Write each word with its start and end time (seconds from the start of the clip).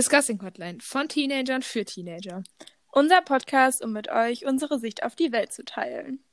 Discussing 0.00 0.40
Hotline 0.42 0.78
von 0.80 1.10
Teenagern 1.10 1.60
für 1.60 1.84
Teenager. 1.84 2.42
Unser 2.90 3.20
Podcast, 3.20 3.84
um 3.84 3.92
mit 3.92 4.08
euch 4.08 4.46
unsere 4.46 4.78
Sicht 4.78 5.02
auf 5.02 5.14
die 5.14 5.30
Welt 5.30 5.52
zu 5.52 5.62
teilen. 5.62 6.24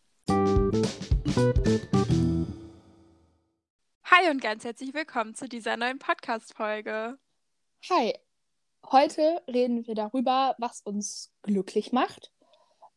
Hi 4.06 4.29
und 4.31 4.42
ganz 4.42 4.63
herzlich 4.63 4.94
willkommen 4.94 5.35
zu 5.35 5.49
dieser 5.49 5.76
neuen 5.76 5.99
Podcast-Folge. 5.99 7.19
Hi, 7.90 8.13
heute 8.90 9.42
reden 9.49 9.86
wir 9.86 9.96
darüber, 9.96 10.56
was 10.60 10.79
uns 10.79 11.34
glücklich 11.42 11.92
macht. 11.92 12.31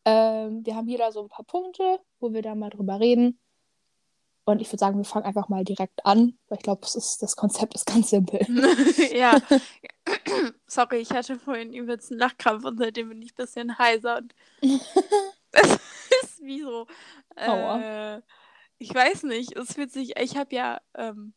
Ähm, 0.04 0.64
wir 0.64 0.76
haben 0.76 0.86
hier 0.86 0.98
da 0.98 1.10
so 1.10 1.22
ein 1.22 1.28
paar 1.28 1.46
Punkte, 1.46 1.98
wo 2.20 2.32
wir 2.32 2.42
da 2.42 2.54
mal 2.54 2.70
drüber 2.70 3.00
reden. 3.00 3.40
Und 4.50 4.60
ich 4.60 4.68
würde 4.68 4.78
sagen, 4.78 4.98
wir 4.98 5.04
fangen 5.04 5.26
einfach 5.26 5.48
mal 5.48 5.64
direkt 5.64 6.04
an, 6.04 6.36
weil 6.48 6.58
ich 6.58 6.64
glaube, 6.64 6.82
das 6.82 7.36
Konzept 7.36 7.74
ist 7.74 7.86
ganz 7.92 8.10
simpel. 8.10 8.40
ja. 9.14 9.38
Sorry, 10.66 10.98
ich 10.98 11.10
hatte 11.10 11.38
vorhin 11.38 11.72
übelst 11.72 12.10
einen 12.10 12.20
Lachkrampf 12.20 12.64
und 12.64 12.78
seitdem 12.78 13.08
bin 13.10 13.22
ich 13.22 13.32
ein 13.32 13.36
bisschen 13.36 13.78
heiser 13.78 14.18
und 14.18 14.34
es 15.52 15.78
ist 16.22 16.42
wie 16.42 16.62
so. 16.62 16.86
Äh, 17.36 18.20
ich 18.78 18.94
weiß 18.94 19.24
nicht, 19.24 19.56
es 19.56 19.74
fühlt 19.74 19.92
sich, 19.92 20.16
ich 20.16 20.36
habe 20.36 20.54
ja, 20.54 20.80
ähm, 20.94 21.34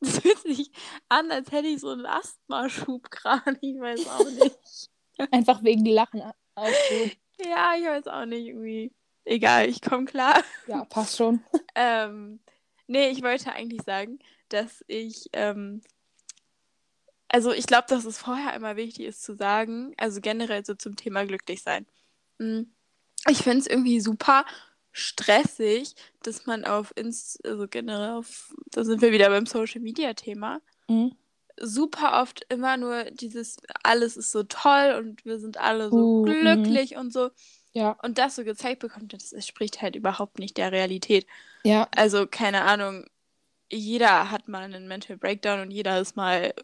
es 0.00 0.20
fühlt 0.20 0.38
sich 0.38 0.70
an, 1.08 1.30
als 1.30 1.50
hätte 1.50 1.68
ich 1.68 1.80
so 1.80 1.90
einen 1.90 2.06
Asthmaschub 2.06 3.10
gerade, 3.10 3.58
ich 3.60 3.78
weiß 3.78 4.08
auch 4.08 4.30
nicht. 4.30 4.90
Einfach 5.32 5.62
wegen 5.64 5.84
Lachen. 5.84 6.20
Ja, 6.20 7.74
ich 7.76 7.84
weiß 7.84 8.06
auch 8.06 8.24
nicht, 8.24 8.46
irgendwie. 8.46 8.92
Egal, 9.28 9.68
ich 9.68 9.82
komme 9.82 10.06
klar. 10.06 10.42
Ja, 10.66 10.86
passt 10.86 11.18
schon. 11.18 11.40
ähm, 11.74 12.40
nee, 12.86 13.10
ich 13.10 13.22
wollte 13.22 13.52
eigentlich 13.52 13.82
sagen, 13.82 14.20
dass 14.48 14.82
ich, 14.86 15.28
ähm, 15.34 15.82
also 17.28 17.52
ich 17.52 17.66
glaube, 17.66 17.88
dass 17.88 18.06
es 18.06 18.16
vorher 18.16 18.54
immer 18.54 18.76
wichtig 18.76 19.04
ist 19.04 19.22
zu 19.22 19.36
sagen, 19.36 19.92
also 19.98 20.22
generell 20.22 20.64
so 20.64 20.74
zum 20.74 20.96
Thema 20.96 21.26
glücklich 21.26 21.62
sein. 21.62 21.84
Hm, 22.38 22.72
ich 23.28 23.42
finde 23.42 23.58
es 23.58 23.66
irgendwie 23.66 24.00
super 24.00 24.46
stressig, 24.92 25.94
dass 26.22 26.46
man 26.46 26.64
auf 26.64 26.94
Inst 26.96 27.46
also 27.46 27.68
generell 27.68 28.12
auf, 28.12 28.54
da 28.70 28.82
sind 28.82 29.02
wir 29.02 29.12
wieder 29.12 29.28
beim 29.28 29.44
Social 29.44 29.82
Media 29.82 30.14
Thema, 30.14 30.62
mhm. 30.88 31.12
super 31.60 32.22
oft 32.22 32.46
immer 32.48 32.78
nur 32.78 33.04
dieses, 33.10 33.58
alles 33.82 34.16
ist 34.16 34.32
so 34.32 34.44
toll 34.44 34.96
und 34.98 35.26
wir 35.26 35.38
sind 35.38 35.58
alle 35.58 35.90
so 35.90 36.20
uh, 36.20 36.22
glücklich 36.22 36.92
mh. 36.92 37.00
und 37.00 37.12
so. 37.12 37.28
Ja. 37.72 37.96
Und 38.02 38.18
das 38.18 38.36
so 38.36 38.44
gezeigt 38.44 38.80
bekommt, 38.80 39.12
das 39.12 39.32
entspricht 39.32 39.82
halt 39.82 39.96
überhaupt 39.96 40.38
nicht 40.38 40.56
der 40.56 40.72
Realität. 40.72 41.26
Ja. 41.64 41.88
Also, 41.94 42.26
keine 42.26 42.62
Ahnung, 42.62 43.04
jeder 43.70 44.30
hat 44.30 44.48
mal 44.48 44.62
einen 44.62 44.88
Mental 44.88 45.16
Breakdown 45.16 45.60
und 45.60 45.70
jeder 45.70 46.00
ist 46.00 46.16
mal 46.16 46.54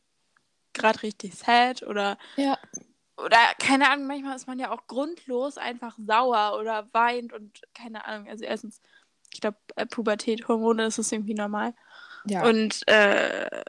gerade 0.72 1.02
richtig 1.02 1.34
sad 1.34 1.82
oder. 1.82 2.18
Ja. 2.36 2.58
Oder 3.16 3.38
keine 3.60 3.90
Ahnung, 3.90 4.08
manchmal 4.08 4.34
ist 4.34 4.48
man 4.48 4.58
ja 4.58 4.72
auch 4.72 4.88
grundlos 4.88 5.56
einfach 5.56 5.96
sauer 6.04 6.58
oder 6.58 6.88
weint 6.92 7.32
und 7.32 7.60
keine 7.72 8.04
Ahnung. 8.06 8.28
Also 8.28 8.44
erstens, 8.44 8.80
ich 9.32 9.40
glaube, 9.40 9.56
äh, 9.76 9.86
Pubertät, 9.86 10.48
Hormone, 10.48 10.82
das 10.82 10.98
ist 10.98 11.12
irgendwie 11.12 11.34
normal. 11.34 11.74
Ja. 12.26 12.44
Und 12.44 12.86
äh, 12.88 13.62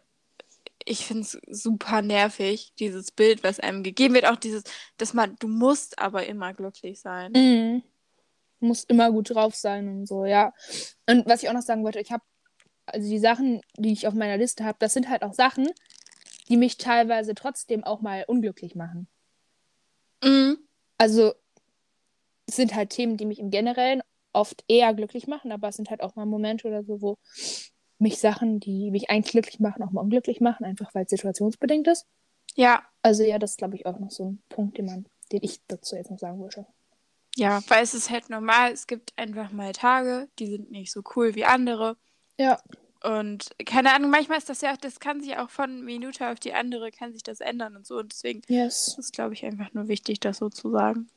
ich 0.86 1.06
finde 1.06 1.22
es 1.24 1.40
super 1.50 2.02
nervig, 2.02 2.72
dieses 2.80 3.12
Bild, 3.12 3.44
was 3.44 3.60
einem 3.60 3.84
gegeben 3.84 4.14
wird. 4.14 4.26
Auch 4.26 4.36
dieses, 4.36 4.64
dass 4.98 5.14
man, 5.14 5.36
du 5.40 5.48
musst 5.48 6.00
aber 6.00 6.26
immer 6.28 6.54
glücklich 6.54 7.02
sein. 7.02 7.32
Mhm. 7.32 7.84
Du 8.60 8.68
musst 8.68 8.90
immer 8.90 9.12
gut 9.12 9.32
drauf 9.32 9.56
sein 9.56 9.88
und 9.90 10.08
so, 10.08 10.26
ja. 10.26 10.54
Und 11.10 11.26
was 11.26 11.44
ich 11.44 11.50
auch 11.50 11.54
noch 11.54 11.62
sagen 11.62 11.84
wollte, 11.84 12.00
ich 12.00 12.12
habe, 12.12 12.24
also 12.86 13.10
die 13.10 13.20
Sachen, 13.20 13.62
die 13.78 13.92
ich 13.92 14.08
auf 14.08 14.14
meiner 14.14 14.38
Liste 14.38 14.64
habe, 14.64 14.78
das 14.80 14.94
sind 14.94 15.10
halt 15.10 15.24
auch 15.24 15.34
Sachen, 15.34 15.68
die 16.48 16.58
mich 16.58 16.78
teilweise 16.78 17.34
trotzdem 17.34 17.84
auch 17.84 18.02
mal 18.02 18.24
unglücklich 18.28 18.76
machen. 18.76 19.08
Mhm. 20.24 20.60
Also, 20.98 21.34
es 22.48 22.56
sind 22.56 22.76
halt 22.76 22.92
Themen, 22.92 23.18
die 23.18 23.26
mich 23.26 23.40
im 23.40 23.50
Generellen 23.50 24.02
oft 24.34 24.64
eher 24.68 24.94
glücklich 24.94 25.28
machen, 25.28 25.52
aber 25.52 25.70
es 25.70 25.76
sind 25.76 25.90
halt 25.90 26.02
auch 26.02 26.16
mal 26.16 26.26
Momente 26.26 26.68
oder 26.68 26.84
so, 26.84 27.02
wo 27.02 27.18
mich 27.98 28.20
Sachen, 28.20 28.60
die 28.60 28.92
mich 28.92 29.10
eigentlich 29.10 29.32
glücklich 29.32 29.60
machen, 29.60 29.84
auch 29.84 29.92
mal 29.92 30.02
unglücklich 30.02 30.42
machen, 30.42 30.66
einfach 30.66 30.94
weil 30.94 31.06
es 31.06 31.12
situationsbedingt 31.12 31.88
ist. 31.88 32.06
Ja. 32.56 32.84
Also 33.02 33.24
ja, 33.24 33.40
das 33.40 33.52
ist, 33.52 33.58
glaube 33.58 33.76
ich, 33.76 33.86
auch 33.86 34.00
noch 34.00 34.12
so 34.12 34.32
ein 34.32 34.42
Punkt, 34.50 34.78
den 34.78 34.86
man, 34.86 35.06
den 35.32 35.44
ich 35.44 35.62
dazu 35.68 35.96
jetzt 35.96 36.12
noch 36.12 36.20
sagen 36.20 36.40
würde. 36.40 36.66
Ja, 37.36 37.62
weil 37.68 37.84
es 37.84 37.94
ist 37.94 38.10
halt 38.10 38.30
normal, 38.30 38.72
es 38.72 38.88
gibt 38.88 39.14
einfach 39.18 39.52
mal 39.52 39.74
Tage, 39.74 40.30
die 40.40 40.48
sind 40.48 40.72
nicht 40.72 40.92
so 40.92 41.02
cool 41.16 41.36
wie 41.36 41.46
andere. 41.46 41.98
Ja. 42.38 42.60
Und 43.04 43.52
keine 43.66 43.94
Ahnung, 43.94 44.10
manchmal 44.10 44.38
ist 44.38 44.50
das 44.50 44.62
ja, 44.62 44.76
das 44.78 45.00
kann 45.00 45.22
sich 45.22 45.38
auch 45.38 45.50
von 45.50 45.84
Minute 45.84 46.30
auf 46.30 46.40
die 46.40 46.54
andere, 46.54 46.92
kann 46.92 47.14
sich 47.14 47.24
das 47.24 47.40
ändern 47.40 47.76
und 47.76 47.86
so. 47.86 47.98
Und 47.98 48.14
deswegen 48.14 48.42
yes. 48.48 48.98
ist, 48.98 49.14
glaube 49.14 49.34
ich, 49.34 49.46
einfach 49.46 49.74
nur 49.74 49.88
wichtig, 49.88 50.22
das 50.22 50.38
so 50.38 50.50
zu 50.50 50.72
sagen. 50.72 51.10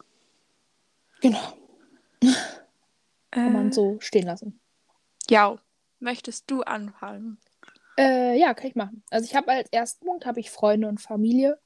Genau. 1.21 1.57
kann 3.31 3.53
man 3.53 3.69
äh. 3.69 3.73
so 3.73 3.99
stehen 4.01 4.27
lassen. 4.27 4.61
Ja. 5.31 5.57
Möchtest 6.01 6.51
du 6.51 6.63
anfangen? 6.63 7.39
Äh, 7.99 8.39
ja, 8.39 8.55
kann 8.55 8.69
ich 8.69 8.77
machen. 8.77 9.03
Also 9.11 9.25
ich 9.25 9.35
habe 9.35 9.51
als 9.51 9.71
ersten 9.73 10.07
Punkt 10.07 10.27
habe 10.27 10.41
ich 10.41 10.51
Freunde 10.51 10.89
und 10.89 11.01
Familie. 11.01 11.59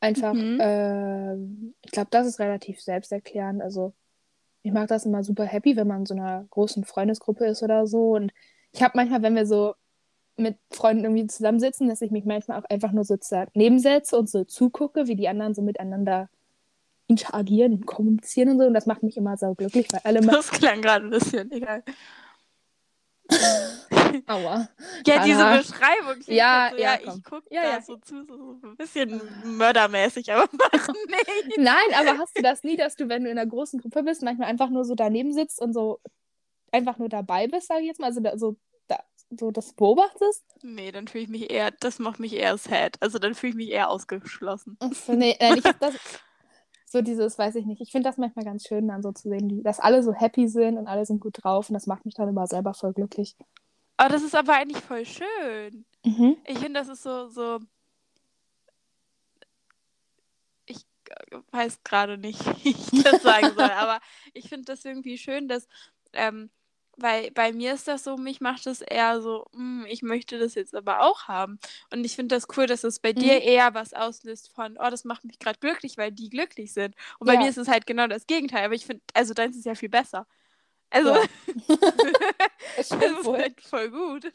Einfach, 0.00 0.34
mhm. 0.34 0.60
äh, 0.60 1.34
ich 1.84 1.90
glaube, 1.90 2.08
das 2.10 2.26
ist 2.26 2.38
relativ 2.38 2.80
selbsterklärend. 2.80 3.62
Also 3.62 3.94
ich 4.62 4.72
mache 4.72 4.86
das 4.86 5.06
immer 5.06 5.24
super 5.24 5.44
happy, 5.44 5.76
wenn 5.76 5.86
man 5.86 6.00
in 6.00 6.06
so 6.06 6.14
einer 6.14 6.46
großen 6.50 6.84
Freundesgruppe 6.84 7.46
ist 7.46 7.62
oder 7.62 7.86
so. 7.86 8.10
Und 8.10 8.32
ich 8.72 8.82
habe 8.82 8.92
manchmal, 8.96 9.22
wenn 9.22 9.34
wir 9.34 9.46
so 9.46 9.74
mit 10.36 10.56
Freunden 10.70 11.04
irgendwie 11.04 11.26
zusammensitzen, 11.26 11.88
dass 11.88 12.02
ich 12.02 12.10
mich 12.10 12.24
manchmal 12.24 12.60
auch 12.60 12.64
einfach 12.66 12.92
nur 12.92 13.04
sozusagen 13.04 13.50
nebensetze 13.54 14.16
und 14.16 14.28
so 14.28 14.44
zugucke, 14.44 15.08
wie 15.08 15.16
die 15.16 15.28
anderen 15.28 15.54
so 15.54 15.62
miteinander 15.62 16.28
interagieren 17.08 17.72
und 17.72 17.86
kommunizieren 17.86 18.50
und 18.50 18.58
so. 18.58 18.66
Und 18.66 18.74
das 18.74 18.86
macht 18.86 19.02
mich 19.02 19.16
immer 19.16 19.36
so 19.36 19.54
glücklich, 19.54 19.88
weil 19.92 20.00
alle. 20.04 20.20
Das 20.26 20.50
klang 20.50 20.82
gerade 20.82 21.06
ein 21.06 21.10
bisschen, 21.10 21.50
egal. 21.50 21.82
Aua. 24.26 24.68
Ja, 25.06 25.24
diese 25.24 25.44
Beschreibung. 25.44 26.22
Ja, 26.26 26.70
so, 26.70 26.78
ja, 26.78 26.94
ja 26.94 26.98
ich 27.00 27.24
gucke 27.24 27.46
ja, 27.50 27.62
da 27.62 27.70
ja. 27.70 27.82
so 27.82 27.96
zu, 27.96 28.24
so 28.24 28.60
ein 28.62 28.76
bisschen 28.76 29.20
mördermäßig, 29.44 30.32
aber 30.32 30.48
mach 30.52 30.88
nicht. 30.88 31.58
Nein, 31.58 31.94
aber 31.94 32.18
hast 32.18 32.36
du 32.36 32.42
das 32.42 32.62
nie, 32.62 32.76
dass 32.76 32.96
du, 32.96 33.08
wenn 33.08 33.24
du 33.24 33.30
in 33.30 33.38
einer 33.38 33.48
großen 33.48 33.80
Gruppe 33.80 34.02
bist, 34.02 34.22
manchmal 34.22 34.48
einfach 34.48 34.70
nur 34.70 34.84
so 34.84 34.94
daneben 34.94 35.32
sitzt 35.32 35.60
und 35.60 35.72
so 35.72 36.00
einfach 36.72 36.98
nur 36.98 37.08
dabei 37.08 37.46
bist, 37.48 37.68
sage 37.68 37.82
ich 37.82 37.86
jetzt 37.86 38.00
mal, 38.00 38.06
also 38.06 38.20
da, 38.20 38.38
so, 38.38 38.56
da, 38.86 39.02
so 39.30 39.50
das 39.50 39.72
beobachtest? 39.74 40.44
Nee, 40.62 40.92
dann 40.92 41.08
fühle 41.08 41.24
ich 41.24 41.30
mich 41.30 41.50
eher, 41.50 41.70
das 41.70 41.98
macht 41.98 42.20
mich 42.20 42.34
eher 42.34 42.56
sad. 42.56 42.96
Also 43.00 43.18
dann 43.18 43.34
fühle 43.34 43.50
ich 43.50 43.56
mich 43.56 43.70
eher 43.70 43.90
ausgeschlossen. 43.90 44.76
Achso, 44.80 45.12
nee, 45.12 45.36
nein, 45.38 45.58
ich 45.58 45.64
hab 45.64 45.78
das, 45.80 45.94
so 46.90 47.02
dieses, 47.02 47.38
weiß 47.38 47.54
ich 47.56 47.66
nicht, 47.66 47.80
ich 47.80 47.92
finde 47.92 48.08
das 48.08 48.16
manchmal 48.16 48.44
ganz 48.44 48.66
schön, 48.66 48.88
dann 48.88 49.02
so 49.02 49.12
zu 49.12 49.28
sehen, 49.28 49.62
dass 49.62 49.80
alle 49.80 50.02
so 50.02 50.12
happy 50.12 50.48
sind 50.48 50.78
und 50.78 50.86
alle 50.86 51.04
sind 51.04 51.20
gut 51.20 51.42
drauf 51.42 51.68
und 51.68 51.74
das 51.74 51.86
macht 51.86 52.04
mich 52.04 52.14
dann 52.14 52.28
immer 52.28 52.46
selber 52.46 52.72
voll 52.74 52.92
glücklich. 52.92 53.36
Oh, 54.00 54.08
das 54.08 54.22
ist 54.22 54.34
aber 54.34 54.54
eigentlich 54.54 54.82
voll 54.82 55.04
schön. 55.04 55.84
Mhm. 56.04 56.36
Ich 56.46 56.58
finde, 56.58 56.80
das 56.80 56.88
ist 56.88 57.02
so, 57.02 57.28
so. 57.28 57.58
Ich 60.66 60.86
weiß 61.50 61.82
gerade 61.84 62.16
nicht, 62.16 62.40
wie 62.64 62.70
ich 62.70 63.02
das 63.02 63.22
sagen 63.22 63.54
soll, 63.56 63.70
aber 63.70 64.00
ich 64.32 64.48
finde 64.48 64.64
das 64.66 64.84
irgendwie 64.84 65.18
schön, 65.18 65.48
dass 65.48 65.68
ähm, 66.12 66.50
weil 67.00 67.30
bei 67.30 67.52
mir 67.52 67.74
ist 67.74 67.88
das 67.88 68.04
so, 68.04 68.16
mich 68.16 68.40
macht 68.40 68.66
es 68.66 68.80
eher 68.80 69.20
so, 69.22 69.46
hm, 69.54 69.86
ich 69.88 70.02
möchte 70.02 70.38
das 70.38 70.54
jetzt 70.54 70.74
aber 70.74 71.00
auch 71.00 71.28
haben. 71.28 71.58
Und 71.92 72.04
ich 72.04 72.16
finde 72.16 72.34
das 72.34 72.46
cool, 72.56 72.66
dass 72.66 72.84
es 72.84 72.98
bei 72.98 73.12
mhm. 73.12 73.20
dir 73.20 73.42
eher 73.42 73.74
was 73.74 73.94
auslöst 73.94 74.50
von, 74.52 74.76
oh, 74.78 74.90
das 74.90 75.04
macht 75.04 75.24
mich 75.24 75.38
gerade 75.38 75.58
glücklich, 75.58 75.96
weil 75.96 76.12
die 76.12 76.28
glücklich 76.28 76.72
sind. 76.72 76.94
Und 77.18 77.26
bei 77.26 77.34
ja. 77.34 77.40
mir 77.40 77.48
ist 77.48 77.58
es 77.58 77.68
halt 77.68 77.86
genau 77.86 78.06
das 78.06 78.26
Gegenteil. 78.26 78.64
Aber 78.64 78.74
ich 78.74 78.86
finde, 78.86 79.02
also 79.14 79.32
deins 79.32 79.56
ist 79.56 79.66
ja 79.66 79.74
viel 79.74 79.88
besser. 79.88 80.26
Also, 80.90 81.14
ja. 81.14 81.22
das, 82.76 82.88
das 82.88 83.00
ist 83.00 83.26
halt 83.26 83.60
voll 83.60 83.90
gut. 83.90 84.32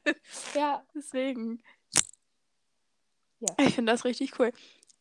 Ja. 0.53 0.85
Deswegen. 0.95 1.61
Ja. 3.39 3.55
Ich 3.59 3.75
finde 3.75 3.91
das 3.91 4.05
richtig 4.05 4.39
cool. 4.39 4.51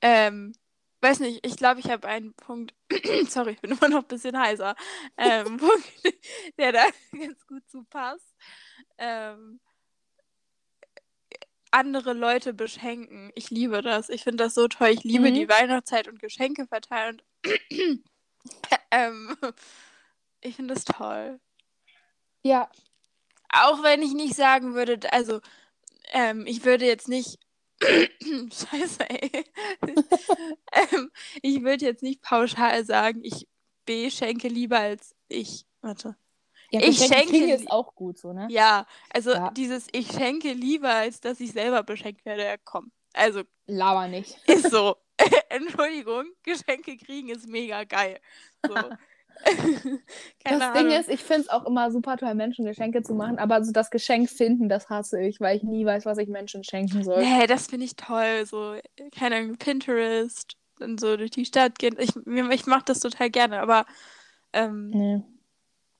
Ähm, 0.00 0.52
weiß 1.02 1.20
nicht, 1.20 1.44
ich 1.44 1.56
glaube, 1.56 1.80
ich 1.80 1.90
habe 1.90 2.06
einen 2.08 2.32
Punkt, 2.34 2.74
sorry, 3.28 3.52
ich 3.52 3.60
bin 3.60 3.72
immer 3.72 3.88
noch 3.88 4.02
ein 4.02 4.08
bisschen 4.08 4.38
heiser, 4.38 4.76
ähm, 5.16 5.56
Punkt, 5.58 5.92
der 6.58 6.72
da 6.72 6.84
ganz 7.18 7.46
gut 7.46 7.68
zu 7.68 7.84
passt. 7.84 8.34
Ähm, 8.98 9.60
andere 11.70 12.12
Leute 12.12 12.52
beschenken. 12.52 13.32
Ich 13.34 13.50
liebe 13.50 13.80
das. 13.80 14.10
Ich 14.10 14.22
finde 14.24 14.44
das 14.44 14.54
so 14.54 14.68
toll. 14.68 14.88
Ich 14.88 15.04
liebe 15.04 15.30
mhm. 15.30 15.34
die 15.34 15.48
Weihnachtszeit 15.48 16.06
und 16.06 16.20
Geschenke 16.20 16.66
verteilen. 16.66 17.22
ähm, 18.90 19.36
ich 20.42 20.56
finde 20.56 20.74
das 20.74 20.84
toll. 20.84 21.40
Ja. 22.42 22.70
Auch 23.48 23.82
wenn 23.82 24.02
ich 24.02 24.12
nicht 24.12 24.34
sagen 24.34 24.74
würde, 24.74 25.12
also 25.12 25.40
ähm, 26.12 26.46
ich 26.46 26.64
würde 26.64 26.86
jetzt 26.86 27.08
nicht 27.08 27.38
Scheiße, 28.52 29.08
ey. 29.08 29.44
ähm, 30.72 31.10
ich 31.42 31.62
würde 31.62 31.84
jetzt 31.84 32.02
nicht 32.02 32.22
pauschal 32.22 32.84
sagen, 32.84 33.20
ich 33.22 33.48
beschenke 33.84 34.48
lieber 34.48 34.78
als 34.78 35.14
ich. 35.28 35.66
Warte. 35.80 36.16
Ja, 36.70 36.80
ich 36.80 36.98
schenke 36.98 37.52
ist 37.52 37.70
auch 37.70 37.94
gut 37.94 38.18
so, 38.18 38.32
ne? 38.32 38.46
Ja, 38.50 38.86
also 39.10 39.32
ja. 39.32 39.50
dieses 39.50 39.88
ich 39.92 40.10
schenke 40.10 40.52
lieber, 40.52 40.88
als 40.88 41.20
dass 41.20 41.40
ich 41.40 41.52
selber 41.52 41.82
beschenkt 41.82 42.24
werde, 42.24 42.44
ja, 42.44 42.56
komm. 42.64 42.92
Also. 43.12 43.42
Laber 43.66 44.08
nicht. 44.08 44.38
Ist 44.48 44.70
so. 44.70 44.96
Entschuldigung, 45.50 46.26
Geschenke 46.42 46.96
kriegen 46.96 47.28
ist 47.28 47.46
mega 47.46 47.84
geil. 47.84 48.20
So. 48.66 48.74
das 50.44 50.60
Ahnung. 50.60 50.88
Ding 50.88 50.98
ist, 50.98 51.08
ich 51.08 51.22
finde 51.22 51.42
es 51.42 51.48
auch 51.48 51.66
immer 51.66 51.90
super 51.90 52.16
toll, 52.16 52.34
Menschen 52.34 52.64
Geschenke 52.64 53.02
zu 53.02 53.14
machen, 53.14 53.38
aber 53.38 53.64
so 53.64 53.72
das 53.72 53.90
Geschenk 53.90 54.30
finden, 54.30 54.68
das 54.68 54.88
hasse 54.88 55.20
ich, 55.20 55.40
weil 55.40 55.56
ich 55.56 55.62
nie 55.62 55.84
weiß, 55.84 56.06
was 56.06 56.18
ich 56.18 56.28
Menschen 56.28 56.64
schenken 56.64 57.02
soll. 57.02 57.22
Nee, 57.22 57.46
das 57.46 57.66
finde 57.66 57.86
ich 57.86 57.96
toll. 57.96 58.44
So, 58.46 58.76
keine 59.16 59.36
Ahnung, 59.36 59.56
Pinterest 59.56 60.56
und 60.80 61.00
so 61.00 61.16
durch 61.16 61.30
die 61.30 61.44
Stadt 61.44 61.78
gehen. 61.78 61.96
Ich, 61.98 62.10
ich 62.16 62.66
mache 62.66 62.84
das 62.86 63.00
total 63.00 63.30
gerne, 63.30 63.60
aber. 63.60 63.86
Ähm, 64.52 64.90
nee. 64.90 65.22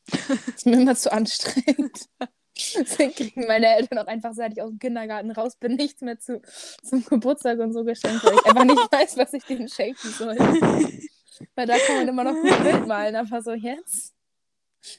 ist 0.55 0.67
mir 0.67 0.81
immer 0.81 0.95
zu 0.95 1.13
anstrengend. 1.13 2.09
Deswegen 2.77 3.15
kriegen 3.15 3.47
meine 3.47 3.75
Eltern 3.77 3.99
auch 3.99 4.07
einfach, 4.07 4.35
seit 4.35 4.53
ich 4.53 4.63
aus 4.63 4.69
dem 4.69 4.79
Kindergarten 4.79 5.31
raus 5.31 5.57
bin, 5.57 5.75
nichts 5.75 6.03
mehr 6.03 6.19
zu, 6.19 6.43
zum 6.83 7.05
Geburtstag 7.05 7.59
und 7.59 7.73
so 7.73 7.83
geschenkt, 7.83 8.23
weil 8.25 8.35
ich 8.35 8.47
einfach 8.47 8.65
nicht 8.65 8.93
weiß, 8.93 9.17
was 9.17 9.33
ich 9.33 9.45
denen 9.45 9.69
schenken 9.69 10.09
soll. 10.09 10.37
Weil 11.55 11.67
da 11.67 11.79
kann 11.79 11.97
man 11.97 12.09
immer 12.09 12.25
noch 12.25 12.35
ein 12.35 12.63
Bild 12.63 12.87
malen, 12.87 13.17
aber 13.17 13.43
so 13.43 13.53
jetzt. 13.53 14.15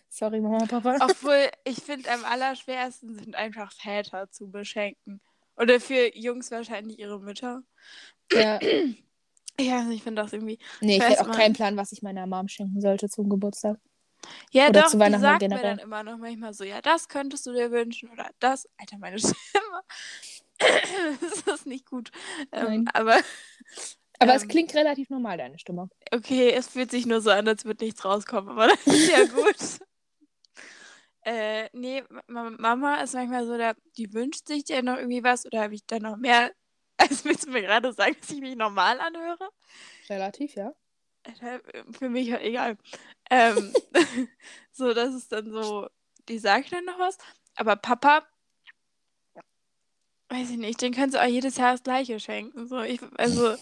Sorry, 0.10 0.40
Mama, 0.40 0.66
Papa. 0.66 0.98
Obwohl, 1.02 1.50
ich 1.66 1.78
finde, 1.84 2.10
am 2.12 2.24
allerschwersten 2.24 3.16
sind 3.16 3.36
einfach 3.36 3.72
Väter 3.74 4.30
zu 4.32 4.50
beschenken. 4.50 5.22
Oder 5.58 5.80
für 5.80 6.16
Jungs 6.18 6.52
wahrscheinlich 6.52 7.00
ihre 7.00 7.20
Mütter. 7.20 7.64
Ja. 8.32 8.60
Ja, 9.60 9.88
ich 9.90 10.02
finde 10.02 10.22
das 10.22 10.34
irgendwie. 10.34 10.58
Nee, 10.82 10.98
ich, 10.98 11.04
ich 11.04 11.10
hätte 11.10 11.22
auch 11.22 11.32
keinen 11.32 11.54
Plan, 11.54 11.78
was 11.78 11.92
ich 11.92 12.02
meiner 12.02 12.26
Mom 12.26 12.48
schenken 12.48 12.82
sollte 12.82 13.08
zum 13.08 13.30
Geburtstag. 13.30 13.78
Ja, 14.52 14.70
oder 14.70 14.82
doch, 14.82 14.90
zu 14.90 15.00
Weihnachten 15.00 15.22
die 15.22 15.28
sagt 15.28 15.40
generell. 15.42 15.64
mir 15.64 15.70
dann 15.78 15.80
immer 15.80 16.04
noch 16.04 16.18
manchmal 16.18 16.54
so, 16.54 16.64
ja, 16.64 16.82
das 16.82 17.08
könntest 17.08 17.46
du 17.46 17.52
dir 17.52 17.72
wünschen 17.72 18.10
oder 18.10 18.30
das. 18.40 18.68
Alter, 18.78 18.98
meine 18.98 19.18
Stimme. 19.20 19.36
das 21.22 21.56
ist 21.56 21.66
nicht 21.68 21.86
gut. 21.86 22.12
Ähm, 22.52 22.88
aber 22.94 23.18
aber 24.24 24.32
ähm, 24.32 24.38
es 24.38 24.48
klingt 24.48 24.74
relativ 24.74 25.10
normal, 25.10 25.38
deine 25.38 25.60
Stimme. 25.60 25.90
Okay, 26.12 26.52
es 26.52 26.68
fühlt 26.68 26.92
sich 26.92 27.06
nur 27.06 27.22
so 27.22 27.30
an, 27.30 27.48
als 27.48 27.66
würde 27.66 27.86
nichts 27.86 28.04
rauskommen, 28.04 28.50
aber 28.50 28.68
das 28.86 28.88
ist 28.88 29.12
ja 29.12 29.26
gut. 29.26 29.56
äh, 31.24 31.70
nee, 31.74 32.04
Mama 32.28 33.02
ist 33.02 33.14
manchmal 33.14 33.46
so, 33.46 33.58
da, 33.58 33.74
die 33.98 34.14
wünscht 34.14 34.48
sich 34.48 34.68
ja 34.70 34.82
noch 34.82 34.98
irgendwie 34.98 35.24
was 35.24 35.46
oder 35.46 35.62
habe 35.62 35.76
ich 35.76 35.86
da 35.86 36.00
noch 36.00 36.18
mehr, 36.18 36.52
als 36.98 37.26
willst 37.26 37.46
du 37.46 37.52
mir 37.52 37.62
gerade 37.62 37.92
sagen, 37.94 38.16
dass 38.20 38.32
ich 38.32 38.40
mich 38.40 38.56
normal 38.56 39.00
anhöre? 39.00 39.50
Relativ, 40.10 40.56
ja. 40.56 40.74
Für 41.98 42.10
mich 42.10 42.34
egal. 42.34 42.78
Ähm, 43.30 43.74
so, 44.72 44.94
das 44.94 45.14
ist 45.14 45.32
dann 45.32 45.50
so, 45.52 45.88
die 46.28 46.38
sagt 46.38 46.74
dann 46.74 46.84
noch 46.84 47.00
was. 47.00 47.18
Aber 47.56 47.78
Papa, 47.78 48.24
weiß 50.28 50.50
ich 50.50 50.58
nicht, 50.58 50.82
den 50.82 50.94
kannst 50.94 51.16
du 51.16 51.22
auch 51.22 51.28
jedes 51.28 51.58
Jahr 51.58 51.72
das 51.74 51.84
Gleiche 51.84 52.20
schenken. 52.20 52.68
So, 52.68 52.82
ich, 52.82 53.00
also. 53.18 53.56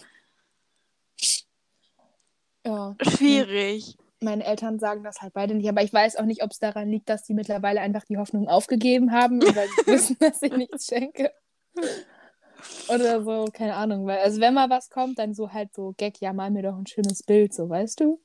Ja. 2.65 2.95
Schwierig. 3.01 3.97
Meine 4.19 4.45
Eltern 4.45 4.77
sagen 4.77 5.03
das 5.03 5.21
halt 5.21 5.33
beide 5.33 5.55
nicht, 5.55 5.67
aber 5.67 5.81
ich 5.81 5.91
weiß 5.91 6.17
auch 6.17 6.25
nicht, 6.25 6.43
ob 6.43 6.51
es 6.51 6.59
daran 6.59 6.89
liegt, 6.89 7.09
dass 7.09 7.23
die 7.23 7.33
mittlerweile 7.33 7.81
einfach 7.81 8.05
die 8.05 8.17
Hoffnung 8.17 8.47
aufgegeben 8.47 9.11
haben, 9.11 9.41
weil 9.41 9.67
sie 9.85 9.91
wissen, 9.91 10.17
dass 10.19 10.41
ich 10.43 10.55
nichts 10.55 10.85
schenke. 10.85 11.31
Oder 12.87 13.23
so, 13.23 13.45
keine 13.51 13.75
Ahnung. 13.75 14.05
Weil, 14.05 14.19
also 14.19 14.39
wenn 14.39 14.53
mal 14.53 14.69
was 14.69 14.89
kommt, 14.89 15.17
dann 15.17 15.33
so 15.33 15.51
halt 15.51 15.73
so, 15.73 15.95
Gag, 15.97 16.21
ja, 16.21 16.33
mal 16.33 16.51
mir 16.51 16.61
doch 16.61 16.77
ein 16.77 16.85
schönes 16.85 17.23
Bild, 17.23 17.53
so, 17.53 17.67
weißt 17.69 17.99
du? 18.01 18.21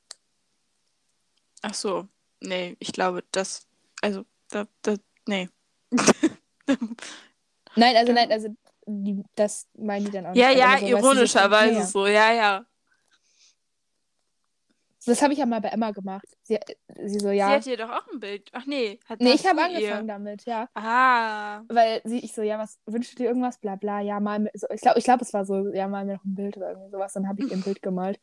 Ach 1.62 1.74
so, 1.74 2.06
nee, 2.40 2.76
ich 2.78 2.92
glaube, 2.92 3.24
das, 3.32 3.66
also, 4.02 4.24
da, 4.50 4.66
da, 4.82 4.96
nee. 5.26 5.48
nein, 7.74 7.96
also, 7.96 8.12
nein, 8.12 8.30
also, 8.30 8.54
die, 8.86 9.24
das 9.34 9.66
meinen 9.74 10.04
die 10.04 10.10
dann 10.10 10.26
auch 10.26 10.32
nicht. 10.32 10.40
Ja, 10.42 10.50
ja, 10.50 10.78
so, 10.78 10.86
ironischerweise 10.86 11.84
so, 11.84 12.06
ja, 12.06 12.32
ja. 12.32 12.66
Das 15.06 15.22
habe 15.22 15.32
ich 15.32 15.38
ja 15.38 15.46
mal 15.46 15.60
bei 15.60 15.68
Emma 15.68 15.92
gemacht. 15.92 16.26
Sie, 16.42 16.58
sie 17.04 17.20
so, 17.20 17.30
ja. 17.30 17.48
Sie 17.48 17.54
hat 17.54 17.66
dir 17.66 17.76
doch 17.86 17.90
auch 17.90 18.12
ein 18.12 18.18
Bild. 18.18 18.50
Ach 18.52 18.66
nee. 18.66 18.98
Hat 19.08 19.20
nee, 19.20 19.32
ich 19.32 19.46
habe 19.46 19.62
angefangen 19.62 20.08
ihr? 20.08 20.12
damit, 20.12 20.44
ja. 20.44 20.68
Ah. 20.74 21.62
Weil 21.68 22.00
sie, 22.04 22.18
ich 22.18 22.32
so, 22.32 22.42
ja, 22.42 22.58
was 22.58 22.78
wünschst 22.86 23.12
du 23.12 23.16
dir 23.22 23.28
irgendwas? 23.28 23.58
Bla 23.58 23.76
bla, 23.76 24.00
ja, 24.00 24.18
mal. 24.18 24.50
So, 24.54 24.66
ich 24.70 24.80
glaube, 24.80 24.98
ich 24.98 25.04
glaub, 25.04 25.20
es 25.22 25.32
war 25.32 25.44
so, 25.44 25.68
ja, 25.72 25.86
mal 25.86 26.04
mir 26.04 26.14
noch 26.14 26.24
ein 26.24 26.34
Bild 26.34 26.56
oder 26.56 26.70
irgendwie 26.70 26.90
sowas. 26.90 27.12
Dann 27.12 27.28
habe 27.28 27.42
ich 27.42 27.50
ihr 27.50 27.56
ein 27.56 27.62
Bild 27.62 27.82
gemalt. 27.82 28.18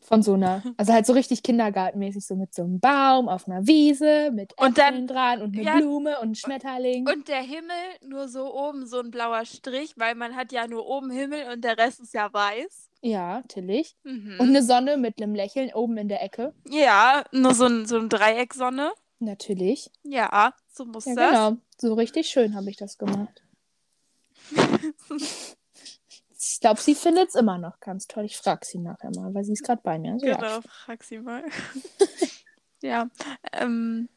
Von 0.00 0.22
so 0.22 0.34
einer, 0.34 0.62
also 0.76 0.92
halt 0.92 1.06
so 1.06 1.14
richtig 1.14 1.42
kindergartenmäßig, 1.42 2.26
so 2.26 2.36
mit 2.36 2.54
so 2.54 2.62
einem 2.62 2.78
Baum 2.78 3.28
auf 3.28 3.48
einer 3.48 3.66
Wiese, 3.66 4.30
mit 4.32 4.52
und 4.60 4.76
dann, 4.76 5.06
dran 5.06 5.40
und 5.40 5.56
eine 5.56 5.64
ja, 5.64 5.76
Blume 5.76 6.20
und 6.20 6.32
ein 6.32 6.34
Schmetterling. 6.34 7.08
Und 7.08 7.28
der 7.28 7.40
Himmel 7.40 7.74
nur 8.06 8.28
so 8.28 8.54
oben 8.54 8.86
so 8.86 9.00
ein 9.00 9.10
blauer 9.10 9.46
Strich, 9.46 9.94
weil 9.96 10.14
man 10.14 10.36
hat 10.36 10.52
ja 10.52 10.66
nur 10.66 10.86
oben 10.86 11.10
Himmel 11.10 11.50
und 11.52 11.64
der 11.64 11.78
Rest 11.78 12.00
ist 12.00 12.12
ja 12.12 12.30
weiß. 12.30 12.90
Ja, 13.04 13.40
natürlich. 13.40 13.96
Mhm. 14.02 14.36
Und 14.40 14.48
eine 14.48 14.62
Sonne 14.62 14.96
mit 14.96 15.20
einem 15.20 15.34
Lächeln 15.34 15.72
oben 15.74 15.98
in 15.98 16.08
der 16.08 16.22
Ecke. 16.22 16.54
Ja, 16.68 17.24
nur 17.32 17.54
so 17.54 17.66
ein, 17.66 17.84
so 17.84 17.98
ein 17.98 18.08
Dreiecksonne. 18.08 18.92
Natürlich. 19.18 19.90
Ja, 20.02 20.54
so 20.72 20.86
muss 20.86 21.04
ja, 21.04 21.14
das. 21.14 21.30
Genau, 21.30 21.56
so 21.76 21.94
richtig 21.94 22.28
schön 22.28 22.54
habe 22.54 22.70
ich 22.70 22.76
das 22.76 22.98
gemacht. 22.98 23.42
Ich 26.46 26.60
glaube, 26.60 26.78
sie 26.78 26.94
findet 26.94 27.30
es 27.30 27.34
immer 27.34 27.56
noch 27.56 27.80
ganz 27.80 28.06
toll. 28.06 28.26
Ich 28.26 28.36
frage 28.36 28.66
sie 28.66 28.78
nachher 28.78 29.10
mal, 29.16 29.32
weil 29.32 29.44
sie 29.44 29.54
ist 29.54 29.64
gerade 29.64 29.80
bei 29.82 29.98
mir. 29.98 30.18
So, 30.18 30.26
genau, 30.26 30.42
ja. 30.42 30.60
frag 30.60 31.02
sie 31.02 31.18
mal. 31.18 31.42
ja. 32.82 33.08
Ähm, 33.52 34.10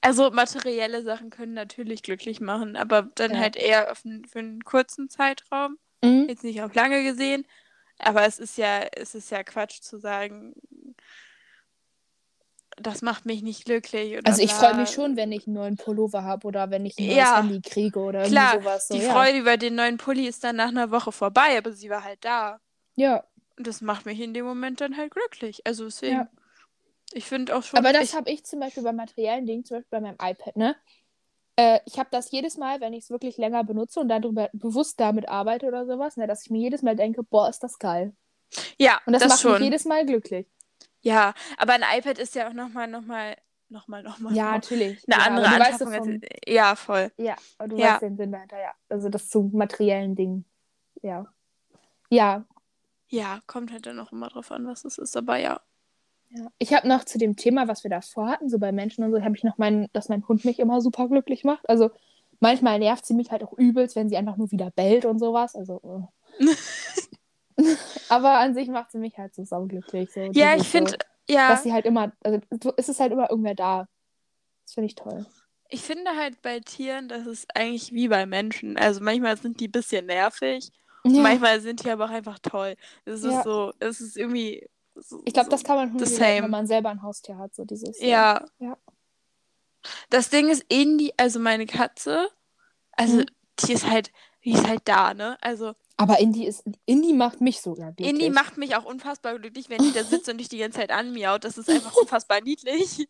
also 0.00 0.30
materielle 0.30 1.02
Sachen 1.02 1.28
können 1.28 1.52
natürlich 1.52 2.02
glücklich 2.02 2.40
machen, 2.40 2.76
aber 2.76 3.02
dann 3.14 3.32
ja. 3.32 3.40
halt 3.40 3.56
eher 3.56 3.92
auf 3.92 4.06
einen, 4.06 4.24
für 4.24 4.38
einen 4.38 4.64
kurzen 4.64 5.10
Zeitraum. 5.10 5.78
Mhm. 6.04 6.28
Jetzt 6.28 6.44
nicht 6.44 6.62
auf 6.62 6.74
lange 6.74 7.02
gesehen. 7.02 7.46
Aber 7.98 8.26
es 8.26 8.38
ist 8.38 8.58
ja, 8.58 8.80
es 8.96 9.14
ist 9.14 9.30
ja 9.30 9.42
Quatsch 9.42 9.80
zu 9.80 9.98
sagen, 9.98 10.54
das 12.76 13.02
macht 13.02 13.24
mich 13.24 13.42
nicht 13.42 13.64
glücklich. 13.64 14.18
also 14.26 14.42
ich 14.42 14.52
freue 14.52 14.74
mich 14.74 14.90
schon, 14.90 15.16
wenn 15.16 15.30
ich 15.32 15.46
einen 15.46 15.54
neuen 15.54 15.76
Pullover 15.76 16.24
habe 16.24 16.46
oder 16.46 16.70
wenn 16.70 16.84
ich 16.86 16.98
ein 16.98 17.06
neues 17.06 17.16
ja, 17.16 17.36
Handy 17.36 17.60
kriege 17.60 17.98
oder 18.00 18.24
klar, 18.24 18.60
sowas. 18.60 18.88
So, 18.88 18.94
die 18.94 19.02
ja. 19.02 19.12
Freude 19.12 19.38
über 19.38 19.56
den 19.56 19.76
neuen 19.76 19.96
Pulli 19.96 20.26
ist 20.26 20.42
dann 20.42 20.56
nach 20.56 20.68
einer 20.68 20.90
Woche 20.90 21.12
vorbei, 21.12 21.56
aber 21.56 21.72
sie 21.72 21.88
war 21.88 22.02
halt 22.02 22.24
da. 22.24 22.58
Ja. 22.96 23.24
Und 23.56 23.66
das 23.66 23.80
macht 23.80 24.06
mich 24.06 24.20
in 24.20 24.34
dem 24.34 24.44
Moment 24.44 24.80
dann 24.80 24.96
halt 24.96 25.12
glücklich. 25.12 25.64
Also 25.64 25.84
deswegen, 25.84 26.14
ja. 26.14 26.28
ich 27.12 27.26
finde 27.26 27.56
auch 27.56 27.62
schon... 27.62 27.78
Aber 27.78 27.92
das 27.92 28.14
habe 28.14 28.30
ich 28.30 28.44
zum 28.44 28.58
Beispiel 28.60 28.82
bei 28.82 28.92
materiellen 28.92 29.46
Dingen, 29.46 29.64
zum 29.64 29.78
Beispiel 29.78 29.90
bei 29.90 30.00
meinem 30.00 30.18
iPad, 30.20 30.56
ne? 30.56 30.76
Äh, 31.56 31.80
ich 31.86 31.98
habe 31.98 32.08
das 32.10 32.30
jedes 32.30 32.56
Mal, 32.56 32.80
wenn 32.80 32.92
ich 32.92 33.04
es 33.04 33.10
wirklich 33.10 33.36
länger 33.36 33.62
benutze 33.64 34.00
und 34.00 34.08
darüber 34.08 34.50
bewusst 34.52 34.98
damit 34.98 35.28
arbeite 35.28 35.66
oder 35.66 35.86
sowas, 35.86 36.16
ne, 36.16 36.26
dass 36.26 36.44
ich 36.44 36.50
mir 36.50 36.60
jedes 36.60 36.82
Mal 36.82 36.96
denke, 36.96 37.22
boah, 37.22 37.48
ist 37.48 37.60
das 37.60 37.78
geil. 37.78 38.14
Ja, 38.78 39.00
und 39.06 39.12
das, 39.12 39.22
das 39.22 39.30
macht 39.30 39.40
schon. 39.40 39.52
mich 39.52 39.62
jedes 39.62 39.84
Mal 39.84 40.04
glücklich. 40.04 40.46
Ja, 41.02 41.34
aber 41.56 41.74
ein 41.74 41.84
iPad 41.98 42.18
ist 42.18 42.34
ja 42.34 42.48
auch 42.48 42.52
nochmal, 42.54 42.88
nochmal, 42.88 43.36
nochmal, 43.68 44.02
nochmal. 44.02 44.34
Ja, 44.34 44.52
natürlich. 44.52 45.02
Eine 45.06 45.22
ja, 45.22 45.26
andere 45.28 45.46
Anschaffung. 45.46 45.92
Vom... 45.92 46.20
Ja, 46.46 46.74
voll. 46.76 47.12
Ja, 47.18 47.36
aber 47.58 47.68
du 47.68 47.76
ja. 47.76 47.92
weißt 47.92 48.02
den 48.02 48.16
Sinn 48.16 48.32
dahinter, 48.32 48.60
ja. 48.60 48.72
Also 48.88 49.08
das 49.08 49.28
zu 49.28 49.50
materiellen 49.52 50.16
Dingen. 50.16 50.44
Ja. 51.02 51.26
Ja. 52.08 52.44
Ja, 53.08 53.40
kommt 53.46 53.70
halt 53.70 53.86
dann 53.86 54.00
auch 54.00 54.12
immer 54.12 54.28
drauf 54.28 54.50
an, 54.50 54.66
was 54.66 54.84
es 54.84 54.98
ist, 54.98 55.16
aber 55.16 55.36
ja. 55.36 55.60
Ja. 56.34 56.48
Ich 56.58 56.74
habe 56.74 56.88
noch 56.88 57.04
zu 57.04 57.18
dem 57.18 57.36
Thema, 57.36 57.68
was 57.68 57.84
wir 57.84 57.90
davor 57.90 58.28
hatten, 58.28 58.48
so 58.48 58.58
bei 58.58 58.72
Menschen 58.72 59.04
und 59.04 59.12
so, 59.12 59.22
habe 59.22 59.36
ich 59.36 59.44
noch 59.44 59.56
meinen, 59.56 59.88
dass 59.92 60.08
mein 60.08 60.26
Hund 60.26 60.44
mich 60.44 60.58
immer 60.58 60.80
super 60.80 61.08
glücklich 61.08 61.44
macht. 61.44 61.68
Also 61.68 61.90
manchmal 62.40 62.80
nervt 62.80 63.06
sie 63.06 63.14
mich 63.14 63.30
halt 63.30 63.44
auch 63.44 63.52
übelst, 63.52 63.94
wenn 63.94 64.08
sie 64.08 64.16
einfach 64.16 64.36
nur 64.36 64.50
wieder 64.50 64.70
bellt 64.72 65.04
und 65.04 65.18
sowas. 65.20 65.54
Also. 65.54 66.08
Äh. 66.38 66.46
Aber 68.08 68.38
an 68.38 68.54
sich 68.54 68.68
macht 68.68 68.90
sie 68.90 68.98
mich 68.98 69.16
halt 69.16 69.32
so 69.32 69.44
sauglücklich. 69.44 70.10
So, 70.12 70.20
ja, 70.20 70.56
ich 70.56 70.68
finde, 70.68 70.90
so, 70.90 70.96
ja. 71.28 71.48
Dass 71.48 71.62
sie 71.62 71.72
halt 71.72 71.86
immer, 71.86 72.12
also 72.22 72.40
es 72.76 72.88
ist 72.88 73.00
halt 73.00 73.12
immer 73.12 73.30
irgendwer 73.30 73.54
da. 73.54 73.88
Das 74.64 74.74
finde 74.74 74.86
ich 74.86 74.94
toll. 74.94 75.24
Ich 75.68 75.82
finde 75.82 76.10
halt 76.16 76.42
bei 76.42 76.60
Tieren, 76.60 77.08
das 77.08 77.26
ist 77.26 77.46
eigentlich 77.56 77.92
wie 77.92 78.08
bei 78.08 78.26
Menschen. 78.26 78.76
Also 78.76 79.00
manchmal 79.02 79.36
sind 79.36 79.60
die 79.60 79.68
ein 79.68 79.72
bisschen 79.72 80.06
nervig. 80.06 80.70
Ja. 81.04 81.22
Manchmal 81.22 81.60
sind 81.60 81.84
die 81.84 81.90
aber 81.90 82.06
auch 82.06 82.10
einfach 82.10 82.38
toll. 82.38 82.76
Es 83.04 83.22
ist 83.22 83.32
ja. 83.32 83.42
so, 83.42 83.72
es 83.78 84.00
ist 84.00 84.16
irgendwie. 84.16 84.68
So, 84.94 85.22
ich 85.24 85.34
glaube, 85.34 85.50
das 85.50 85.64
kann 85.64 85.76
man 85.76 85.92
Hunde 85.92 86.06
wenn 86.06 86.50
man 86.50 86.66
selber 86.66 86.90
ein 86.90 87.02
Haustier 87.02 87.38
hat, 87.38 87.54
so 87.54 87.64
dieses. 87.64 88.00
Ja. 88.00 88.44
ja. 88.58 88.76
Das 90.10 90.30
Ding 90.30 90.48
ist, 90.48 90.64
Indy, 90.68 91.12
also 91.16 91.38
meine 91.38 91.66
Katze, 91.66 92.28
also 92.92 93.18
mhm. 93.18 93.26
die 93.60 93.72
ist 93.72 93.88
halt, 93.88 94.12
die 94.44 94.52
ist 94.52 94.66
halt 94.66 94.82
da, 94.84 95.14
ne? 95.14 95.36
Also 95.40 95.74
aber 95.96 96.18
Indie 96.18 96.46
ist, 96.46 96.64
Indie 96.86 97.12
macht 97.12 97.40
mich 97.40 97.60
sogar 97.60 97.92
glücklich. 97.92 98.08
Indie 98.08 98.30
macht 98.30 98.56
mich 98.56 98.74
auch 98.74 98.84
unfassbar 98.84 99.38
glücklich, 99.38 99.68
wenn 99.68 99.82
die 99.82 99.92
da 99.92 100.02
sitzt 100.02 100.28
und 100.28 100.38
dich 100.38 100.48
die 100.48 100.58
ganze 100.58 100.80
Zeit 100.80 100.90
anmiaut. 100.90 101.44
Das 101.44 101.56
ist 101.56 101.70
einfach 101.70 101.94
unfassbar 101.94 102.40
niedlich. 102.42 103.08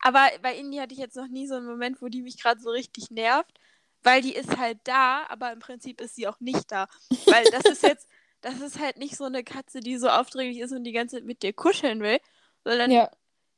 Aber 0.00 0.28
bei 0.42 0.54
Indie 0.54 0.80
hatte 0.80 0.92
ich 0.92 1.00
jetzt 1.00 1.16
noch 1.16 1.28
nie 1.28 1.46
so 1.46 1.54
einen 1.54 1.66
Moment, 1.66 2.02
wo 2.02 2.08
die 2.08 2.22
mich 2.22 2.40
gerade 2.40 2.60
so 2.60 2.70
richtig 2.70 3.10
nervt, 3.10 3.58
weil 4.02 4.20
die 4.20 4.34
ist 4.34 4.58
halt 4.58 4.78
da, 4.84 5.24
aber 5.28 5.52
im 5.52 5.58
Prinzip 5.58 6.00
ist 6.02 6.16
sie 6.16 6.28
auch 6.28 6.38
nicht 6.38 6.70
da. 6.70 6.86
Weil 7.26 7.44
das 7.44 7.64
ist 7.64 7.82
jetzt, 7.82 8.06
das 8.40 8.60
ist 8.60 8.78
halt 8.78 8.98
nicht 8.98 9.16
so 9.16 9.24
eine 9.24 9.44
Katze, 9.44 9.80
die 9.80 9.98
so 9.98 10.08
aufdringlich 10.08 10.58
ist 10.60 10.72
und 10.72 10.84
die 10.84 10.92
ganze 10.92 11.16
Zeit 11.16 11.24
mit 11.24 11.42
dir 11.42 11.52
kuscheln 11.52 12.00
will, 12.00 12.18
sondern 12.64 12.90
ja. 12.90 13.10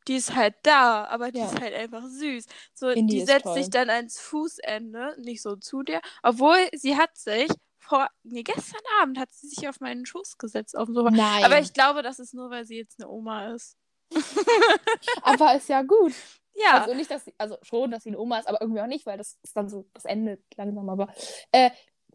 die 0.09 0.17
ist 0.17 0.35
halt 0.35 0.55
da, 0.63 1.05
aber 1.05 1.31
die 1.31 1.39
ja. 1.39 1.47
ist 1.47 1.61
halt 1.61 1.75
einfach 1.75 2.05
süß. 2.07 2.47
So, 2.75 2.89
Indie 2.89 3.19
die 3.19 3.25
setzt 3.25 3.53
sich 3.55 3.71
dann 3.71 3.91
ans 3.91 4.19
Fußende, 4.21 5.17
nicht 5.21 5.43
so 5.43 5.57
zu 5.57 5.83
dir, 5.83 6.01
obwohl 6.23 6.59
sie 6.73 6.97
hat 6.97 7.17
sich 7.17 7.49
vor, 7.79 8.09
nee, 8.23 8.43
gestern 8.43 8.81
Abend 9.01 9.19
hat 9.19 9.33
sie 9.33 9.49
sich 9.49 9.69
auf 9.69 9.81
meinen 9.81 10.07
Schoß 10.07 10.39
gesetzt 10.39 10.77
auf 10.77 10.87
dem 10.87 10.95
Sofa. 10.95 11.11
Nein. 11.11 11.45
Aber 11.45 11.59
ich 11.59 11.73
glaube, 11.73 12.03
das 12.03 12.19
ist 12.19 12.35
nur, 12.35 12.51
weil 12.51 12.65
sie 12.65 12.77
jetzt 12.77 13.01
eine 13.01 13.11
Oma 13.11 13.53
ist. 13.53 13.77
Aber 15.23 15.55
ist 15.55 15.69
ja 15.69 15.83
gut. 15.83 16.15
Ja. 16.55 16.83
Also 16.83 16.95
nicht, 16.95 17.11
dass 17.11 17.25
sie, 17.25 17.35
also 17.39 17.57
schon, 17.63 17.91
dass 17.91 18.05
sie 18.05 18.11
eine 18.11 18.19
Oma 18.19 18.39
ist, 18.39 18.49
aber 18.49 18.61
irgendwie 18.61 18.81
auch 18.81 18.87
nicht, 18.87 19.07
weil 19.07 19.17
das 19.17 19.39
ist 19.43 19.57
dann 19.57 19.69
so, 19.69 19.89
das 19.95 20.05
endet 20.05 20.43
langsam. 20.57 20.89
Aber 20.89 21.09
äh, 21.53 21.71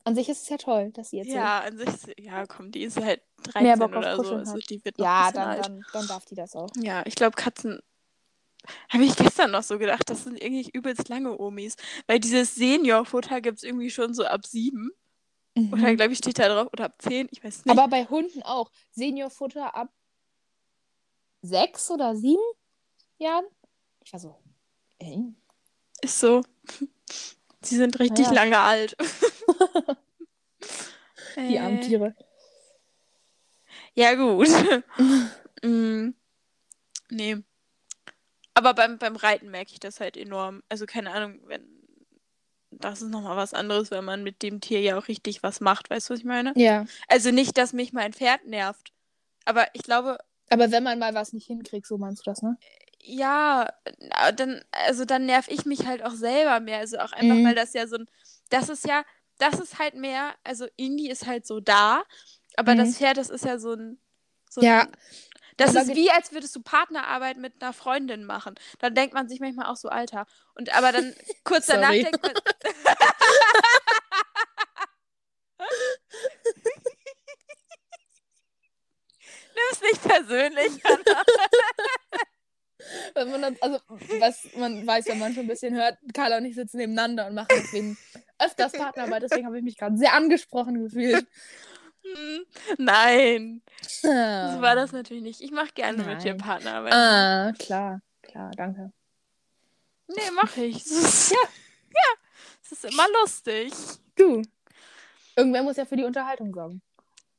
an 0.05 0.15
sich 0.15 0.29
ist 0.29 0.43
es 0.43 0.49
ja 0.49 0.57
toll, 0.57 0.91
dass 0.91 1.09
sie 1.09 1.17
jetzt 1.17 1.27
ja, 1.27 1.59
an 1.61 1.77
sich, 1.77 1.87
ist- 1.87 2.07
ja, 2.19 2.45
komm, 2.45 2.71
die 2.71 2.83
ist 2.83 2.97
halt 2.97 3.21
Mehr 3.59 3.75
13 3.75 3.79
Bock 3.79 3.95
auf 3.95 4.03
oder 4.19 4.23
so. 4.23 4.35
Also 4.35 4.57
die 4.57 4.83
wird 4.85 4.97
noch 4.97 5.05
Ja, 5.05 5.31
dann, 5.31 5.47
alt. 5.49 5.65
dann, 5.65 5.85
dann 5.91 6.07
darf 6.07 6.25
die 6.25 6.35
das 6.35 6.55
auch. 6.55 6.69
Ja, 6.77 7.03
ich 7.05 7.15
glaube, 7.15 7.35
Katzen. 7.35 7.81
Habe 8.89 9.03
ich 9.03 9.15
gestern 9.15 9.51
noch 9.51 9.61
so 9.63 9.77
gedacht, 9.77 10.09
das 10.09 10.23
sind 10.23 10.41
irgendwie 10.41 10.69
übelst 10.71 11.07
lange 11.09 11.39
Omis. 11.39 11.75
Weil 12.07 12.19
dieses 12.19 12.55
Senior-Futter 12.55 13.41
gibt 13.41 13.57
es 13.59 13.63
irgendwie 13.63 13.91
schon 13.91 14.13
so 14.15 14.25
ab 14.25 14.45
sieben. 14.45 14.91
Oder 15.71 15.91
Mhm. 15.91 15.97
glaube 15.97 16.11
ich, 16.13 16.17
steht 16.17 16.39
da 16.39 16.47
drauf. 16.49 16.69
Oder 16.73 16.85
ab 16.85 16.95
zehn, 16.99 17.27
ich 17.31 17.43
weiß 17.43 17.65
nicht. 17.65 17.77
Aber 17.77 17.87
bei 17.87 18.05
Hunden 18.05 18.41
auch. 18.43 18.71
Seniorfutter 18.91 19.75
ab 19.75 19.91
sechs 21.41 21.89
oder 21.91 22.15
sieben 22.15 22.41
Jahren? 23.19 23.45
Ich 24.03 24.11
war 24.13 24.19
so. 24.19 24.35
Äh? 24.99 25.17
Ist 26.01 26.19
so. 26.19 26.41
Sie 27.61 27.75
sind 27.77 27.99
richtig 27.99 28.25
Ja. 28.27 28.33
lange 28.33 28.59
alt. 28.59 28.95
Die 31.37 31.59
armen 31.59 31.77
Äh, 31.79 31.81
Tiere. 31.81 32.15
Ja, 33.93 34.13
gut. 34.15 34.47
mm, 35.63 36.09
nee. 37.09 37.37
Aber 38.53 38.73
beim, 38.73 38.97
beim 38.97 39.15
Reiten 39.15 39.51
merke 39.51 39.71
ich 39.73 39.79
das 39.79 39.99
halt 39.99 40.17
enorm. 40.17 40.63
Also 40.69 40.85
keine 40.85 41.11
Ahnung, 41.11 41.39
wenn. 41.45 41.67
Das 42.71 43.01
ist 43.01 43.09
nochmal 43.09 43.37
was 43.37 43.53
anderes, 43.53 43.89
wenn 43.91 44.03
man 44.03 44.23
mit 44.23 44.43
dem 44.43 44.59
Tier 44.59 44.81
ja 44.81 44.97
auch 44.97 45.07
richtig 45.07 45.43
was 45.43 45.61
macht. 45.61 45.89
Weißt 45.89 46.09
du, 46.09 46.13
was 46.13 46.19
ich 46.19 46.25
meine? 46.25 46.51
Ja. 46.57 46.85
Also 47.07 47.31
nicht, 47.31 47.57
dass 47.57 47.71
mich 47.71 47.93
mein 47.93 48.11
Pferd 48.11 48.45
nervt. 48.47 48.91
Aber 49.45 49.67
ich 49.73 49.83
glaube, 49.83 50.17
Aber 50.49 50.71
wenn 50.71 50.83
man 50.83 50.99
mal 50.99 51.13
was 51.13 51.31
nicht 51.31 51.47
hinkriegt, 51.47 51.87
so 51.87 51.97
meinst 51.97 52.25
du 52.25 52.31
das, 52.31 52.41
ne? 52.41 52.57
ja, 53.07 53.69
na, 53.99 54.31
dann, 54.31 54.61
also 54.71 55.05
dann 55.05 55.25
nerv 55.27 55.47
ich 55.47 55.65
mich 55.65 55.85
halt 55.85 56.03
auch 56.03 56.11
selber 56.15 56.59
mehr. 56.59 56.79
Also 56.79 56.97
auch 56.97 57.11
einfach, 57.13 57.35
Mhm. 57.35 57.45
weil 57.45 57.55
das 57.55 57.73
ja 57.73 57.87
so 57.87 57.97
ein. 57.97 58.09
Das 58.49 58.67
ist 58.67 58.85
ja, 58.87 59.05
das 59.37 59.59
ist 59.59 59.79
halt 59.79 59.95
mehr, 59.95 60.33
also 60.43 60.67
Indie 60.75 61.09
ist 61.09 61.25
halt 61.25 61.45
so 61.45 61.59
da, 61.59 62.03
aber 62.57 62.73
Mhm. 62.73 62.77
das 62.79 62.97
Pferd, 62.97 63.17
das 63.17 63.29
ist 63.29 63.45
ja 63.45 63.57
so 63.59 63.73
ein. 63.73 63.99
So 64.49 64.61
Ja. 64.61 64.81
Ein, 64.81 64.91
das 65.57 65.75
Aber 65.75 65.85
ist 65.85 65.95
wie, 65.95 66.11
als 66.11 66.31
würdest 66.33 66.55
du 66.55 66.61
Partnerarbeit 66.61 67.37
mit 67.37 67.61
einer 67.61 67.71
Freundin 67.73 68.25
machen. 68.25 68.55
Dann 68.79 68.93
denkt 68.93 69.13
man 69.13 69.29
sich 69.29 69.39
manchmal 69.39 69.67
auch 69.67 69.77
so, 69.77 69.87
Alter. 69.89 70.25
Und 70.55 70.75
aber 70.75 70.91
dann 70.91 71.15
kurz 71.45 71.67
danach 71.67 71.91
denkt 71.91 72.21
man. 72.21 72.33
Nimm's 79.55 79.81
nicht 79.81 80.03
persönlich, 80.03 80.85
also, 83.61 83.79
was 84.19 84.47
man 84.55 84.85
weiß, 84.85 85.07
wenn 85.07 85.19
man 85.19 85.33
schon 85.33 85.45
ein 85.45 85.47
bisschen 85.47 85.73
hört, 85.73 85.97
Carla 86.13 86.37
und 86.37 86.45
ich 86.45 86.55
sitzen 86.55 86.77
nebeneinander 86.77 87.27
und 87.27 87.35
machen 87.35 87.47
deswegen 87.51 87.97
öfters 88.39 88.73
Partnerarbeit. 88.73 89.23
Deswegen 89.23 89.45
habe 89.45 89.57
ich 89.57 89.63
mich 89.63 89.77
gerade 89.77 89.97
sehr 89.97 90.13
angesprochen 90.13 90.83
gefühlt. 90.83 91.25
Hm, 92.05 92.45
Nein, 92.77 93.63
so 93.81 94.07
So 94.07 94.11
war 94.11 94.75
das 94.75 94.91
natürlich 94.91 95.23
nicht. 95.23 95.41
Ich 95.41 95.49
mache 95.49 95.73
gerne 95.73 96.03
mit 96.03 96.23
dir 96.23 96.35
Nein. 96.35 96.37
Partnerarbeit. 96.37 96.93
Ah, 96.93 97.51
klar, 97.57 97.99
klar, 98.21 98.51
danke. 98.55 98.91
Nee, 100.07 100.31
mache 100.35 100.65
ich. 100.65 100.85
Ist, 100.85 101.31
ja. 101.31 101.37
ja, 101.89 102.19
es 102.63 102.73
ist 102.73 102.85
immer 102.85 103.07
lustig. 103.21 103.73
Du. 104.15 104.43
Irgendwer 105.35 105.63
muss 105.63 105.77
ja 105.77 105.85
für 105.85 105.95
die 105.95 106.03
Unterhaltung 106.03 106.53
sorgen. 106.53 106.83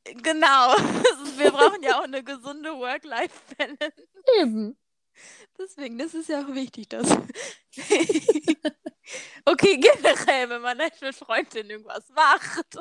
Genau. 0.04 0.74
Wir 1.38 1.52
brauchen 1.52 1.82
ja 1.82 1.98
auch 1.98 2.04
eine 2.04 2.22
gesunde 2.22 2.76
Work-Life-Balance. 2.76 4.08
Eben. 4.40 4.76
Deswegen, 5.58 5.98
das 5.98 6.14
ist 6.14 6.28
ja 6.28 6.42
auch 6.42 6.54
wichtig, 6.54 6.88
dass. 6.88 7.08
okay, 9.44 9.76
generell, 9.80 10.48
wenn 10.50 10.62
man 10.62 10.78
halt 10.80 11.00
mit 11.00 11.14
Freundinnen 11.14 11.70
irgendwas 11.70 12.08
macht. 12.10 12.78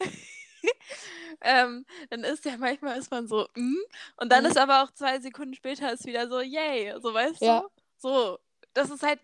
ähm, 1.40 1.84
dann 2.10 2.24
ist 2.24 2.44
ja 2.44 2.56
manchmal 2.56 2.98
ist 2.98 3.10
man 3.10 3.26
so, 3.26 3.48
mm, 3.56 3.76
und 4.18 4.30
dann 4.32 4.44
Mhm. 4.44 4.50
ist 4.50 4.58
aber 4.58 4.82
auch 4.82 4.90
zwei 4.92 5.18
Sekunden 5.20 5.54
später 5.54 5.92
ist 5.92 6.06
wieder 6.06 6.28
so, 6.28 6.40
yay, 6.40 6.94
so 7.00 7.12
weißt 7.12 7.42
Ja. 7.42 7.60
du? 7.60 7.68
So, 7.98 8.38
das 8.74 8.90
ist 8.90 9.02
halt, 9.02 9.20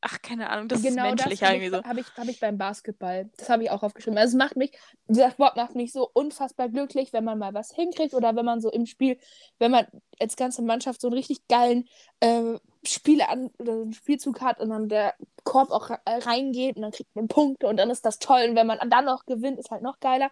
ach, 0.00 0.20
keine 0.22 0.50
Ahnung, 0.50 0.68
das 0.68 0.82
genau 0.82 1.04
ist 1.04 1.10
menschlich 1.10 1.40
das 1.40 1.48
habe 1.48 1.56
irgendwie 1.58 1.76
ich, 1.76 1.82
so. 1.82 1.88
hab 1.88 1.98
ich, 1.98 2.06
hab 2.16 2.28
ich 2.28 2.40
beim 2.40 2.58
Basketball. 2.58 3.30
Das 3.36 3.48
habe 3.48 3.62
ich 3.62 3.70
auch 3.70 3.82
aufgeschrieben. 3.82 4.18
Also 4.18 4.36
es 4.36 4.38
macht 4.38 4.56
mich, 4.56 4.72
dieser 5.06 5.30
Sport 5.30 5.56
macht 5.56 5.74
mich 5.74 5.92
so 5.92 6.10
unfassbar 6.12 6.68
glücklich, 6.68 7.12
wenn 7.12 7.24
man 7.24 7.38
mal 7.38 7.54
was 7.54 7.72
hinkriegt 7.72 8.14
oder 8.14 8.34
wenn 8.34 8.44
man 8.44 8.60
so 8.60 8.70
im 8.70 8.86
Spiel, 8.86 9.18
wenn 9.58 9.70
man 9.70 9.86
als 10.18 10.36
ganze 10.36 10.62
Mannschaft 10.62 11.00
so 11.00 11.08
einen 11.08 11.16
richtig 11.16 11.46
geilen 11.48 11.84
äh, 12.20 12.58
Spiele 12.84 13.28
an 13.28 13.50
oder 13.58 13.72
einen 13.72 13.92
Spielzug 13.92 14.40
hat 14.40 14.60
und 14.60 14.70
dann 14.70 14.88
der 14.88 15.14
Korb 15.44 15.70
auch 15.70 15.90
äh, 15.90 15.98
reingeht 16.06 16.76
und 16.76 16.82
dann 16.82 16.92
kriegt 16.92 17.14
man 17.14 17.28
Punkte 17.28 17.68
und 17.68 17.76
dann 17.76 17.90
ist 17.90 18.04
das 18.04 18.18
toll. 18.18 18.46
Und 18.48 18.56
wenn 18.56 18.66
man 18.66 18.78
dann 18.90 19.04
noch 19.04 19.26
gewinnt, 19.26 19.58
ist 19.58 19.70
halt 19.70 19.82
noch 19.82 20.00
geiler. 20.00 20.30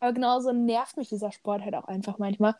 Aber 0.00 0.12
genauso 0.12 0.52
nervt 0.52 0.96
mich 0.96 1.10
dieser 1.10 1.32
Sport 1.32 1.62
halt 1.62 1.74
auch 1.74 1.88
einfach 1.88 2.18
manchmal. 2.18 2.54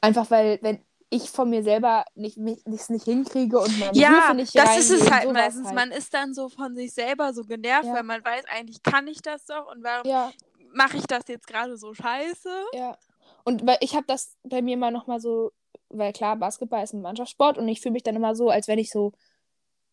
Einfach 0.00 0.30
weil, 0.30 0.60
wenn 0.62 0.80
ich 1.10 1.30
von 1.30 1.48
mir 1.50 1.62
selber 1.62 2.04
nicht, 2.14 2.36
mich, 2.36 2.64
nicht, 2.66 2.90
nicht 2.90 3.04
hinkriege 3.04 3.58
und 3.58 3.78
meine 3.78 3.96
Ja, 3.96 4.08
Hilfe 4.10 4.34
nicht 4.34 4.56
das 4.58 4.76
ist 4.78 4.90
es 4.90 5.10
halt 5.10 5.32
meistens. 5.32 5.66
halt. 5.66 5.74
Man 5.74 5.90
ist 5.92 6.12
dann 6.12 6.34
so 6.34 6.48
von 6.48 6.74
sich 6.74 6.92
selber 6.92 7.32
so 7.32 7.44
genervt, 7.44 7.84
Ja. 7.86 7.94
weil 7.94 8.02
man 8.02 8.24
weiß, 8.24 8.44
eigentlich 8.50 8.82
kann 8.82 9.06
ich 9.06 9.22
das 9.22 9.44
doch 9.46 9.70
und 9.72 9.84
warum 9.84 10.08
Ja, 10.10 10.32
mache 10.72 10.96
ich 10.96 11.04
das 11.06 11.22
jetzt 11.28 11.46
gerade 11.46 11.76
so 11.76 11.94
scheiße? 11.94 12.50
Ja. 12.74 12.98
Und 13.44 13.64
weil 13.66 13.78
ich 13.80 13.94
habe 13.94 14.06
das 14.08 14.36
bei 14.42 14.62
mir 14.62 14.76
mal 14.76 14.90
nochmal 14.90 15.20
so, 15.20 15.52
weil 15.90 16.12
klar, 16.12 16.34
Basketball 16.36 16.82
ist 16.82 16.92
ein 16.92 17.02
Mannschaftssport 17.02 17.56
und 17.58 17.68
ich 17.68 17.80
fühle 17.80 17.92
mich 17.92 18.02
dann 18.02 18.16
immer 18.16 18.34
so, 18.34 18.50
als 18.50 18.66
wenn 18.66 18.78
ich 18.80 18.90
so 18.90 19.12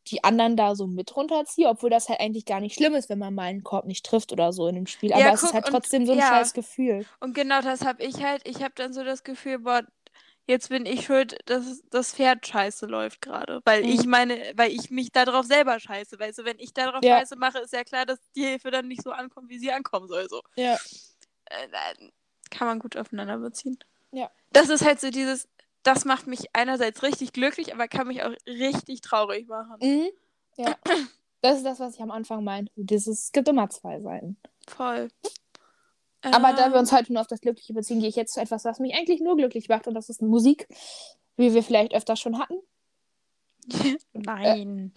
die 0.08 0.24
anderen 0.24 0.58
da 0.58 0.76
so 0.76 0.86
mit 0.88 1.16
runterziehe, 1.16 1.70
obwohl 1.70 1.90
das 1.90 2.10
halt 2.10 2.20
eigentlich 2.20 2.46
gar 2.46 2.60
nicht 2.60 2.76
schlimm 2.76 2.94
ist, 2.96 3.08
wenn 3.10 3.20
man 3.20 3.34
mal 3.34 3.44
einen 3.44 3.64
Korb 3.64 3.86
nicht 3.86 4.06
trifft 4.06 4.34
oder 4.34 4.52
so 4.52 4.68
in 4.68 4.76
einem 4.76 4.88
Spiel. 4.88 5.12
Ja, 5.12 5.18
Aber 5.18 5.34
es 5.34 5.40
guck, 5.42 5.50
ist 5.50 5.54
halt 5.54 5.66
und- 5.66 5.72
trotzdem 5.72 6.06
so 6.06 6.12
ein 6.12 6.18
ja. 6.18 6.28
scheiß 6.28 6.54
Gefühl. 6.54 7.06
Und 7.22 7.34
genau 7.36 7.62
das 7.62 7.86
habe 7.86 8.04
ich 8.04 8.22
halt. 8.22 8.42
Ich 8.46 8.64
habe 8.64 8.74
dann 8.76 8.92
so 8.92 9.04
das 9.06 9.24
Gefühl, 9.24 9.60
boah, 9.60 9.84
jetzt 10.48 10.70
bin 10.70 10.86
ich 10.86 11.06
schuld, 11.06 11.38
dass 11.46 11.82
das 11.90 12.14
Pferd 12.14 12.46
scheiße 12.46 12.86
läuft 12.86 13.22
gerade. 13.22 13.62
Weil 13.66 13.84
Mhm. 13.84 13.90
ich 13.90 14.06
meine, 14.06 14.54
weil 14.56 14.72
ich 14.72 14.90
mich 14.92 15.12
darauf 15.12 15.46
selber 15.46 15.80
scheiße. 15.80 16.20
Weißt 16.20 16.40
du, 16.40 16.46
wenn 16.46 16.60
ich 16.60 16.74
darauf 16.74 17.04
Ja. 17.04 17.20
scheiße 17.20 17.36
mache, 17.38 17.60
ist 17.60 17.74
ja 17.74 17.84
klar, 17.84 18.06
dass 18.06 18.20
die 18.36 18.44
Hilfe 18.46 18.72
dann 18.72 18.88
nicht 18.88 19.04
so 19.04 19.12
ankommt, 19.12 19.50
wie 19.50 19.60
sie 19.60 19.72
ankommen 19.72 20.08
soll. 20.08 20.28
So. 20.30 20.42
Ja. 20.56 20.78
Äh, 21.46 21.68
kann 22.52 22.68
man 22.68 22.80
gut 22.80 22.98
aufeinander 22.98 23.38
beziehen. 23.38 23.78
Ja. 24.12 24.30
Das 24.52 24.70
ist 24.70 24.86
halt 24.86 25.00
so 25.00 25.10
dieses, 25.10 25.48
das 25.84 26.06
macht 26.06 26.28
mich 26.28 26.46
einerseits 26.54 27.02
richtig 27.04 27.34
glücklich, 27.34 27.74
aber 27.74 27.88
kann 27.88 28.08
mich 28.08 28.24
auch 28.24 28.32
richtig 28.48 29.02
traurig 29.02 29.48
machen. 29.48 29.78
Mhm. 29.82 30.10
Ja. 30.58 30.76
Das 31.42 31.58
ist 31.58 31.66
das, 31.66 31.80
was 31.80 31.96
ich 31.96 32.02
am 32.02 32.12
Anfang 32.12 32.44
meinte. 32.44 32.72
Dieses, 32.76 33.24
es 33.26 33.32
gibt 33.32 33.48
immer 33.50 33.70
zwei 33.70 34.00
Seiten. 34.00 34.38
Voll. 34.68 35.10
Aber 36.24 36.54
da 36.54 36.70
wir 36.70 36.76
Ähm, 36.76 36.80
uns 36.80 36.92
heute 36.92 37.12
nur 37.12 37.22
auf 37.22 37.28
das 37.28 37.42
Glückliche 37.42 37.74
beziehen, 37.74 38.00
gehe 38.00 38.10
ich 38.10 38.16
jetzt 38.16 38.34
zu 38.34 38.42
etwas, 38.42 38.64
was 38.66 38.80
mich 38.80 38.96
eigentlich 38.96 39.22
nur 39.22 39.36
glücklich 39.36 39.68
macht 39.70 39.88
und 39.88 39.94
das 39.94 40.10
ist 40.10 40.22
Musik, 40.22 40.68
wie 41.36 41.54
wir 41.54 41.64
vielleicht 41.64 41.94
öfter 41.94 42.16
schon 42.16 42.40
hatten. 42.40 42.56
Nein. 44.14 44.92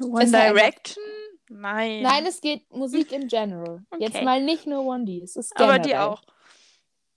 One 0.00 0.24
Äh, 0.24 0.32
halt 0.32 0.56
Direction? 0.56 1.04
Nein. 1.48 2.02
Nein, 2.02 2.26
es 2.26 2.40
geht 2.40 2.68
Musik 2.72 3.12
in 3.12 3.28
general. 3.28 3.84
Jetzt 3.98 4.16
Okay. 4.16 4.24
mal 4.24 4.42
nicht 4.42 4.66
nur 4.66 4.84
One 4.84 5.04
D, 5.04 5.22
es 5.22 5.36
ist 5.36 5.54
generell. 5.54 5.76
aber 5.76 5.84
die 5.86 5.96
auch. 5.96 6.22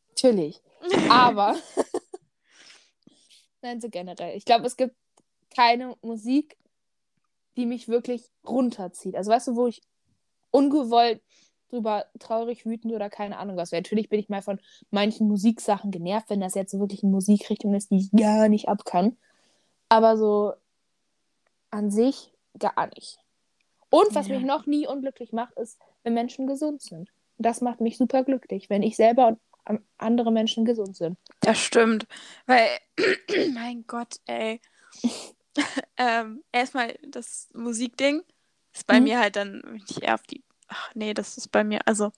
Natürlich. 0.09 0.61
Aber. 1.09 1.55
Nein, 3.61 3.81
so 3.81 3.89
generell. 3.89 4.37
Ich 4.37 4.45
glaube, 4.45 4.65
es 4.67 4.77
gibt 4.77 4.95
keine 5.55 5.95
Musik, 6.01 6.57
die 7.57 7.65
mich 7.65 7.87
wirklich 7.87 8.23
runterzieht. 8.47 9.15
Also, 9.15 9.31
weißt 9.31 9.47
du, 9.49 9.55
wo 9.55 9.67
ich 9.67 9.81
ungewollt 10.51 11.21
drüber 11.69 12.05
traurig, 12.19 12.65
wütend 12.65 12.93
oder 12.93 13.09
keine 13.09 13.37
Ahnung 13.37 13.57
was. 13.57 13.71
Natürlich 13.71 14.09
bin 14.09 14.19
ich 14.19 14.29
mal 14.29 14.41
von 14.41 14.59
manchen 14.91 15.27
Musiksachen 15.27 15.91
genervt, 15.91 16.29
wenn 16.29 16.41
das 16.41 16.55
jetzt 16.55 16.71
so 16.71 16.79
wirklich 16.79 17.03
eine 17.03 17.11
Musikrichtung 17.11 17.73
ist, 17.73 17.91
die 17.91 17.97
ich 17.97 18.11
gar 18.11 18.49
nicht 18.49 18.67
ab 18.69 18.85
kann. 18.85 19.17
Aber 19.89 20.17
so 20.17 20.53
an 21.71 21.91
sich 21.91 22.33
gar 22.57 22.87
nicht. 22.95 23.17
Und 23.89 24.13
was 24.15 24.27
Ja. 24.27 24.35
mich 24.35 24.45
noch 24.45 24.65
nie 24.65 24.87
unglücklich 24.87 25.31
macht, 25.31 25.57
ist, 25.57 25.79
wenn 26.03 26.13
Menschen 26.13 26.47
gesund 26.47 26.81
sind. 26.81 27.09
Das 27.37 27.61
macht 27.61 27.79
mich 27.81 27.97
super 27.97 28.23
glücklich, 28.23 28.69
wenn 28.69 28.83
ich 28.83 28.95
selber 28.95 29.27
und 29.27 29.39
an- 29.65 29.83
andere 29.97 30.31
Menschen 30.31 30.65
gesund 30.65 30.95
sind. 30.95 31.17
Das 31.41 31.57
stimmt. 31.59 32.07
Weil, 32.45 32.67
mein 33.53 33.85
Gott, 33.87 34.15
ey. 34.25 34.59
ähm, 35.97 36.43
erstmal 36.51 36.97
das 37.07 37.49
Musikding 37.53 38.21
ist 38.73 38.85
bei 38.87 38.97
Mhm. 38.99 39.03
mir 39.03 39.19
halt 39.19 39.35
dann 39.35 39.61
wenn 39.65 39.83
ich 39.87 40.03
eher 40.03 40.15
auf 40.15 40.23
die. 40.23 40.43
Ach 40.69 40.91
nee, 40.95 41.13
das 41.13 41.37
ist 41.37 41.51
bei 41.51 41.63
mir, 41.63 41.81
also 41.85 42.11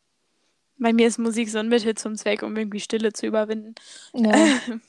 bei 0.77 0.93
mir 0.93 1.07
ist 1.07 1.17
Musik 1.17 1.49
so 1.49 1.59
ein 1.59 1.69
Mittel 1.69 1.95
zum 1.95 2.15
Zweck, 2.15 2.43
um 2.43 2.55
irgendwie 2.55 2.79
Stille 2.79 3.13
zu 3.13 3.25
überwinden. 3.25 3.75
Ja. 4.13 4.31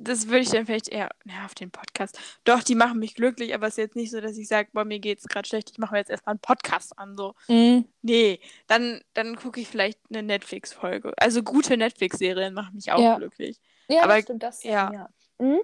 Das 0.00 0.26
würde 0.26 0.40
ich 0.40 0.50
dann 0.50 0.66
vielleicht 0.66 0.88
eher 0.88 1.08
ja, 1.24 1.44
auf 1.44 1.54
den 1.54 1.70
Podcast. 1.70 2.18
Doch, 2.42 2.64
die 2.64 2.74
machen 2.74 2.98
mich 2.98 3.14
glücklich, 3.14 3.54
aber 3.54 3.68
es 3.68 3.74
ist 3.74 3.78
jetzt 3.78 3.94
nicht 3.94 4.10
so, 4.10 4.20
dass 4.20 4.36
ich 4.36 4.48
sage, 4.48 4.68
boah, 4.72 4.84
mir 4.84 4.98
geht's 4.98 5.28
gerade 5.28 5.46
schlecht, 5.46 5.70
ich 5.70 5.78
mache 5.78 5.92
mir 5.92 5.98
jetzt 5.98 6.10
erstmal 6.10 6.32
einen 6.32 6.40
Podcast 6.40 6.98
an. 6.98 7.16
So. 7.16 7.36
Mhm. 7.46 7.86
Nee, 8.02 8.40
dann, 8.66 9.02
dann 9.14 9.36
gucke 9.36 9.60
ich 9.60 9.68
vielleicht 9.68 10.00
eine 10.10 10.24
Netflix-Folge. 10.24 11.12
Also 11.16 11.44
gute 11.44 11.76
Netflix-Serien 11.76 12.54
machen 12.54 12.74
mich 12.74 12.90
auch 12.90 12.98
Ja. 13.00 13.18
glücklich. 13.18 13.60
Ja, 13.86 14.02
Aber- 14.02 14.14
das 14.14 14.24
stimmt, 14.24 14.42
das 14.42 14.64
ja. 14.64 14.92
ja. 14.92 15.08
Mhm. 15.38 15.60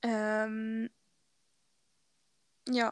Ähm, 0.00 0.90
ja. 2.70 2.90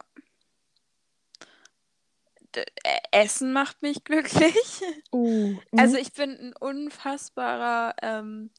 Äh, 2.57 2.67
Essen 3.13 3.53
macht 3.53 3.83
mich 3.83 4.05
glücklich. 4.05 4.83
Uh, 5.13 5.61
Also 5.77 5.97
ich 5.97 6.13
bin 6.13 6.31
ein 6.31 6.53
unfassbarer, 6.57 7.95
ähm, 8.03 8.51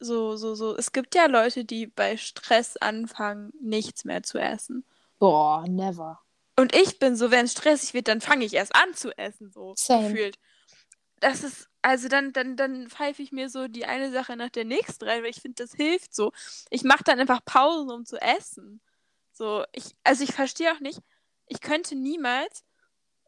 so, 0.00 0.36
so, 0.36 0.54
so. 0.54 0.76
Es 0.76 0.92
gibt 0.92 1.14
ja 1.14 1.26
Leute, 1.26 1.64
die 1.64 1.86
bei 1.86 2.16
Stress 2.16 2.76
anfangen, 2.76 3.52
nichts 3.60 4.04
mehr 4.04 4.22
zu 4.22 4.38
essen. 4.38 4.84
boah, 5.18 5.66
never. 5.68 6.20
Und 6.56 6.74
ich 6.74 6.98
bin 6.98 7.16
so, 7.16 7.30
wenn 7.30 7.46
es 7.46 7.52
stressig 7.52 7.94
wird, 7.94 8.08
dann 8.08 8.20
fange 8.20 8.44
ich 8.44 8.54
erst 8.54 8.74
an 8.76 8.94
zu 8.94 9.16
essen, 9.18 9.50
so 9.50 9.74
Same. 9.76 10.14
gefühlt. 10.14 10.38
Das 11.20 11.42
ist, 11.44 11.68
also 11.82 12.08
dann, 12.08 12.32
dann, 12.32 12.56
dann 12.56 12.88
pfeife 12.90 13.22
ich 13.22 13.32
mir 13.32 13.48
so 13.48 13.68
die 13.68 13.86
eine 13.86 14.12
Sache 14.12 14.36
nach 14.36 14.50
der 14.50 14.64
nächsten 14.64 15.04
rein, 15.04 15.22
weil 15.22 15.30
ich 15.30 15.40
finde, 15.42 15.62
das 15.64 15.74
hilft 15.74 16.14
so. 16.14 16.32
Ich 16.70 16.84
mache 16.84 17.04
dann 17.04 17.20
einfach 17.20 17.44
Pausen, 17.44 17.90
um 17.90 18.04
zu 18.06 18.20
essen. 18.20 18.80
So, 19.32 19.64
ich, 19.72 19.96
also 20.04 20.24
ich 20.24 20.32
verstehe 20.32 20.72
auch 20.72 20.80
nicht, 20.80 21.00
ich 21.46 21.60
könnte 21.60 21.96
niemals, 21.96 22.64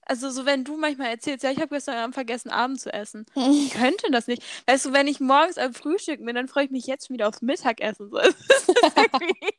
also 0.06 0.30
so 0.30 0.46
wenn 0.46 0.64
du 0.64 0.76
manchmal 0.76 1.08
erzählst, 1.08 1.44
ja, 1.44 1.50
ich 1.50 1.58
habe 1.58 1.75
gestern 1.75 1.96
Abend 1.96 2.14
vergessen, 2.14 2.50
Abend 2.50 2.80
zu 2.80 2.92
essen. 2.92 3.26
Ich 3.36 3.70
könnte 3.70 4.10
das 4.10 4.26
nicht. 4.26 4.42
Weißt 4.66 4.86
du, 4.86 4.92
wenn 4.92 5.08
ich 5.08 5.20
morgens 5.20 5.58
am 5.58 5.75
Frühstück 5.75 6.25
bin, 6.25 6.34
dann 6.34 6.48
freue 6.48 6.64
ich 6.64 6.70
mich 6.70 6.86
jetzt 6.86 7.06
schon 7.06 7.14
wieder 7.14 7.28
aufs 7.28 7.42
Mittagessen. 7.42 8.10
So. 8.10 8.18
Es 8.20 8.34
ist 8.38 8.68
irgendwie. 8.96 9.54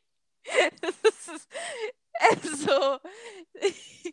Es 0.80 1.28
ist, 1.28 1.48
also. 2.30 2.98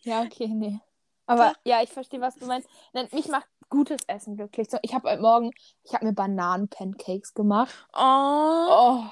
Ja, 0.04 0.24
okay, 0.24 0.48
nee. 0.48 0.80
Aber 1.28 1.54
Doch. 1.54 1.60
ja, 1.64 1.82
ich 1.82 1.90
verstehe, 1.90 2.20
was 2.22 2.36
du 2.36 2.46
meinst. 2.46 2.70
Nein, 2.94 3.08
mich 3.14 3.30
macht 3.30 3.48
gutes 3.70 4.02
Essen 4.08 4.36
glücklich. 4.36 4.70
So, 4.70 4.78
ich 4.82 4.94
habe 4.94 5.10
heute 5.10 5.22
Morgen, 5.22 5.52
ich 5.84 5.94
habe 5.94 6.06
mir 6.06 6.14
Bananen-Pancakes 6.14 7.34
gemacht. 7.34 7.74
Oh. 7.94 8.68
Oh, 8.70 9.04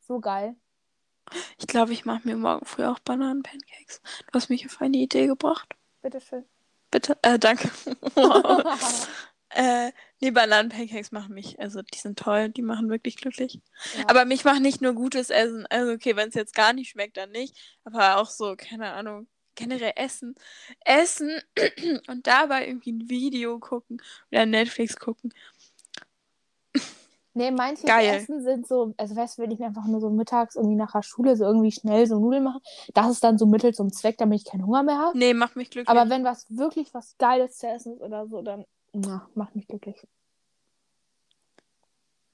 so 0.00 0.20
geil. 0.20 0.56
Ich 1.58 1.66
glaube, 1.66 1.92
ich 1.92 2.04
mache 2.04 2.26
mir 2.26 2.36
morgen 2.36 2.64
früh 2.64 2.84
auch 2.84 2.98
Bananen-Pancakes. 3.00 4.00
Du 4.26 4.32
hast 4.34 4.48
mich 4.48 4.66
auf 4.66 4.80
eine 4.80 4.96
Idee 4.96 5.26
gebracht. 5.26 5.74
Bitteschön. 6.02 6.44
Bitte? 6.90 7.16
Äh, 7.22 7.38
danke. 7.38 7.70
äh, 9.50 9.92
nee, 10.20 10.30
Bananen-Pancakes 10.30 11.12
machen 11.12 11.34
mich, 11.34 11.58
also 11.58 11.80
die 11.82 11.98
sind 11.98 12.18
toll, 12.18 12.50
die 12.50 12.62
machen 12.62 12.90
wirklich 12.90 13.16
glücklich. 13.16 13.60
Ja. 13.96 14.08
Aber 14.08 14.24
mich 14.24 14.44
macht 14.44 14.60
nicht 14.60 14.82
nur 14.82 14.94
gutes 14.94 15.30
Essen, 15.30 15.66
also 15.70 15.92
okay, 15.92 16.16
wenn 16.16 16.28
es 16.28 16.34
jetzt 16.34 16.54
gar 16.54 16.72
nicht 16.72 16.90
schmeckt, 16.90 17.16
dann 17.16 17.30
nicht, 17.30 17.56
aber 17.84 18.18
auch 18.18 18.28
so, 18.28 18.56
keine 18.56 18.92
Ahnung, 18.92 19.26
generell 19.54 19.92
Essen. 19.96 20.34
Essen 20.84 21.40
und 22.08 22.26
dabei 22.26 22.66
irgendwie 22.66 22.92
ein 22.92 23.08
Video 23.08 23.58
gucken 23.58 24.02
oder 24.30 24.46
Netflix 24.46 24.96
gucken. 24.96 25.32
Nee, 27.34 27.50
manche 27.50 27.86
Geil. 27.86 28.16
Essen 28.16 28.42
sind 28.42 28.66
so, 28.66 28.92
also 28.98 29.16
weißt 29.16 29.38
du, 29.38 29.42
wenn 29.42 29.50
ich 29.50 29.58
mir 29.58 29.66
einfach 29.66 29.86
nur 29.86 30.00
so 30.00 30.10
mittags 30.10 30.54
irgendwie 30.54 30.76
nach 30.76 30.92
der 30.92 31.02
Schule 31.02 31.34
so 31.36 31.44
irgendwie 31.44 31.72
schnell 31.72 32.06
so 32.06 32.18
Nudeln 32.18 32.44
mache, 32.44 32.60
das 32.92 33.10
ist 33.10 33.24
dann 33.24 33.38
so 33.38 33.46
Mittel 33.46 33.72
zum 33.72 33.90
Zweck, 33.90 34.18
damit 34.18 34.40
ich 34.40 34.44
keinen 34.50 34.66
Hunger 34.66 34.82
mehr 34.82 34.98
habe. 34.98 35.16
Nee, 35.16 35.32
macht 35.32 35.56
mich 35.56 35.70
glücklich. 35.70 35.88
Aber 35.88 36.10
wenn 36.10 36.24
was 36.24 36.44
wirklich 36.50 36.92
was 36.92 37.16
Geiles 37.16 37.56
zu 37.56 37.66
essen 37.68 37.94
ist 37.94 38.02
oder 38.02 38.26
so, 38.26 38.42
dann 38.42 38.66
na, 38.92 39.26
macht 39.34 39.56
mich 39.56 39.66
glücklich. 39.66 40.06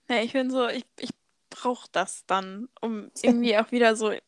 Nee, 0.08 0.22
ich 0.22 0.32
bin 0.32 0.50
so, 0.50 0.66
ich, 0.66 0.84
ich 0.98 1.10
brauche 1.50 1.88
das 1.92 2.24
dann, 2.26 2.68
um 2.80 3.10
irgendwie 3.22 3.56
auch 3.56 3.70
wieder 3.70 3.94
so, 3.94 4.10
äh, 4.10 4.20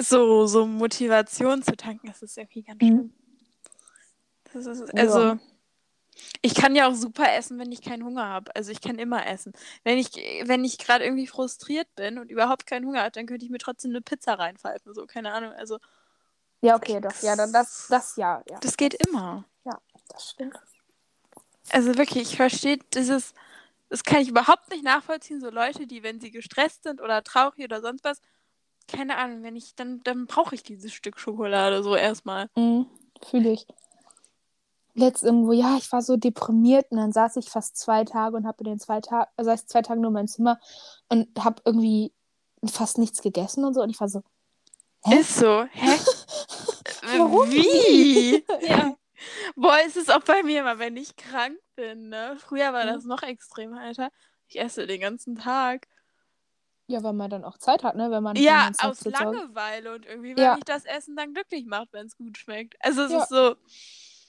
so, 0.00 0.46
so 0.46 0.66
Motivation 0.66 1.62
zu 1.62 1.76
tanken. 1.76 2.06
Das 2.06 2.22
ist 2.22 2.38
irgendwie 2.38 2.62
ganz 2.62 2.80
Mhm. 2.82 2.86
schlimm. 2.86 3.12
Das 4.52 4.66
ist, 4.66 4.92
Ja. 4.96 5.38
Ich 6.42 6.54
kann 6.54 6.74
ja 6.76 6.88
auch 6.88 6.94
super 6.94 7.32
essen, 7.34 7.58
wenn 7.58 7.72
ich 7.72 7.82
keinen 7.82 8.04
Hunger 8.04 8.26
habe. 8.26 8.54
Also 8.54 8.70
ich 8.70 8.80
kann 8.80 8.98
immer 8.98 9.26
essen. 9.26 9.52
Wenn 9.84 9.98
ich, 9.98 10.12
wenn 10.44 10.64
ich 10.64 10.78
gerade 10.78 11.04
irgendwie 11.04 11.26
frustriert 11.26 11.88
bin 11.94 12.18
und 12.18 12.30
überhaupt 12.30 12.66
keinen 12.66 12.86
Hunger 12.86 13.00
habe, 13.00 13.12
dann 13.12 13.26
könnte 13.26 13.44
ich 13.44 13.50
mir 13.50 13.58
trotzdem 13.58 13.92
eine 13.92 14.00
Pizza 14.00 14.34
reinpfeifen. 14.34 14.94
So, 14.94 15.06
keine 15.06 15.32
Ahnung. 15.32 15.52
Also, 15.52 15.78
Ja, 16.60 16.76
okay, 16.76 17.00
doch. 17.00 17.22
Ja, 17.22 17.36
dann 17.36 17.52
das, 17.52 17.86
das 17.88 18.16
ja, 18.16 18.42
ja. 18.48 18.58
das 18.60 18.76
geht 18.76 18.94
immer. 18.94 19.44
Das 20.08 20.30
stimmt. 20.30 20.58
Also 21.70 21.96
wirklich, 21.96 22.30
ich 22.30 22.36
verstehe 22.36 22.78
dieses, 22.94 23.34
das 23.88 24.02
kann 24.02 24.20
ich 24.20 24.28
überhaupt 24.28 24.70
nicht 24.70 24.84
nachvollziehen. 24.84 25.40
So 25.40 25.50
Leute, 25.50 25.86
die, 25.86 26.02
wenn 26.02 26.20
sie 26.20 26.30
gestresst 26.30 26.84
sind 26.84 27.00
oder 27.00 27.22
traurig 27.22 27.64
oder 27.64 27.80
sonst 27.80 28.04
was, 28.04 28.20
keine 28.86 29.18
Ahnung, 29.18 29.42
wenn 29.42 29.54
ich, 29.54 29.74
dann, 29.74 30.02
dann 30.02 30.26
brauche 30.26 30.54
ich 30.54 30.62
dieses 30.62 30.92
Stück 30.92 31.20
Schokolade 31.20 31.82
so 31.82 31.94
erstmal. 31.94 32.48
Mhm, 32.56 32.86
Fühle 33.22 33.50
ich. 33.52 33.66
Letzt 34.98 35.22
irgendwo, 35.22 35.52
ja, 35.52 35.76
ich 35.78 35.90
war 35.92 36.02
so 36.02 36.16
deprimiert 36.16 36.90
und 36.90 36.98
dann 36.98 37.12
saß 37.12 37.36
ich 37.36 37.48
fast 37.50 37.76
zwei 37.78 38.04
Tage 38.04 38.36
und 38.36 38.46
habe 38.46 38.58
in 38.64 38.64
den 38.70 38.80
zwei 38.80 39.00
Tagen, 39.00 39.30
also 39.36 39.50
heißt 39.50 39.68
zwei 39.68 39.82
Tagen 39.82 40.00
nur 40.00 40.08
in 40.08 40.14
meinem 40.14 40.28
Zimmer 40.28 40.58
und 41.08 41.28
habe 41.38 41.62
irgendwie 41.64 42.12
fast 42.64 42.98
nichts 42.98 43.22
gegessen 43.22 43.64
und 43.64 43.74
so 43.74 43.82
und 43.82 43.90
ich 43.90 44.00
war 44.00 44.08
so, 44.08 44.22
Hä? 45.04 45.20
Ist 45.20 45.36
so. 45.36 45.64
Hä? 45.70 45.96
Warum? 47.02 47.50
Wie? 47.50 48.44
ja. 48.60 48.96
Boah, 49.56 49.78
ist 49.86 49.96
es 49.96 50.10
auch 50.10 50.22
bei 50.22 50.42
mir 50.42 50.60
immer, 50.60 50.78
wenn 50.78 50.96
ich 50.96 51.16
krank 51.16 51.58
bin, 51.76 52.08
ne? 52.08 52.36
Früher 52.38 52.72
war 52.72 52.84
Mhm. 52.84 52.88
das 52.88 53.04
noch 53.04 53.22
extrem, 53.22 53.74
Alter. 53.74 54.10
Ich 54.48 54.58
esse 54.60 54.86
den 54.86 55.00
ganzen 55.00 55.36
Tag. 55.36 55.86
Ja, 56.88 57.02
weil 57.02 57.12
man 57.12 57.28
dann 57.30 57.44
auch 57.44 57.58
Zeit 57.58 57.84
hat, 57.84 57.96
ne, 57.96 58.10
wenn 58.10 58.22
man 58.22 58.36
Ja, 58.36 58.70
aus 58.78 59.04
Langeweile 59.04 59.94
und 59.94 60.06
irgendwie, 60.06 60.34
weil 60.36 60.44
Ja. 60.44 60.54
mich 60.54 60.64
das 60.64 60.84
Essen 60.84 61.16
dann 61.16 61.34
glücklich 61.34 61.66
macht, 61.66 61.92
wenn 61.92 62.06
es 62.06 62.16
gut 62.16 62.38
schmeckt. 62.38 62.76
Also 62.80 63.02
es 63.02 63.12
Ja. 63.12 63.22
ist 63.22 63.28
so, 63.28 63.56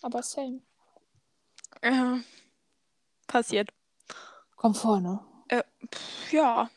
Aber 0.01 0.23
same. 0.23 0.61
äh, 1.81 2.17
passiert. 3.27 3.69
Komm 4.55 4.75
vorne. 4.75 5.19
Pff, 5.93 6.33
ja. 6.33 6.69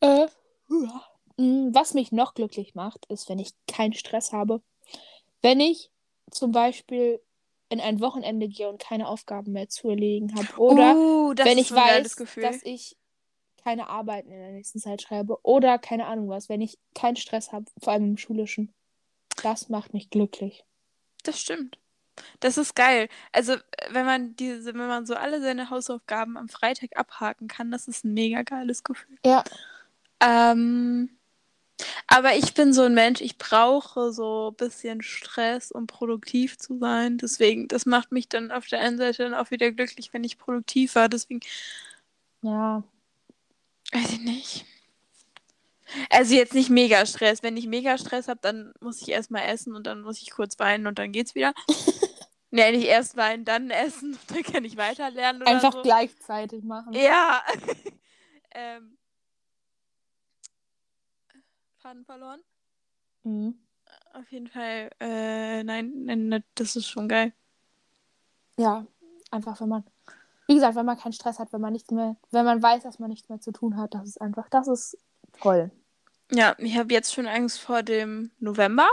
Äh, 0.00 0.26
ja. 0.68 1.04
Mm, 1.36 1.70
Was 1.72 1.94
mich 1.94 2.12
noch 2.12 2.34
glücklich 2.34 2.74
macht, 2.74 3.06
ist, 3.06 3.28
wenn 3.28 3.38
ich 3.38 3.54
keinen 3.66 3.94
Stress 3.94 4.32
habe. 4.32 4.62
Wenn 5.40 5.60
ich 5.60 5.90
zum 6.30 6.52
Beispiel 6.52 7.20
in 7.68 7.80
ein 7.80 8.00
Wochenende 8.00 8.48
gehe 8.48 8.68
und 8.68 8.80
keine 8.80 9.08
Aufgaben 9.08 9.52
mehr 9.52 9.68
zu 9.68 9.88
erledigen 9.88 10.34
habe. 10.34 10.60
Oder 10.60 10.94
uh, 10.94 11.34
wenn 11.36 11.58
ich 11.58 11.72
weiß, 11.72 12.16
dass 12.36 12.62
ich 12.64 12.96
keine 13.62 13.88
Arbeiten 13.88 14.30
in 14.30 14.38
der 14.38 14.52
nächsten 14.52 14.78
Zeit 14.78 15.02
schreibe. 15.02 15.38
Oder 15.42 15.78
keine 15.78 16.06
Ahnung 16.06 16.28
was. 16.28 16.48
Wenn 16.48 16.60
ich 16.60 16.78
keinen 16.94 17.16
Stress 17.16 17.52
habe, 17.52 17.64
vor 17.80 17.92
allem 17.94 18.04
im 18.04 18.16
Schulischen. 18.18 18.74
Das 19.42 19.68
macht 19.70 19.94
mich 19.94 20.10
glücklich. 20.10 20.64
Das 21.22 21.40
stimmt. 21.40 21.78
Das 22.40 22.58
ist 22.58 22.74
geil. 22.76 23.08
Also, 23.32 23.56
wenn 23.90 24.04
man 24.04 24.36
diese, 24.36 24.74
wenn 24.74 24.86
man 24.88 25.06
so 25.06 25.14
alle 25.14 25.40
seine 25.40 25.70
Hausaufgaben 25.70 26.36
am 26.36 26.48
Freitag 26.48 26.96
abhaken 26.96 27.48
kann, 27.48 27.70
das 27.70 27.88
ist 27.88 28.04
ein 28.04 28.14
mega 28.14 28.42
geiles 28.42 28.84
Gefühl. 28.84 29.16
Ja. 29.24 29.42
Ähm, 30.20 31.10
aber 32.06 32.36
ich 32.36 32.54
bin 32.54 32.72
so 32.72 32.82
ein 32.82 32.94
Mensch, 32.94 33.20
ich 33.20 33.38
brauche 33.38 34.12
so 34.12 34.50
ein 34.50 34.56
bisschen 34.56 35.02
Stress, 35.02 35.72
um 35.72 35.86
produktiv 35.86 36.58
zu 36.58 36.78
sein. 36.78 37.18
Deswegen, 37.18 37.66
das 37.68 37.86
macht 37.86 38.12
mich 38.12 38.28
dann 38.28 38.52
auf 38.52 38.66
der 38.66 38.80
einen 38.80 38.98
Seite 38.98 39.24
dann 39.24 39.34
auch 39.34 39.50
wieder 39.50 39.72
glücklich, 39.72 40.12
wenn 40.12 40.22
ich 40.22 40.38
produktiv 40.38 40.94
war. 40.94 41.08
Deswegen, 41.08 41.40
Ja. 42.42 42.82
weiß 43.92 44.12
ich 44.12 44.20
nicht. 44.20 44.66
Also 46.10 46.34
jetzt 46.34 46.54
nicht 46.54 46.70
mega 46.70 47.04
Stress. 47.06 47.42
Wenn 47.42 47.56
ich 47.56 47.66
mega 47.66 47.98
Stress 47.98 48.28
habe, 48.28 48.40
dann 48.42 48.72
muss 48.80 49.02
ich 49.02 49.08
erstmal 49.08 49.48
essen 49.48 49.74
und 49.74 49.86
dann 49.86 50.02
muss 50.02 50.20
ich 50.20 50.30
kurz 50.30 50.58
weinen 50.58 50.86
und 50.86 50.98
dann 50.98 51.12
geht's 51.12 51.34
wieder. 51.34 51.52
nee, 52.50 52.70
nicht 52.72 52.86
erst 52.86 53.16
weinen, 53.16 53.44
dann 53.44 53.70
essen 53.70 54.12
und 54.12 54.20
dann 54.30 54.42
kann 54.42 54.64
ich 54.64 54.76
weiter 54.76 55.10
lernen 55.10 55.42
Einfach 55.42 55.72
so. 55.72 55.82
gleichzeitig 55.82 56.62
machen. 56.64 56.92
Ja. 56.92 57.42
ähm. 58.52 58.96
Faden 61.78 62.04
verloren? 62.04 62.40
Mhm. 63.24 63.58
Auf 64.14 64.30
jeden 64.30 64.46
Fall, 64.46 64.90
äh, 65.00 65.64
nein, 65.64 66.04
nein, 66.04 66.28
nein, 66.28 66.44
das 66.54 66.76
ist 66.76 66.86
schon 66.86 67.08
geil. 67.08 67.32
Ja. 68.58 68.86
Einfach, 69.30 69.60
wenn 69.60 69.68
man. 69.68 69.84
Wie 70.46 70.54
gesagt, 70.54 70.76
wenn 70.76 70.84
man 70.84 70.98
keinen 70.98 71.14
Stress 71.14 71.38
hat, 71.38 71.52
wenn 71.52 71.60
man 71.60 71.72
nichts 71.72 71.90
mehr, 71.90 72.16
wenn 72.30 72.44
man 72.44 72.62
weiß, 72.62 72.82
dass 72.82 72.98
man 72.98 73.08
nichts 73.08 73.28
mehr 73.28 73.40
zu 73.40 73.52
tun 73.52 73.76
hat, 73.76 73.94
das 73.94 74.06
ist 74.06 74.20
einfach, 74.20 74.48
das 74.50 74.68
ist 74.68 74.98
toll. 75.40 75.70
Ja, 76.34 76.54
ich 76.58 76.76
habe 76.78 76.92
jetzt 76.92 77.12
schon 77.12 77.26
Angst 77.26 77.60
vor 77.60 77.82
dem 77.82 78.30
November. 78.38 78.88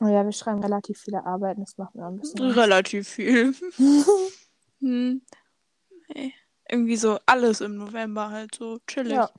Oh 0.00 0.08
ja, 0.08 0.24
wir 0.24 0.32
schreiben 0.32 0.62
relativ 0.62 0.98
viele 1.00 1.24
Arbeiten, 1.24 1.62
das 1.62 1.78
macht 1.78 1.94
mir 1.94 2.04
auch 2.04 2.10
ein 2.10 2.18
bisschen. 2.18 2.40
Angst. 2.42 2.56
Relativ 2.56 3.08
viel. 3.08 3.54
hm. 4.80 5.22
Nee. 6.08 6.34
Irgendwie 6.68 6.96
so 6.96 7.18
alles 7.26 7.60
im 7.60 7.76
November 7.76 8.30
halt 8.30 8.54
so 8.56 8.78
chillig. 8.86 9.12
Ja. 9.12 9.30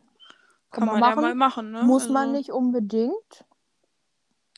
Kann 0.71 0.85
man, 0.85 1.01
ja 1.01 1.15
mal 1.15 1.35
machen, 1.35 1.71
ne? 1.71 1.83
Muss 1.83 2.03
also, 2.03 2.13
man 2.13 2.31
nicht 2.31 2.51
unbedingt. 2.51 3.45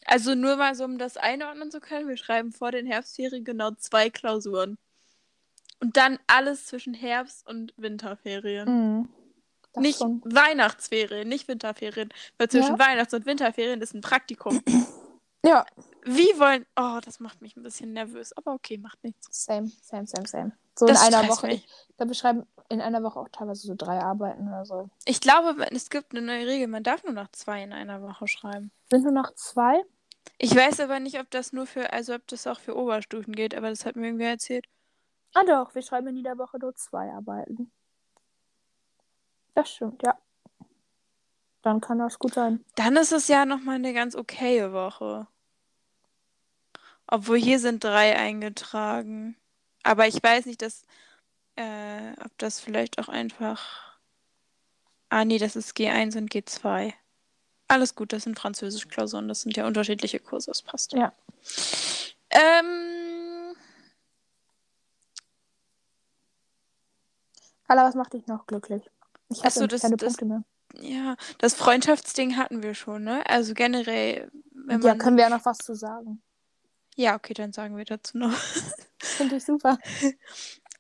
Also 0.05 0.35
nur 0.35 0.55
mal 0.55 0.75
so, 0.75 0.85
um 0.85 0.97
das 0.97 1.17
einordnen 1.17 1.71
zu 1.71 1.79
können, 1.79 2.07
wir 2.07 2.17
schreiben 2.17 2.51
vor 2.51 2.71
den 2.71 2.85
Herbstferien 2.85 3.43
genau 3.43 3.71
zwei 3.71 4.09
Klausuren. 4.09 4.77
Und 5.79 5.97
dann 5.97 6.19
alles 6.27 6.65
zwischen 6.65 6.93
Herbst 6.93 7.47
und 7.47 7.73
Winterferien. 7.77 8.67
Mhm. 8.67 9.09
Das 9.73 9.81
Nicht 9.81 9.99
schon. 9.99 10.21
Weihnachtsferien, 10.25 11.27
nicht 11.27 11.47
Winterferien. 11.47 12.09
Weil 12.37 12.49
zwischen 12.49 12.77
Ja. 12.77 12.79
Weihnachts- 12.79 13.13
und 13.13 13.25
Winterferien 13.25 13.81
ist 13.81 13.93
ein 13.93 14.01
Praktikum. 14.01 14.61
Ja. 15.45 15.65
Wie 16.03 16.37
wollen. 16.37 16.65
Oh, 16.75 16.99
das 17.01 17.21
macht 17.21 17.41
mich 17.41 17.55
ein 17.55 17.63
bisschen 17.63 17.93
nervös. 17.93 18.35
Aber 18.35 18.53
okay, 18.53 18.77
macht 18.77 19.01
nichts. 19.05 19.45
Same, 19.45 19.71
same, 19.81 20.05
same, 20.05 20.27
same. 20.27 20.51
So 20.77 20.85
Das 20.85 21.07
in 21.07 21.13
einer 21.13 21.29
Woche. 21.29 21.47
mich. 21.47 21.65
Ich 21.87 21.95
glaube, 21.95 22.09
wir 22.09 22.15
schreiben 22.15 22.45
in 22.67 22.81
einer 22.81 23.01
Woche 23.03 23.21
auch 23.21 23.29
teilweise 23.31 23.65
so 23.65 23.73
drei 23.73 23.99
Arbeiten 24.01 24.49
oder 24.49 24.65
so. 24.65 24.89
Ich 25.05 25.21
glaube, 25.21 25.55
es 25.71 25.89
gibt 25.89 26.11
eine 26.13 26.25
neue 26.25 26.45
Regel. 26.45 26.67
Man 26.67 26.83
darf 26.83 27.05
nur 27.05 27.13
noch 27.13 27.31
zwei 27.31 27.63
in 27.63 27.71
einer 27.71 28.01
Woche 28.01 28.27
schreiben. 28.27 28.69
Sind 28.89 29.03
nur 29.03 29.13
noch 29.13 29.33
zwei? 29.35 29.81
Ich 30.39 30.53
weiß 30.53 30.81
aber 30.81 30.99
nicht, 30.99 31.17
ob 31.21 31.31
das 31.31 31.53
nur 31.53 31.65
für, 31.65 31.93
also 31.93 32.15
ob 32.15 32.27
das 32.27 32.45
auch 32.45 32.59
für 32.59 32.75
Oberstufen 32.75 33.33
geht, 33.33 33.55
aber 33.55 33.69
das 33.69 33.85
hat 33.85 33.95
mir 33.95 34.07
irgendwer 34.07 34.31
erzählt. 34.31 34.65
Ah 35.33 35.43
doch, 35.47 35.73
wir 35.73 35.81
schreiben 35.83 36.07
in 36.07 36.17
jeder 36.17 36.37
Woche 36.37 36.59
nur 36.59 36.75
zwei 36.75 37.09
Arbeiten. 37.13 37.71
Das 39.59 39.71
stimmt, 39.71 40.01
ja. 40.03 40.17
Dann 41.63 41.81
kann 41.81 41.99
das 41.99 42.17
gut 42.17 42.35
sein. 42.35 42.63
Dann 42.75 42.95
ist 42.95 43.11
es 43.11 43.27
ja 43.27 43.45
nochmal 43.45 43.75
eine 43.75 43.93
ganz 43.93 44.15
okaye 44.15 44.71
Woche. 44.71 45.27
Obwohl 47.07 47.37
hier 47.37 47.59
sind 47.59 47.83
drei 47.83 48.17
eingetragen. 48.17 49.35
Aber 49.83 50.07
ich 50.07 50.23
weiß 50.23 50.45
nicht, 50.45 50.61
dass, 50.61 50.83
äh, 51.57 52.13
ob 52.23 52.37
das 52.37 52.61
vielleicht 52.61 52.99
auch 52.99 53.09
einfach. 53.09 53.97
Ah, 55.09 55.25
nee, 55.25 55.39
das 55.39 55.57
ist 55.57 55.75
G1 55.75 56.17
und 56.17 56.31
G2. 56.31 56.93
Alles 57.67 57.95
gut, 57.95 58.13
das 58.13 58.23
sind 58.23 58.39
Französisch-Klausuren, 58.39 59.27
das 59.27 59.41
sind 59.41 59.57
ja 59.57 59.67
unterschiedliche 59.67 60.19
Kurse, 60.19 60.51
das 60.51 60.61
passt. 60.61 60.93
Ja. 60.93 61.11
Ähm, 62.29 63.55
Carla, 67.67 67.83
was 67.83 67.95
macht 67.95 68.13
dich 68.13 68.25
noch 68.27 68.47
glücklich? 68.47 68.89
Ich 69.29 69.39
habe 69.43 69.51
so, 69.51 69.67
das- 69.67 69.81
keine 69.81 69.97
das- 69.97 70.17
Punkte 70.17 70.25
mehr. 70.25 70.43
ja, 70.81 71.15
das 71.37 71.53
Freundschaftsding 71.55 72.37
hatten 72.37 72.63
wir 72.63 72.73
schon, 72.73 73.03
ne? 73.03 73.25
Also 73.27 73.53
generell, 73.53 74.31
wenn 74.53 74.81
Ja, 74.81 74.89
man. 74.89 74.97
können 74.97 75.17
wir 75.17 75.23
ja 75.25 75.29
noch 75.29 75.45
was 75.45 75.59
zu 75.59 75.75
sagen. 75.75 76.21
Ja, 76.95 77.15
okay, 77.15 77.33
dann 77.33 77.53
sagen 77.53 77.77
wir 77.77 77.85
dazu 77.85 78.17
noch. 78.17 78.31
Finde 79.01 79.37
ich 79.37 79.45
super. 79.45 79.77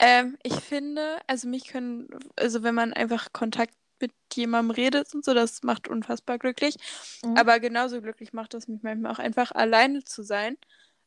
Ähm, 0.01 0.37
ich 0.43 0.53
finde, 0.55 1.19
also 1.27 1.49
mich 1.49 1.65
können, 1.67 2.07
also 2.37 2.63
wenn 2.63 2.73
man 2.73 2.93
einfach 2.93 3.33
Kontakt 3.33 3.73
mit 3.99 4.13
jemandem 4.33 4.71
redet 4.71 5.13
und 5.13 5.25
so, 5.25 5.33
das 5.33 5.61
macht 5.63 5.89
unfassbar 5.89 6.39
glücklich. 6.39 6.77
Mhm. 7.21 7.35
Aber 7.35 7.59
genauso 7.59 8.01
glücklich 8.01 8.31
macht 8.31 8.53
es 8.53 8.69
mich 8.69 8.81
manchmal 8.81 9.11
auch 9.11 9.19
einfach 9.19 9.51
alleine 9.51 10.05
zu 10.05 10.23
sein 10.23 10.55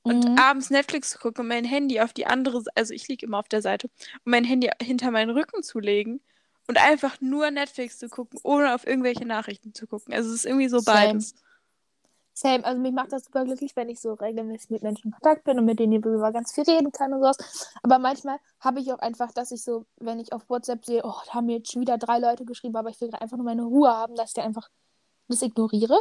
und 0.02 0.28
Mhm. 0.28 0.37
abends 0.38 0.68
Netflix 0.68 1.09
zu 1.09 1.18
gucken 1.18 1.40
und 1.44 1.48
mein 1.48 1.64
Handy 1.64 2.00
auf 2.02 2.12
die 2.12 2.26
andere, 2.26 2.62
also 2.74 2.92
ich 2.92 3.09
liege 3.09 3.24
immer 3.24 3.38
auf 3.38 3.48
der 3.48 3.62
Seite, 3.62 3.88
und 4.26 4.31
mein 4.31 4.44
Handy 4.44 4.68
hinter 4.83 5.11
meinen 5.11 5.31
Rücken 5.31 5.62
zu 5.62 5.78
legen 5.78 6.20
und 6.68 6.79
einfach 6.79 7.20
nur 7.20 7.51
Netflix 7.51 7.98
zu 7.98 8.09
gucken, 8.09 8.38
ohne 8.42 8.75
auf 8.75 8.87
irgendwelche 8.87 9.27
Nachrichten 9.27 9.75
zu 9.75 9.87
gucken. 9.87 10.14
Also 10.14 10.31
es 10.31 10.37
ist 10.37 10.46
irgendwie 10.46 10.68
so 10.68 10.79
Same. 10.79 10.98
beides. 10.98 11.35
Same, 12.35 12.64
also 12.64 12.81
mich 12.81 12.92
macht 12.92 13.12
das 13.12 13.25
super 13.25 13.44
glücklich, 13.44 13.77
wenn 13.77 13.90
ich 13.90 14.01
so 14.01 14.14
regelmäßig 14.14 14.70
mit 14.70 14.83
Menschen 14.83 15.09
in 15.09 15.12
Kontakt 15.12 15.44
bin 15.44 15.59
und 15.59 15.66
mit 15.66 15.79
denen 15.79 15.92
ich 15.92 16.05
über 16.05 16.33
ganz 16.33 16.53
viel 16.53 16.64
reden 16.64 16.90
kann 16.90 17.12
und 17.12 17.20
sowas. 17.20 17.70
Aber 17.83 17.98
manchmal 17.98 18.38
habe 18.61 18.81
ich 18.81 18.90
auch 18.92 19.01
einfach, 19.01 19.33
dass 19.33 19.51
ich 19.51 19.62
so, 19.62 19.85
wenn 19.96 20.18
ich 20.18 20.33
auf 20.33 20.48
WhatsApp 20.48 20.85
sehe, 20.85 21.03
oh, 21.05 21.14
da 21.27 21.35
haben 21.35 21.46
mir 21.46 21.59
jetzt 21.59 21.72
schon 21.72 21.83
wieder 21.83 21.98
drei 21.98 22.18
Leute 22.18 22.46
geschrieben, 22.46 22.77
aber 22.77 22.88
ich 22.88 23.01
will 23.01 23.14
einfach 23.14 23.37
nur 23.37 23.44
meine 23.44 23.64
Ruhe 23.64 23.90
haben, 23.90 24.14
dass 24.14 24.31
ich 24.31 24.35
dann 24.35 24.46
einfach 24.46 24.70
das 25.29 25.42
ignoriere. 25.42 26.01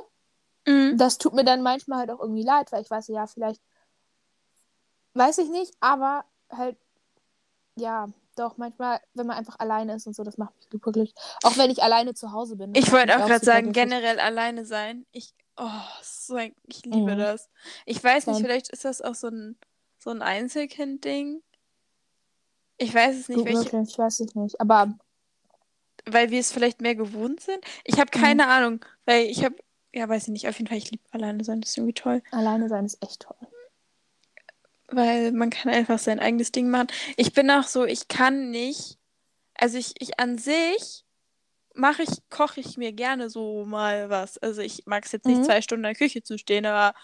Mhm. 0.65 0.97
Das 0.97 1.17
tut 1.17 1.34
mir 1.34 1.43
dann 1.43 1.63
manchmal 1.63 2.00
halt 2.00 2.12
auch 2.12 2.21
irgendwie 2.21 2.43
leid, 2.43 2.71
weil 2.71 2.82
ich 2.82 2.89
weiß, 2.89 3.10
ja, 3.10 3.28
vielleicht 3.28 3.62
weiß 5.13 5.39
ich 5.39 5.50
nicht, 5.50 5.74
aber 5.82 6.24
halt, 6.50 6.78
ja, 7.76 8.08
doch, 8.36 8.58
manchmal, 8.58 9.00
wenn 9.13 9.28
man 9.28 9.38
einfach 9.38 9.60
alleine 9.60 9.96
ist 9.96 10.08
und 10.08 10.15
so, 10.15 10.24
das 10.24 10.38
macht 10.38 10.56
mich 10.56 10.65
super 10.72 10.91
glücklich. 10.91 11.13
Auch 11.44 11.58
wenn 11.58 11.70
ich 11.70 11.84
alleine 11.84 12.13
zu 12.13 12.32
Hause 12.32 12.56
bin. 12.56 12.74
Ich 12.76 12.91
wollte 12.91 13.13
auch 13.17 13.26
gerade 13.28 13.44
sagen, 13.46 13.72
glücklich. 13.74 13.84
generell 13.89 14.20
alleine 14.20 14.65
sein. 14.65 15.06
Ich, 15.12 15.34
oh, 15.58 15.67
so 16.02 16.36
ein, 16.36 16.56
ich 16.67 16.86
liebe 16.86 17.15
Mhm. 17.15 17.20
das. 17.20 17.50
Ich 17.86 18.04
weiß 18.04 18.28
nicht, 18.28 18.39
vielleicht 18.41 18.70
ist 18.70 18.86
das 18.86 19.02
auch 19.02 19.15
so 19.15 19.28
ein, 19.28 19.58
so 20.00 20.10
ein 20.12 20.22
Einzelkind-Ding. 20.22 21.41
Ich 22.78 22.94
weiß 22.96 23.15
es 23.20 23.30
nicht, 23.30 23.46
welche, 23.46 23.82
ich 23.82 23.98
weiß 23.98 24.20
es 24.22 24.34
nicht. 24.36 24.60
Aber 24.60 24.94
weil 26.06 26.32
wir 26.32 26.39
es 26.39 26.52
vielleicht 26.52 26.82
mehr 26.82 26.96
gewohnt 26.96 27.41
sind. 27.41 27.63
Ich 27.84 28.00
habe 28.00 28.10
Mhm. 28.17 28.22
keine 28.22 28.48
Ahnung, 28.48 28.84
weil 29.06 29.26
ich 29.28 29.44
habe, 29.44 29.56
ja, 29.94 30.08
weiß 30.10 30.24
ich 30.24 30.30
nicht, 30.30 30.48
auf 30.48 30.58
jeden 30.58 30.67
Fall, 30.67 30.78
ich 30.78 30.89
liebe 30.89 31.04
alleine 31.12 31.44
sein, 31.44 31.62
das 31.62 31.72
ist 31.72 31.78
irgendwie 31.78 31.94
toll. 31.94 32.24
alleine 32.32 32.70
sein 32.70 32.86
ist 32.86 33.02
echt 33.04 33.22
toll. 33.22 33.36
Weil 34.91 35.32
man 35.32 35.49
kann 35.49 35.71
einfach 35.71 35.99
sein 35.99 36.19
eigenes 36.19 36.51
Ding 36.51 36.69
machen. 36.69 36.88
Ich 37.15 37.34
bin 37.34 37.49
auch 37.49 37.63
so, 37.63 37.86
ich 37.86 38.08
kann 38.10 38.49
nicht, 38.51 38.97
also 39.56 39.77
ich, 39.77 39.93
ich 39.99 40.19
an 40.19 40.38
sich 40.38 41.06
mache 41.75 42.04
ich, 42.04 42.10
koche 42.30 42.62
ich 42.62 42.77
mir 42.77 42.93
gerne 42.93 43.30
so 43.30 43.65
mal 43.65 44.10
was. 44.10 44.38
Also 44.39 44.62
ich 44.62 44.84
mag 44.88 45.06
es 45.06 45.12
jetzt 45.13 45.27
nicht 45.27 45.43
Mhm. 45.43 45.45
zwei 45.45 45.62
Stunden 45.62 45.86
in 45.86 45.89
der 45.93 45.95
Küche 45.95 46.23
zu 46.23 46.38
stehen, 46.38 46.65
aber 46.65 46.97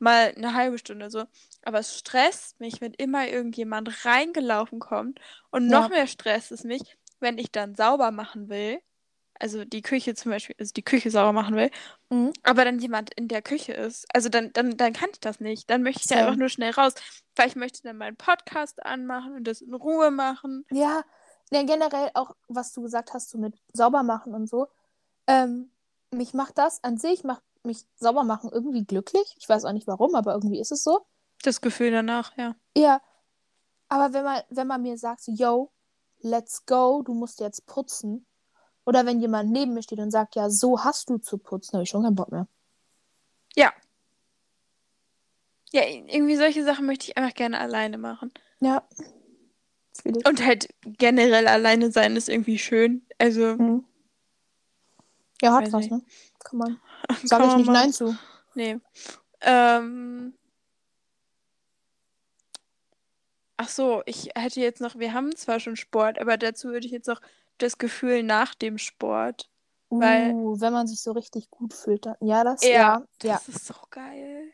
mal 0.00 0.34
eine 0.36 0.54
halbe 0.54 0.78
Stunde 0.78 1.10
so. 1.10 1.24
Aber 1.64 1.80
es 1.80 1.98
stresst 1.98 2.60
mich, 2.60 2.80
wenn 2.82 2.94
immer 2.94 3.28
irgendjemand 3.28 4.04
reingelaufen 4.06 4.80
kommt. 4.80 5.20
Und 5.50 5.68
noch 5.70 5.88
Ja. 5.88 5.90
mehr 5.90 6.06
stresst 6.08 6.52
es 6.52 6.64
mich, 6.64 6.98
wenn 7.20 7.38
ich 7.38 7.52
dann 7.52 7.74
sauber 7.76 8.10
machen 8.12 8.48
will. 8.50 8.80
Also 9.42 9.64
die 9.64 9.82
Küche 9.82 10.14
zum 10.14 10.30
Beispiel, 10.30 10.54
also 10.58 10.72
die 10.72 10.84
Küche 10.84 11.10
sauber 11.10 11.32
machen 11.32 11.56
will, 11.56 11.70
Mhm. 12.10 12.32
aber 12.44 12.64
dann 12.64 12.78
jemand 12.78 13.12
in 13.14 13.26
der 13.26 13.42
Küche 13.42 13.72
ist. 13.72 14.06
Also 14.14 14.28
dann, 14.28 14.52
dann, 14.52 14.76
dann 14.76 14.92
kann 14.92 15.08
ich 15.12 15.18
das 15.18 15.40
nicht. 15.40 15.68
Dann 15.68 15.82
möchte 15.82 16.00
ich 16.02 16.06
Same. 16.06 16.20
einfach 16.22 16.36
nur 16.36 16.48
schnell 16.48 16.70
raus. 16.70 16.94
Weil 17.34 17.48
ich 17.48 17.56
möchte 17.56 17.82
dann 17.82 17.96
meinen 17.96 18.16
Podcast 18.16 18.84
anmachen 18.86 19.34
und 19.34 19.44
das 19.44 19.60
in 19.60 19.74
Ruhe 19.74 20.12
machen. 20.12 20.64
Ja, 20.70 21.02
ja, 21.50 21.62
generell 21.64 22.10
auch, 22.14 22.36
was 22.46 22.72
du 22.72 22.82
gesagt 22.82 23.14
hast, 23.14 23.30
so 23.30 23.38
mit 23.38 23.54
sauber 23.72 24.04
machen 24.04 24.32
und 24.32 24.48
so. 24.48 24.68
Ähm, 25.26 25.70
mich 26.12 26.34
macht 26.34 26.56
das 26.58 26.82
an 26.84 26.96
sich, 26.96 27.24
macht 27.24 27.42
mich 27.64 27.84
sauber 27.96 28.22
machen 28.22 28.50
irgendwie 28.52 28.84
glücklich. 28.84 29.34
Ich 29.38 29.48
weiß 29.48 29.64
auch 29.64 29.72
nicht 29.72 29.86
warum, 29.88 30.14
aber 30.14 30.34
irgendwie 30.34 30.60
ist 30.60 30.70
es 30.72 30.84
so. 30.84 31.04
Das 31.42 31.60
Gefühl 31.60 31.90
danach, 31.90 32.36
ja. 32.36 32.54
Ja, 32.76 33.00
aber 33.88 34.12
wenn 34.12 34.24
man, 34.24 34.40
wenn 34.50 34.66
man 34.68 34.82
mir 34.82 34.96
sagt, 34.98 35.22
so, 35.22 35.32
yo, 35.32 35.72
let's 36.20 36.64
go, 36.64 37.02
du 37.02 37.12
musst 37.14 37.40
jetzt 37.40 37.66
putzen. 37.66 38.24
Oder 38.84 39.06
wenn 39.06 39.20
jemand 39.20 39.50
neben 39.50 39.74
mir 39.74 39.82
steht 39.82 39.98
und 40.00 40.10
sagt, 40.10 40.34
ja, 40.34 40.50
so 40.50 40.82
hast 40.84 41.08
du 41.10 41.18
zu 41.18 41.38
putzen, 41.38 41.74
habe 41.74 41.84
ich 41.84 41.90
schon 41.90 42.02
keinen 42.02 42.16
Bock 42.16 42.32
mehr. 42.32 42.46
Ja. 43.54 43.72
Ja, 45.72 45.82
irgendwie 45.86 46.36
solche 46.36 46.64
Sachen 46.64 46.86
möchte 46.86 47.06
ich 47.06 47.16
einfach 47.16 47.34
gerne 47.34 47.58
alleine 47.60 47.96
machen. 47.98 48.32
Ja. 48.60 48.82
Und 50.04 50.44
halt 50.44 50.68
generell 50.84 51.46
alleine 51.46 51.92
sein 51.92 52.16
ist 52.16 52.28
irgendwie 52.28 52.58
schön. 52.58 53.06
Also, 53.18 53.56
Mhm. 53.56 53.84
Ja, 55.42 55.54
hat 55.54 55.72
was, 55.72 55.80
nicht. 55.82 55.90
ne? 55.92 56.02
Kann 56.40 56.58
man. 56.58 56.80
Sag 57.24 57.40
ich 57.40 57.46
man 57.46 57.56
nicht 57.58 57.66
mal- 57.66 57.72
Nein 57.72 57.92
zu. 57.92 58.16
Nee. 58.54 58.78
Ähm. 59.40 60.34
Ach 63.56 63.68
so, 63.68 64.02
ich 64.06 64.30
hätte 64.34 64.60
jetzt 64.60 64.80
noch, 64.80 64.96
wir 64.98 65.12
haben 65.12 65.34
zwar 65.36 65.60
schon 65.60 65.76
Sport, 65.76 66.18
aber 66.18 66.36
dazu 66.36 66.68
würde 66.68 66.86
ich 66.86 66.92
jetzt 66.92 67.06
noch 67.06 67.20
das 67.62 67.78
Gefühl 67.78 68.22
nach 68.22 68.54
dem 68.54 68.78
Sport. 68.78 69.48
Weil- 69.90 70.32
Uh, 70.32 70.58
wenn 70.60 70.72
man 70.72 70.86
sich 70.86 71.00
so 71.02 71.12
richtig 71.12 71.50
gut 71.50 71.74
fühlt, 71.74 72.06
dann. 72.06 72.16
Ja, 72.20 72.44
das, 72.44 72.62
Ja, 72.62 72.70
ja. 72.70 73.06
Ja. 73.22 73.34
Das 73.34 73.48
ist 73.48 73.66
so 73.66 73.74
geil. 73.90 74.50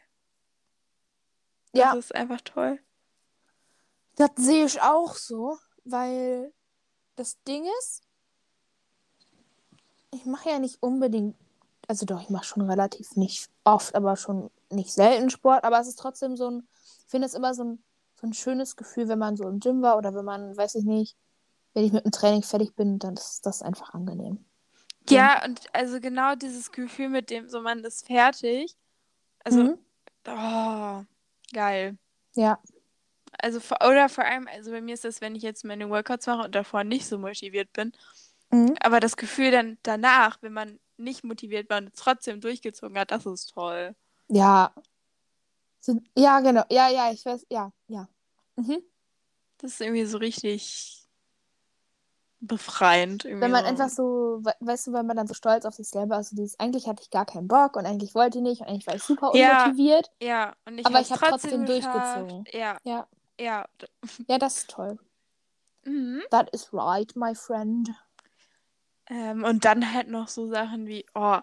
Das 1.72 1.80
Ja, 1.80 1.92
ist 1.94 2.14
einfach 2.14 2.40
toll. 2.40 2.78
das 4.16 4.30
sehe 4.36 4.64
ich 4.64 4.80
auch 4.82 5.14
so, 5.14 5.56
weil 5.84 6.52
das 7.14 7.40
Ding 7.44 7.64
ist, 7.80 8.02
ich 10.10 10.24
mache 10.24 10.50
ja 10.50 10.58
nicht 10.58 10.82
unbedingt, 10.82 11.36
also 11.86 12.04
doch, 12.06 12.20
ich 12.20 12.30
mache 12.30 12.44
schon 12.44 12.62
relativ 12.68 13.14
nicht 13.16 13.48
oft, 13.64 13.94
aber 13.94 14.16
schon 14.16 14.50
nicht 14.70 14.92
selten 14.92 15.30
Sport, 15.30 15.64
aber 15.64 15.78
es 15.80 15.88
ist 15.88 15.98
trotzdem 15.98 16.36
so 16.36 16.50
ein, 16.50 16.68
ich 17.04 17.06
finde 17.06 17.26
es 17.26 17.34
immer 17.34 17.54
so 17.54 17.64
ein, 17.64 17.84
so 18.20 18.26
ein 18.26 18.32
schönes 18.32 18.74
Gefühl, 18.76 19.08
wenn 19.08 19.18
man 19.18 19.36
so 19.36 19.48
im 19.48 19.60
Gym 19.60 19.82
war 19.82 19.96
oder 19.96 20.14
wenn 20.14 20.24
man, 20.24 20.56
weiß 20.56 20.74
ich 20.76 20.84
nicht, 20.84 21.16
wenn 21.78 21.84
ich 21.84 21.92
mit 21.92 22.04
dem 22.04 22.10
Training 22.10 22.42
fertig 22.42 22.74
bin, 22.74 22.98
dann 22.98 23.14
ist 23.14 23.46
das 23.46 23.62
einfach 23.62 23.94
angenehm. 23.94 24.44
Ja, 25.08 25.44
und 25.44 25.72
also 25.72 26.00
genau 26.00 26.34
dieses 26.34 26.72
Gefühl 26.72 27.08
mit 27.08 27.30
dem, 27.30 27.48
so 27.48 27.60
man 27.60 27.84
ist 27.84 28.04
fertig. 28.04 28.76
Also, 29.44 29.62
Mhm. 29.62 29.78
oh, 30.26 31.04
geil. 31.52 31.96
Ja, 32.34 32.58
Also, 33.40 33.60
oder 33.86 34.08
vor 34.08 34.24
allem, 34.24 34.48
also 34.48 34.72
bei 34.72 34.80
mir 34.80 34.94
ist 34.94 35.04
das, 35.04 35.20
wenn 35.20 35.36
ich 35.36 35.42
jetzt 35.44 35.64
meine 35.64 35.88
Workouts 35.88 36.26
mache 36.26 36.46
und 36.46 36.54
davor 36.56 36.82
nicht 36.82 37.06
so 37.06 37.16
motiviert 37.18 37.72
bin, 37.72 37.92
mhm. 38.50 38.74
aber 38.80 38.98
das 38.98 39.16
Gefühl 39.16 39.52
dann 39.52 39.78
danach, 39.84 40.38
wenn 40.42 40.52
man 40.52 40.80
nicht 40.96 41.22
motiviert 41.22 41.70
war 41.70 41.78
und 41.78 41.94
trotzdem 41.94 42.40
durchgezogen 42.40 42.98
hat, 42.98 43.12
das 43.12 43.24
ist 43.26 43.52
toll. 43.54 43.94
ja. 44.28 44.72
So, 45.80 46.00
ja, 46.16 46.40
genau, 46.40 46.64
ja, 46.70 46.88
ja, 46.88 47.12
ich 47.12 47.24
weiß, 47.24 47.46
ja, 47.50 47.72
ja. 47.86 48.08
Mhm. 48.56 48.82
Das 49.58 49.72
ist 49.72 49.80
irgendwie 49.80 50.04
so 50.06 50.18
richtig 50.18 50.97
befreiend. 52.40 53.24
Irgendwie 53.24 53.42
Wenn 53.42 53.50
man 53.50 53.64
so. 53.64 53.68
einfach 53.70 53.88
so, 53.88 54.04
we- 54.42 54.54
weißt 54.60 54.86
du, 54.88 54.92
wenn 54.92 55.06
man 55.06 55.16
dann 55.16 55.26
so 55.26 55.34
stolz 55.34 55.64
auf 55.64 55.74
sich 55.74 55.88
selber 55.88 56.18
ist, 56.20 56.30
so 56.30 56.36
dieses, 56.36 56.58
eigentlich 56.60 56.86
hatte 56.86 57.02
ich 57.02 57.10
gar 57.10 57.26
keinen 57.26 57.48
Bock 57.48 57.76
und 57.76 57.86
eigentlich 57.86 58.14
wollte 58.14 58.38
ich 58.38 58.42
nicht 58.44 58.60
und 58.60 58.68
eigentlich 58.68 58.86
war 58.86 58.94
ich 58.94 59.02
super 59.02 59.32
Ja. 59.34 59.64
unmotiviert. 59.64 60.10
Ja, 60.22 60.54
und 60.64 60.78
ich 60.78 60.86
Aber 60.86 61.00
ich 61.00 61.10
hab 61.10 61.18
trotzdem 61.18 61.64
trotzdem 61.64 61.66
durchgezogen. 61.66 62.44
Ja, 62.52 62.78
Ja. 62.84 63.06
ja. 63.40 63.64
Ja, 64.28 64.38
das 64.38 64.58
ist 64.58 64.70
toll. 64.70 64.98
Mhm. 65.84 66.22
That 66.30 66.50
is 66.50 66.72
right, 66.72 67.14
my 67.16 67.34
friend. 67.34 67.90
Ähm, 69.10 69.44
und 69.44 69.64
dann 69.64 69.92
halt 69.94 70.08
noch 70.08 70.28
so 70.28 70.48
Sachen 70.48 70.86
wie, 70.86 71.06
oh, 71.14 71.38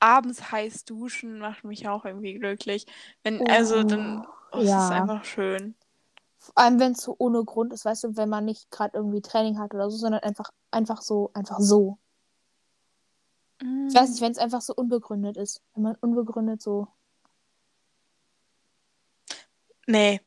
abends 0.00 0.50
heiß 0.50 0.84
duschen 0.84 1.38
macht 1.38 1.64
mich 1.64 1.88
auch 1.88 2.04
irgendwie 2.04 2.34
glücklich. 2.34 2.86
Wenn, 3.22 3.48
also 3.48 3.82
dann, 3.84 4.26
oh, 4.52 4.58
es 4.58 4.68
ja. 4.68 4.84
ist 4.86 4.92
einfach 4.92 5.24
schön. 5.24 5.74
Vor 6.44 6.58
allem, 6.58 6.78
wenn 6.78 6.92
es 6.92 7.00
so 7.00 7.16
ohne 7.16 7.42
Grund 7.42 7.72
ist, 7.72 7.86
weißt 7.86 8.04
du, 8.04 8.16
wenn 8.18 8.28
man 8.28 8.44
nicht 8.44 8.70
gerade 8.70 8.98
irgendwie 8.98 9.22
Training 9.22 9.58
hat 9.58 9.72
oder 9.72 9.90
so, 9.90 9.96
sondern 9.96 10.22
einfach, 10.22 10.50
einfach 10.70 11.00
so, 11.00 11.30
einfach 11.32 11.58
so. 11.58 11.96
Ich 13.88 13.94
weiß 13.94 14.10
nicht, 14.10 14.20
wenn 14.20 14.32
es 14.32 14.36
einfach 14.36 14.60
so 14.60 14.74
unbegründet 14.74 15.38
ist. 15.38 15.62
Wenn 15.74 15.84
man 15.84 15.96
unbegründet 16.02 16.60
so. 16.60 16.86
Nee. 19.86 20.20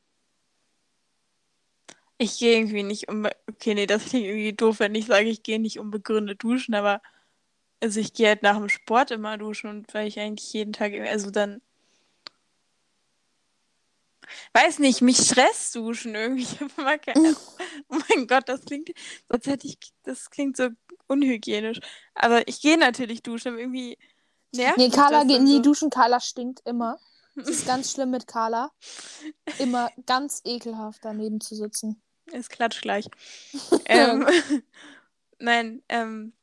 Ich 2.17 2.39
gehe 2.39 2.57
irgendwie 2.57 2.81
nicht 2.81 3.09
unbe 3.09 3.29
Okay, 3.47 3.75
nee, 3.75 3.85
das 3.85 4.05
klingt 4.05 4.25
irgendwie 4.25 4.53
doof, 4.53 4.79
wenn 4.79 4.95
ich 4.95 5.05
sage, 5.05 5.29
ich 5.29 5.43
gehe 5.43 5.59
nicht 5.59 5.77
unbegründet 5.77 6.41
duschen, 6.41 6.73
aber 6.73 6.99
also 7.79 7.99
ich 7.99 8.13
gehe 8.13 8.29
halt 8.29 8.41
nach 8.41 8.57
dem 8.57 8.69
Sport 8.69 9.11
immer 9.11 9.37
duschen 9.37 9.69
und 9.69 9.93
weil 9.93 10.07
ich 10.07 10.19
eigentlich 10.19 10.51
jeden 10.51 10.73
Tag, 10.73 10.93
also 10.93 11.29
dann 11.29 11.61
weiß 14.53 14.79
nicht, 14.79 15.01
mich 15.01 15.17
stresst 15.17 15.75
duschen 15.75 16.15
irgendwie. 16.15 16.43
Ich 16.61 16.77
mag 16.77 17.01
keine- 17.05 17.35
oh 17.89 17.97
mein 18.09 18.27
Gott, 18.27 18.47
das 18.49 18.61
klingt, 18.65 18.89
als 19.29 19.45
hätte 19.47 19.67
ich, 19.67 19.77
das 20.03 20.29
klingt 20.29 20.57
so 20.57 20.69
unhygienisch. 21.07 21.79
Aber 22.15 22.47
ich 22.47 22.61
gehe 22.61 22.77
natürlich 22.77 23.23
duschen, 23.23 23.49
aber 23.53 23.59
irgendwie 23.59 23.97
nervt 24.53 24.77
Nee, 24.77 24.89
Carla 24.89 25.23
geht 25.23 25.41
nie 25.41 25.57
so. 25.57 25.61
duschen. 25.61 25.89
Carla 25.89 26.19
stinkt 26.19 26.61
immer. 26.65 26.97
Das 27.35 27.49
ist 27.49 27.65
ganz 27.67 27.91
schlimm 27.91 28.09
mit 28.11 28.25
Carla. 28.27 28.71
Immer 29.59 29.89
ganz 30.05 30.41
ekelhaft 30.43 30.99
daneben 31.03 31.39
zu 31.39 31.55
sitzen. 31.55 32.01
Es 32.31 32.49
klatscht 32.49 32.81
gleich. 32.81 33.05
ähm, 33.85 34.27
nein, 35.39 35.81
ähm, 35.87 36.33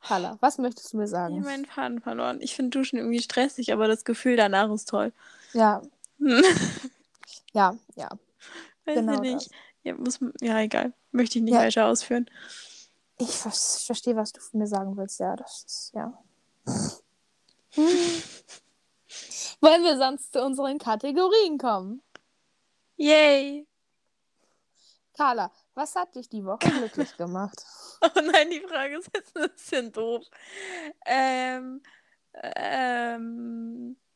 Carla, 0.00 0.36
was 0.40 0.58
möchtest 0.58 0.92
du 0.92 0.96
mir 0.96 1.04
ich 1.04 1.12
habe 1.14 1.30
sagen? 1.30 1.40
meinen 1.42 1.64
Faden 1.64 2.00
verloren. 2.00 2.40
Ich 2.40 2.56
finde 2.56 2.70
Duschen 2.76 2.98
irgendwie 2.98 3.22
stressig, 3.22 3.72
aber 3.72 3.86
das 3.86 4.04
Gefühl 4.04 4.36
danach 4.36 4.70
ist 4.72 4.88
toll. 4.88 5.12
Ja, 5.52 5.80
Weiß 6.22 6.90
ja, 7.52 7.76
ja. 7.96 8.08
Genau 8.84 9.14
ich 9.14 9.20
nicht. 9.20 9.46
das. 9.46 9.50
Ja, 9.84 9.94
muss, 9.94 10.18
ja, 10.40 10.60
egal. 10.60 10.92
Möchte 11.10 11.38
ich 11.38 11.44
nicht 11.44 11.54
Ja. 11.54 11.60
weiter 11.60 11.86
ausführen. 11.86 12.30
Ich, 13.18 13.30
ver- 13.30 13.50
ich 13.50 13.84
verstehe, 13.86 14.16
was 14.16 14.32
du 14.32 14.40
von 14.40 14.60
mir 14.60 14.66
sagen 14.66 14.96
willst. 14.96 15.20
Ja, 15.20 15.36
das 15.36 15.64
ist, 15.64 15.92
ja. 15.94 16.16
Wollen 19.60 19.84
wir 19.84 19.96
sonst 19.96 20.32
zu 20.32 20.42
unseren 20.44 20.78
Kategorien 20.78 21.58
kommen? 21.58 22.02
Yay! 22.96 23.66
Carla, 25.16 25.52
was 25.74 25.94
hat 25.94 26.14
dich 26.14 26.28
die 26.28 26.44
Woche 26.44 26.58
glücklich 26.70 27.16
gemacht? 27.16 27.64
Oh 28.02 28.20
nein, 28.20 28.50
die 28.50 28.60
Frage 28.60 28.98
ist 28.98 29.10
jetzt 29.14 29.36
ein 29.36 29.48
bisschen 29.50 29.92
doof. 29.92 30.24
Ähm, 31.06 31.82
ähm, 32.42 33.96
äh, 33.96 34.11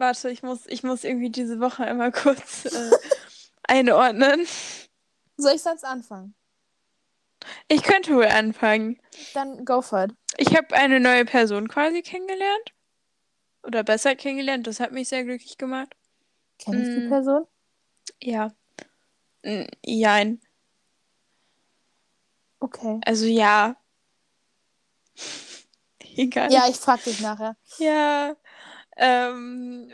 warte, 0.00 0.30
ich 0.30 0.42
muss, 0.42 0.66
ich 0.66 0.82
muss 0.82 1.04
irgendwie 1.04 1.30
diese 1.30 1.60
Woche 1.60 1.84
einmal 1.84 2.10
kurz 2.12 2.64
äh, 2.64 2.90
einordnen. 3.62 4.46
Soll 5.36 5.54
ich 5.54 5.62
sonst 5.62 5.84
anfangen? 5.84 6.34
Ich 7.68 7.82
könnte 7.82 8.14
wohl 8.14 8.26
anfangen. 8.26 9.00
Dann 9.34 9.64
go 9.64 9.80
for 9.80 10.04
it. 10.04 10.12
Ich 10.36 10.56
habe 10.56 10.74
eine 10.74 11.00
neue 11.00 11.24
Person 11.24 11.68
quasi 11.68 12.02
kennengelernt. 12.02 12.74
Oder 13.62 13.82
besser 13.82 14.14
kennengelernt. 14.16 14.66
Das 14.66 14.80
hat 14.80 14.92
mich 14.92 15.08
sehr 15.08 15.24
glücklich 15.24 15.56
gemacht. 15.58 15.94
Kenn 16.58 16.82
ich 16.82 16.88
die 16.88 17.06
Mm. 17.06 17.08
Person? 17.08 17.46
Ja. 18.22 18.52
Mm, 19.42 19.64
Jein. 19.84 20.40
Okay. 22.60 23.00
Also 23.06 23.26
ja. 23.26 23.76
Egal. 26.16 26.52
Ja, 26.52 26.68
ich 26.68 26.76
frag 26.76 27.02
dich 27.04 27.20
nachher. 27.20 27.56
Ja. 27.78 28.36
Ähm. 29.00 29.90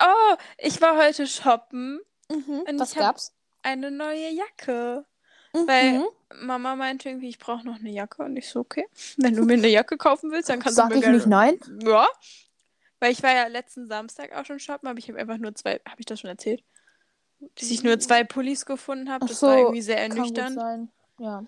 Oh, 0.00 0.36
ich 0.58 0.80
war 0.80 0.96
heute 0.96 1.26
shoppen. 1.26 2.00
Mhm. 2.30 2.64
Und 2.68 2.78
Was 2.78 2.92
ich 2.92 2.98
gab's? 2.98 3.34
Eine 3.62 3.90
neue 3.90 4.30
Jacke. 4.30 5.04
Mhm. 5.54 5.66
Weil 5.66 6.04
Mama 6.42 6.76
meinte 6.76 7.08
irgendwie, 7.08 7.30
ich 7.30 7.38
brauche 7.38 7.66
noch 7.66 7.76
eine 7.76 7.90
Jacke. 7.90 8.22
Und 8.22 8.36
ich 8.36 8.48
so, 8.48 8.60
okay. 8.60 8.86
Wenn 9.16 9.34
du 9.34 9.44
mir 9.44 9.54
eine 9.54 9.68
Jacke 9.68 9.96
kaufen 9.96 10.30
willst, 10.30 10.50
dann 10.50 10.60
kannst 10.60 10.76
Sag 10.76 10.90
du 10.90 10.94
mir 10.94 10.98
ich 10.98 11.02
gerne... 11.02 11.16
nicht 11.16 11.26
nein? 11.26 11.58
Ja. 11.82 12.06
Weil 13.00 13.12
ich 13.12 13.22
war 13.22 13.34
ja 13.34 13.46
letzten 13.46 13.86
Samstag 13.86 14.36
auch 14.36 14.44
schon 14.44 14.60
shoppen, 14.60 14.88
aber 14.88 14.98
ich 14.98 15.08
habe 15.08 15.18
einfach 15.18 15.38
nur 15.38 15.54
zwei... 15.54 15.80
Habe 15.88 16.00
ich 16.00 16.06
das 16.06 16.20
schon 16.20 16.30
erzählt? 16.30 16.62
Dass 17.54 17.70
ich 17.70 17.82
nur 17.82 17.98
zwei 17.98 18.24
Pullis 18.24 18.66
gefunden 18.66 19.10
habe. 19.10 19.26
Das 19.26 19.40
so, 19.40 19.46
war 19.46 19.56
irgendwie 19.56 19.80
sehr 19.82 19.96
Kann 19.96 20.10
gut 20.10 20.36
ernüchternd. 20.36 20.54
sein. 20.56 20.92
Ja. 21.18 21.44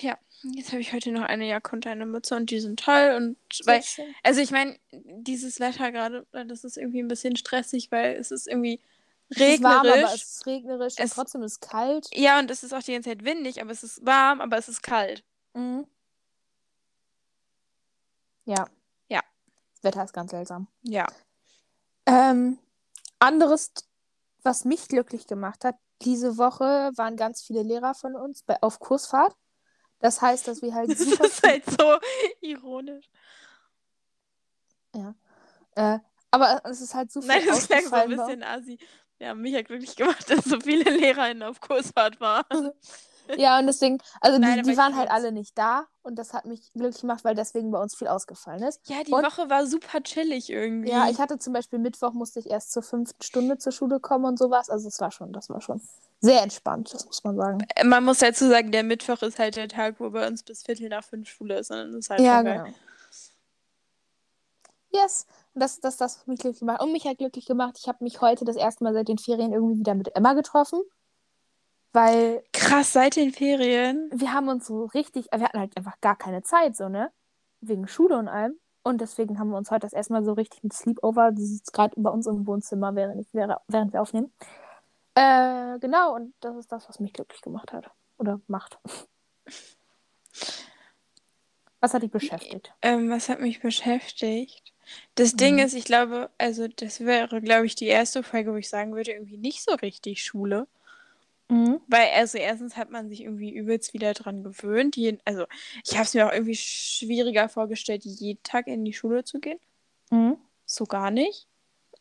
Ja. 0.00 0.18
Jetzt 0.52 0.72
habe 0.72 0.80
ich 0.80 0.92
heute 0.92 1.10
noch 1.10 1.22
eine 1.22 1.46
Jacke 1.48 1.74
und 1.74 1.86
eine 1.86 2.04
Mütze 2.06 2.36
und 2.36 2.50
die 2.50 2.60
sind 2.60 2.80
toll. 2.80 3.14
Und 3.16 3.36
weil. 3.66 3.82
Also 4.22 4.40
ich 4.40 4.50
meine, 4.50 4.78
dieses 4.92 5.58
Wetter 5.60 5.90
gerade, 5.92 6.26
das 6.32 6.64
ist 6.64 6.76
irgendwie 6.76 7.02
ein 7.02 7.08
bisschen 7.08 7.36
stressig, 7.36 7.90
weil 7.90 8.14
es 8.16 8.30
ist 8.30 8.46
irgendwie 8.46 8.80
Es 9.30 9.38
ist 9.38 9.62
warm, 9.62 9.86
regnerisch. 9.86 10.04
aber 10.04 10.14
es 10.14 10.22
ist 10.22 10.46
regnerisch 10.46 10.94
und 10.98 11.04
Es- 11.04 11.10
trotzdem 11.14 11.42
ist 11.42 11.52
es 11.52 11.60
kalt. 11.60 12.08
Ja, 12.12 12.38
und 12.38 12.50
es 12.50 12.62
ist 12.62 12.74
auch 12.74 12.82
die 12.82 12.92
ganze 12.92 13.10
Zeit 13.10 13.24
windig, 13.24 13.60
aber 13.62 13.70
es 13.70 13.82
ist 13.82 14.04
warm, 14.04 14.40
aber 14.40 14.58
es 14.58 14.68
ist 14.68 14.82
kalt. 14.82 15.24
Mhm. 15.54 15.86
Ja. 18.44 18.66
Ja. 19.08 19.22
Das 19.74 19.84
Wetter 19.84 20.04
ist 20.04 20.12
ganz 20.12 20.30
seltsam. 20.30 20.68
Ja. 20.82 21.06
Ähm, 22.06 22.58
anderes, 23.18 23.72
was 24.42 24.64
mich 24.66 24.88
glücklich 24.88 25.26
gemacht 25.26 25.64
hat, 25.64 25.76
diese 26.02 26.36
Woche 26.36 26.90
waren 26.96 27.16
ganz 27.16 27.40
viele 27.42 27.62
Lehrer 27.62 27.94
von 27.94 28.14
uns 28.14 28.42
bei, 28.42 28.60
auf 28.62 28.78
Kursfahrt. 28.78 29.34
Das 30.00 30.20
heißt, 30.20 30.46
dass 30.48 30.62
wir 30.62 30.74
halt 30.74 30.90
Das 30.90 30.98
super 30.98 31.24
ist 31.24 31.42
halt 31.42 31.64
so 31.66 31.98
ironisch. 32.40 33.06
Äh, 35.74 35.98
aber 36.30 36.62
es 36.64 36.80
ist 36.80 36.94
halt 36.94 37.10
so 37.10 37.20
viel 37.20 37.28
Nein, 37.28 37.42
das 37.46 37.66
klang 37.68 37.84
so 37.84 37.94
ein 37.94 38.10
bisschen 38.10 38.42
assi. 38.42 38.78
Ja, 39.18 39.34
mich 39.34 39.54
hat 39.54 39.66
glücklich 39.66 39.96
gemacht, 39.96 40.28
dass 40.30 40.44
so 40.44 40.60
viele 40.60 40.90
LehrerInnen 40.90 41.42
auf 41.42 41.60
Kursfahrt 41.60 42.20
waren. 42.20 42.72
Ja, 43.38 43.58
und 43.58 43.66
deswegen, 43.66 44.02
also 44.20 44.38
Nein, 44.38 44.62
die, 44.62 44.70
die 44.70 44.76
waren 44.76 44.94
halt 44.96 45.10
alle 45.10 45.32
nicht 45.32 45.56
da 45.56 45.86
und 46.04 46.16
das 46.16 46.32
hat 46.32 46.44
mich 46.44 46.72
glücklich 46.72 47.00
gemacht, 47.00 47.24
weil 47.24 47.34
deswegen 47.34 47.70
bei 47.70 47.80
uns 47.80 47.96
viel 47.96 48.08
ausgefallen 48.08 48.62
ist. 48.62 48.80
Ja, 48.88 49.02
die 49.02 49.12
Und- 49.12 49.24
Woche 49.24 49.48
war 49.50 49.66
super 49.66 50.02
chillig 50.02 50.50
irgendwie. 50.50 50.90
Ja, 50.90 51.08
ich 51.08 51.18
hatte 51.18 51.38
zum 51.38 51.52
Beispiel 51.52 51.78
Mittwoch 51.78 52.12
musste 52.12 52.38
ich 52.40 52.50
erst 52.50 52.72
zur 52.72 52.82
fünften 52.82 53.22
Stunde 53.22 53.58
zur 53.58 53.72
Schule 53.72 53.98
kommen 54.00 54.24
und 54.26 54.38
sowas. 54.38 54.70
Also 54.70 54.86
es 54.88 55.00
war 55.00 55.10
schon, 55.10 55.32
das 55.32 55.48
war 55.50 55.60
schon 55.60 55.80
sehr 56.20 56.42
entspannt, 56.42 56.92
das 56.94 57.06
muss 57.06 57.24
man 57.24 57.36
sagen. 57.36 57.58
Man 57.84 58.04
muss 58.04 58.18
dazu 58.18 58.48
sagen, 58.48 58.70
der 58.70 58.82
Mittwoch 58.84 59.20
ist 59.22 59.38
halt 59.38 59.56
der 59.56 59.68
Tag, 59.68 59.96
wo 59.98 60.10
bei 60.10 60.26
uns 60.26 60.42
bis 60.42 60.62
Viertel 60.62 60.88
nach 60.88 61.04
fünf 61.04 61.28
Schule 61.28 61.58
ist. 61.58 61.70
Und 61.70 61.78
dann 61.78 61.94
ist 61.94 62.10
halt 62.10 62.20
Ja, 62.20 62.42
genau. 62.42 62.66
Yes, 64.92 65.26
und 65.54 65.60
das 65.60 65.80
das, 65.80 65.96
das 65.96 66.20
hat 66.20 66.28
mich 66.28 66.38
glücklich 66.40 66.60
gemacht. 66.60 66.80
Und 66.80 66.92
mich 66.92 67.04
hat 67.06 67.18
glücklich 67.18 67.46
gemacht, 67.46 67.76
ich 67.80 67.88
habe 67.88 68.04
mich 68.04 68.20
heute 68.20 68.44
das 68.44 68.56
erste 68.56 68.84
Mal 68.84 68.92
seit 68.94 69.08
den 69.08 69.18
Ferien 69.18 69.52
irgendwie 69.52 69.80
wieder 69.80 69.94
mit 69.94 70.14
Emma 70.14 70.34
getroffen. 70.34 70.80
Weil 71.94 72.42
Krass, 72.52 72.92
seit 72.92 73.16
den 73.16 73.32
Ferien. 73.32 74.10
wir 74.12 74.32
haben 74.32 74.48
uns 74.48 74.66
so 74.66 74.86
richtig, 74.86 75.28
wir 75.32 75.44
hatten 75.44 75.60
halt 75.60 75.76
einfach 75.76 76.00
gar 76.00 76.16
keine 76.16 76.42
Zeit, 76.42 76.76
so, 76.76 76.88
ne? 76.88 77.10
Wegen 77.60 77.86
Schule 77.88 78.18
und 78.18 78.28
allem. 78.28 78.58
Und 78.82 79.00
deswegen 79.00 79.38
haben 79.38 79.48
wir 79.50 79.56
uns 79.56 79.70
heute 79.70 79.86
das 79.86 79.92
erste 79.94 80.12
Mal 80.12 80.24
so 80.24 80.32
richtig 80.32 80.62
mit 80.64 80.72
Sleepover, 80.74 81.30
die 81.32 81.46
sitzt 81.46 81.72
gerade 81.72 81.94
bei 81.96 82.10
uns 82.10 82.26
im 82.26 82.46
Wohnzimmer, 82.46 82.94
während, 82.96 83.20
ich, 83.20 83.28
während 83.32 83.92
wir 83.92 84.02
aufnehmen. 84.02 84.32
Äh, 85.14 85.78
genau, 85.78 86.14
und 86.16 86.34
das 86.40 86.56
ist 86.56 86.72
das, 86.72 86.88
was 86.88 86.98
mich 87.00 87.12
glücklich 87.12 87.40
gemacht 87.40 87.72
hat. 87.72 87.90
Oder 88.18 88.40
macht. 88.48 88.78
Was 91.80 91.94
hat 91.94 92.02
dich 92.02 92.10
beschäftigt? 92.10 92.74
Ähm, 92.82 93.08
was 93.10 93.28
hat 93.28 93.40
mich 93.40 93.60
beschäftigt? 93.60 94.72
Das 95.14 95.36
Ding 95.36 95.54
Mhm. 95.54 95.60
ist, 95.60 95.74
ich 95.74 95.84
glaube, 95.84 96.30
also 96.38 96.66
das 96.68 97.00
wäre, 97.00 97.40
glaube 97.40 97.66
ich, 97.66 97.74
die 97.74 97.86
erste 97.86 98.22
Folge, 98.22 98.52
wo 98.52 98.56
ich 98.56 98.68
sagen 98.68 98.94
würde, 98.94 99.12
irgendwie 99.12 99.38
nicht 99.38 99.62
so 99.62 99.74
richtig 99.76 100.24
Schule. 100.24 100.66
Mhm. 101.48 101.80
Weil, 101.88 102.08
also 102.14 102.38
erstens 102.38 102.76
hat 102.76 102.90
man 102.90 103.08
sich 103.08 103.22
irgendwie 103.22 103.52
übelst 103.52 103.92
wieder 103.92 104.14
dran 104.14 104.42
gewöhnt. 104.42 104.96
Jeden, 104.96 105.20
also 105.24 105.44
ich 105.84 105.92
habe 105.94 106.04
es 106.04 106.14
mir 106.14 106.26
auch 106.26 106.32
irgendwie 106.32 106.56
schwieriger 106.56 107.48
vorgestellt, 107.48 108.04
jeden 108.04 108.42
Tag 108.42 108.66
in 108.66 108.84
die 108.84 108.92
Schule 108.94 109.24
zu 109.24 109.40
gehen. 109.40 109.58
Mhm. 110.10 110.38
So 110.64 110.86
gar 110.86 111.10
nicht. 111.10 111.46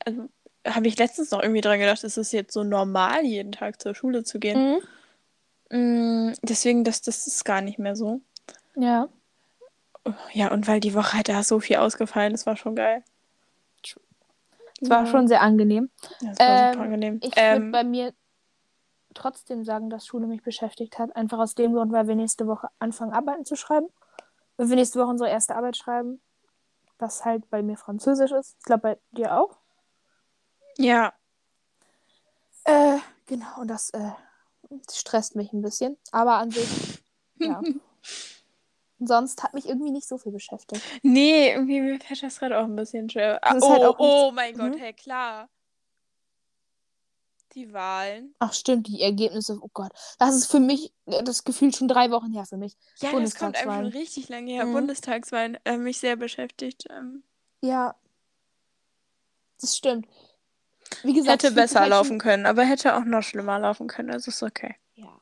Also 0.05 0.29
habe 0.65 0.87
ich 0.87 0.97
letztens 0.97 1.31
noch 1.31 1.41
irgendwie 1.41 1.61
dran 1.61 1.79
gedacht, 1.79 2.03
es 2.03 2.17
ist 2.17 2.31
jetzt 2.31 2.53
so 2.53 2.63
normal, 2.63 3.25
jeden 3.25 3.51
Tag 3.51 3.81
zur 3.81 3.93
Schule 3.95 4.23
zu 4.23 4.39
gehen. 4.39 4.79
Mhm. 5.71 6.27
Mm, 6.29 6.33
deswegen, 6.43 6.83
das, 6.83 7.01
das 7.01 7.27
ist 7.27 7.43
gar 7.43 7.61
nicht 7.61 7.79
mehr 7.79 7.95
so. 7.95 8.21
Ja. 8.75 9.09
Ja, 10.33 10.51
und 10.51 10.67
weil 10.67 10.79
die 10.79 10.93
Woche 10.93 11.13
halt 11.17 11.29
da 11.29 11.43
so 11.43 11.59
viel 11.59 11.77
ausgefallen 11.77 12.33
ist, 12.33 12.45
war 12.45 12.57
schon 12.57 12.75
geil. 12.75 13.03
Es 14.81 14.89
war 14.89 15.05
Ja. 15.05 15.11
schon 15.11 15.27
sehr 15.27 15.41
angenehm. 15.41 15.89
Ja, 16.21 16.29
das 16.29 16.39
war 16.39 16.47
Ähm, 16.59 16.71
super 16.73 16.83
angenehm. 16.83 17.19
Ich 17.23 17.33
Ähm, 17.37 17.59
würde 17.59 17.71
bei 17.71 17.83
mir 17.85 18.13
trotzdem 19.13 19.63
sagen, 19.63 19.89
dass 19.89 20.05
Schule 20.05 20.27
mich 20.27 20.43
beschäftigt 20.43 20.99
hat. 20.99 21.15
Einfach 21.15 21.39
aus 21.39 21.55
dem 21.55 21.73
Grund, 21.73 21.91
weil 21.91 22.07
wir 22.07 22.15
nächste 22.15 22.47
Woche 22.47 22.67
anfangen, 22.79 23.13
Arbeiten 23.13 23.45
zu 23.45 23.55
schreiben. 23.55 23.87
Wenn 24.57 24.69
wir 24.69 24.75
nächste 24.75 24.99
Woche 24.99 25.09
unsere 25.09 25.29
erste 25.29 25.55
Arbeit 25.55 25.77
schreiben, 25.77 26.21
was 26.99 27.25
halt 27.25 27.49
bei 27.49 27.61
mir 27.63 27.77
Französisch 27.77 28.31
ist. 28.31 28.55
Ich 28.59 28.65
glaube, 28.65 28.81
bei 28.81 28.97
dir 29.11 29.35
auch. 29.37 29.57
ja, 30.77 31.13
Äh, 32.65 32.97
genau, 33.25 33.59
und 33.59 33.67
das 33.67 33.89
äh, 33.89 34.11
stresst 34.91 35.35
mich 35.35 35.51
ein 35.53 35.61
bisschen. 35.61 35.97
Aber 36.11 36.35
an 36.35 36.49
sich, 36.51 37.03
ja. 37.39 37.61
Sonst 38.99 39.43
hat 39.43 39.53
mich 39.53 39.67
irgendwie 39.67 39.91
nicht 39.91 40.07
so 40.07 40.17
viel 40.17 40.31
beschäftigt. 40.31 40.81
Nee, 41.01 41.51
irgendwie 41.51 41.81
mir 41.81 41.99
fällt 41.99 42.23
das 42.23 42.39
gerade 42.39 42.57
auch 42.57 42.63
ein 42.63 42.75
bisschen 42.75 43.09
schwer. 43.09 43.37
Ah, 43.41 43.57
oh, 43.59 43.69
halt 43.69 43.95
oh 43.99 44.31
nichts- 44.31 44.35
mein 44.35 44.53
Gott, 44.57 44.75
Mhm. 44.79 44.81
hey, 44.81 44.93
klar. 44.93 45.49
Die 47.55 47.71
Wahlen. 47.71 48.33
Ach 48.39 48.51
stimmt, 48.53 48.87
die 48.87 49.01
Ergebnisse, 49.01 49.59
oh 49.61 49.69
Gott. 49.73 49.91
Das 50.17 50.35
ist 50.35 50.49
für 50.49 50.59
mich, 50.59 50.91
äh, 51.05 51.23
das 51.23 51.43
Gefühl 51.43 51.73
schon 51.73 51.87
drei 51.87 52.09
Wochen 52.11 52.31
her 52.31 52.45
für 52.45 52.57
mich. 52.57 52.75
Ja, 52.97 53.11
das 53.19 53.35
kommt 53.35 53.55
einem 53.57 53.71
schon 53.71 53.85
richtig 53.87 54.29
lange 54.29 54.51
her. 54.51 54.65
Mhm. 54.65 54.73
Bundestagswahlen 54.73 55.57
äh, 55.65 55.77
mich 55.77 55.99
sehr 55.99 56.15
beschäftigt. 56.15 56.85
Ähm, 56.89 57.23
Ja. 57.61 57.95
Das 59.61 59.77
stimmt. 59.77 60.07
Wie 61.03 61.13
gesagt, 61.13 61.43
hätte 61.43 61.53
besser 61.55 61.87
laufen 61.87 62.19
können, 62.19 62.45
aber 62.45 62.63
hätte 62.63 62.95
auch 62.95 63.05
noch 63.05 63.21
schlimmer 63.21 63.59
laufen 63.59 63.87
können. 63.87 64.11
Also 64.11 64.29
ist 64.29 64.43
okay. 64.43 64.75
Ja. 64.95 65.21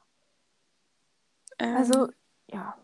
Ähm, 1.59 1.75
Also, 1.77 2.07
ja. 2.47 2.75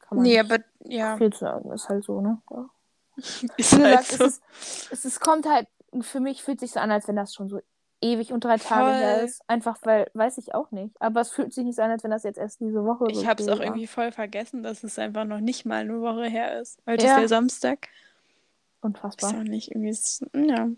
Kann 0.00 0.16
man 0.18 0.22
nee, 0.22 0.38
aber 0.38 0.58
ja. 0.84 1.16
viel 1.16 1.32
sagen, 1.32 1.70
ist 1.70 1.88
halt 1.88 2.04
so, 2.04 2.20
ne? 2.20 2.40
Ja. 2.50 2.68
Ist 3.56 3.76
Wie 3.76 3.82
halt 3.82 3.98
gesagt, 4.00 4.06
so. 4.06 4.24
es, 4.24 4.38
ist, 4.38 4.92
es 4.92 5.04
ist, 5.04 5.20
kommt 5.20 5.46
halt, 5.46 5.68
für 6.00 6.20
mich 6.20 6.42
fühlt 6.42 6.58
sich 6.60 6.72
so 6.72 6.80
an, 6.80 6.90
als 6.90 7.06
wenn 7.06 7.16
das 7.16 7.34
schon 7.34 7.48
so 7.50 7.60
ewig 8.02 8.32
und 8.32 8.44
drei 8.44 8.56
Tage 8.56 8.94
her 8.96 9.22
ist. 9.22 9.42
Einfach 9.46 9.78
weil, 9.82 10.10
weiß 10.14 10.38
ich 10.38 10.54
auch 10.54 10.70
nicht. 10.70 10.94
Aber 11.00 11.20
es 11.20 11.30
fühlt 11.32 11.52
sich 11.52 11.64
nicht 11.64 11.76
so 11.76 11.82
an, 11.82 11.90
als 11.90 12.02
wenn 12.04 12.10
das 12.10 12.22
jetzt 12.24 12.38
erst 12.38 12.60
diese 12.60 12.84
Woche 12.84 13.04
so 13.12 13.20
Ich 13.20 13.26
habe 13.26 13.42
es 13.42 13.48
auch 13.48 13.58
war. 13.58 13.64
irgendwie 13.66 13.86
voll 13.86 14.10
vergessen, 14.12 14.62
dass 14.62 14.82
es 14.84 14.98
einfach 14.98 15.24
noch 15.24 15.40
nicht 15.40 15.66
mal 15.66 15.80
eine 15.82 16.00
Woche 16.00 16.24
her 16.26 16.60
ist. 16.60 16.78
Heute 16.86 17.04
Ja. 17.06 17.12
ist 17.14 17.20
der 17.20 17.28
Samstag. 17.28 17.88
Ist 17.88 18.84
Unfassbar. 18.84 19.30
auch 19.30 19.42
nicht 19.42 19.70
irgendwie. 19.70 19.90
s- 19.90 20.24
Ja. 20.34 20.68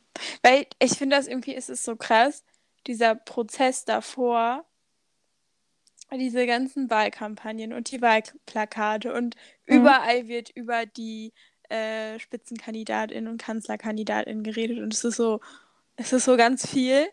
Weil 0.43 0.67
ich 0.81 0.93
finde 0.99 1.17
das 1.17 1.29
irgendwie, 1.29 1.55
ist 1.55 1.71
es 1.71 1.85
so 1.85 1.95
krass, 1.97 2.43
dieser 2.87 3.15
Prozess 3.15 3.85
davor, 3.85 4.65
diese 6.11 6.47
ganzen 6.47 6.91
Wahlkampagnen 6.91 7.73
und 7.73 7.91
die 7.91 8.03
Wahlplakate 8.03 9.15
und 9.15 9.35
Mhm. 9.67 9.77
überall 9.77 10.29
wird 10.29 10.51
über 10.51 10.85
die 10.87 11.33
äh, 11.71 12.19
Spitzenkandidatinnen 12.19 13.29
und 13.33 13.41
Kanzlerkandidatinnen 13.41 14.43
geredet 14.43 14.79
und 14.81 14.93
es 14.93 15.05
ist 15.05 15.17
so, 15.17 15.41
es 15.97 16.13
ist 16.13 16.25
so 16.25 16.37
ganz 16.37 16.67
viel. 16.69 17.09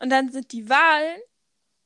Und 0.00 0.10
dann 0.10 0.30
sind 0.30 0.52
die 0.52 0.68
Wahlen 0.68 1.20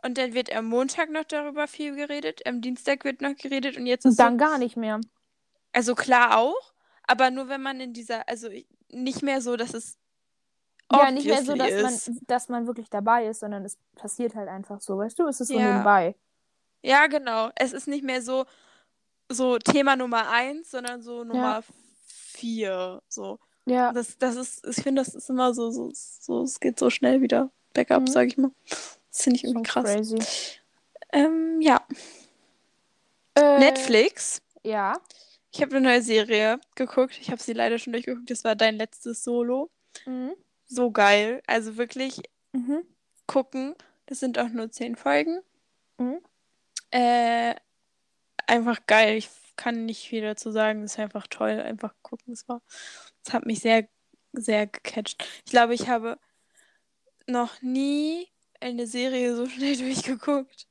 und 0.04 0.18
dann 0.18 0.34
wird 0.34 0.54
am 0.54 0.66
Montag 0.66 1.10
noch 1.10 1.24
darüber 1.24 1.66
viel 1.66 1.96
geredet, 1.96 2.46
am 2.46 2.60
Dienstag 2.60 3.04
wird 3.04 3.20
noch 3.22 3.36
geredet 3.36 3.76
und 3.76 3.86
jetzt 3.86 4.04
ist 4.06 4.12
Und 4.12 4.20
dann 4.20 4.38
so, 4.38 4.44
gar 4.44 4.58
nicht 4.58 4.76
mehr. 4.76 5.00
also 5.72 5.94
klar 5.94 6.38
auch, 6.38 6.72
aber 7.06 7.30
nur 7.30 7.48
wenn 7.48 7.62
man 7.62 7.80
in 7.80 7.92
dieser, 7.92 8.28
also 8.28 8.48
nicht 8.90 9.22
mehr 9.22 9.40
so, 9.40 9.56
dass 9.56 9.74
es 9.74 9.98
Ja, 10.92 11.10
nicht 11.10 11.26
mehr 11.26 11.42
so, 11.44 11.54
dass 11.56 11.82
man, 11.82 12.00
dass 12.26 12.48
man 12.48 12.66
wirklich 12.66 12.88
dabei 12.90 13.26
ist, 13.26 13.40
sondern 13.40 13.64
es 13.64 13.78
passiert 13.96 14.34
halt 14.34 14.48
einfach 14.48 14.80
so, 14.80 14.98
weißt 14.98 15.18
du? 15.18 15.26
Es 15.26 15.40
ist 15.40 15.48
so 15.48 15.58
Ja. 15.58 15.66
nebenbei. 15.66 16.14
Ja, 16.82 17.06
genau. 17.06 17.50
Es 17.56 17.72
ist 17.72 17.88
nicht 17.88 18.04
mehr 18.04 18.20
so, 18.22 18.44
so 19.30 19.58
Thema 19.58 19.96
Nummer 19.96 20.30
eins, 20.30 20.70
sondern 20.70 21.02
so 21.02 21.24
Nummer 21.24 21.62
vier. 22.06 23.02
So. 23.08 23.40
Ja. 23.66 23.92
Das, 23.92 24.18
das 24.18 24.36
ist, 24.36 24.66
ich 24.66 24.82
finde, 24.82 25.02
das 25.02 25.14
ist 25.14 25.30
immer 25.30 25.54
so, 25.54 25.70
so, 25.70 25.90
so, 25.94 26.42
es 26.42 26.60
geht 26.60 26.78
so 26.78 26.90
schnell 26.90 27.20
wieder 27.22 27.50
backup, 27.72 28.02
Mhm. 28.02 28.06
sag 28.08 28.28
ich 28.28 28.36
mal. 28.38 28.50
Das 28.68 29.22
finde 29.22 29.36
ich 29.38 29.44
irgendwie 29.44 29.62
krass. 29.68 29.84
crazy. 29.84 30.18
Ähm, 31.12 31.60
ja. 31.60 31.80
Äh, 33.34 33.58
Netflix. 33.58 34.42
Ja. 34.64 35.00
Ich 35.52 35.62
habe 35.62 35.76
eine 35.76 35.86
neue 35.88 36.02
Serie 36.02 36.58
geguckt. 36.74 37.16
Ich 37.20 37.30
habe 37.30 37.40
sie 37.42 37.52
leider 37.52 37.78
schon 37.78 37.92
durchgeguckt. 37.92 38.30
Das 38.30 38.44
war 38.44 38.56
dein 38.56 38.76
letztes 38.76 39.22
Solo. 39.24 39.70
Mhm. 40.06 40.34
So 40.66 40.90
geil. 40.90 41.42
Also 41.46 41.76
wirklich 41.76 42.20
Mhm. 42.52 42.84
gucken. 43.26 43.74
Das 44.06 44.20
sind 44.20 44.38
auch 44.38 44.48
nur 44.48 44.70
zehn 44.70 44.96
Folgen. 44.96 45.40
Mhm. 45.98 46.18
Äh, 46.90 47.54
einfach 48.46 48.84
geil. 48.86 49.16
Ich 49.16 49.28
kann 49.56 49.84
nicht 49.86 50.08
viel 50.08 50.22
dazu 50.22 50.50
sagen. 50.50 50.82
Es 50.82 50.92
ist 50.94 50.98
einfach 50.98 51.26
toll. 51.28 51.60
Einfach 51.60 51.94
gucken. 52.02 52.32
Es 52.32 52.48
war, 52.48 52.60
es 53.26 53.32
hat 53.32 53.46
mich 53.46 53.60
sehr, 53.60 53.88
sehr 54.32 54.66
gecatcht. 54.66 55.24
Ich 55.44 55.50
glaube, 55.50 55.74
ich 55.74 55.88
habe 55.88 56.18
noch 57.26 57.62
nie 57.62 58.28
eine 58.60 58.86
Serie 58.86 59.34
so 59.36 59.46
schnell 59.46 59.76
durchgeguckt. 59.78 60.66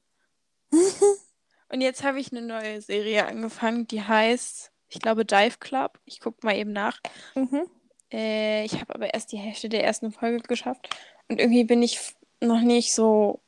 Und 1.70 1.82
jetzt 1.82 2.04
habe 2.04 2.20
ich 2.20 2.32
eine 2.32 2.42
neue 2.42 2.82
Serie 2.82 3.26
angefangen, 3.26 3.88
die 3.88 4.04
heißt, 4.04 4.72
ich 4.90 5.00
glaube, 5.02 5.26
Dive 5.26 5.58
Club. 5.60 6.00
Ich 6.06 6.20
gucke 6.20 6.46
mal 6.46 6.56
eben 6.56 6.72
nach. 6.72 7.00
Mhm. 7.36 7.68
Äh, 8.12 8.64
ich 8.66 8.74
habe 8.80 8.94
aber 8.94 9.14
erst 9.14 9.32
die 9.32 9.38
Hälfte 9.38 9.70
der 9.70 9.84
ersten 9.84 10.12
Folge 10.12 10.40
geschafft. 10.44 10.90
Und 11.28 11.40
irgendwie 11.40 11.64
bin 11.64 11.82
ich 11.82 12.00
noch 12.42 12.62
nicht 12.62 12.94
so. 12.94 13.42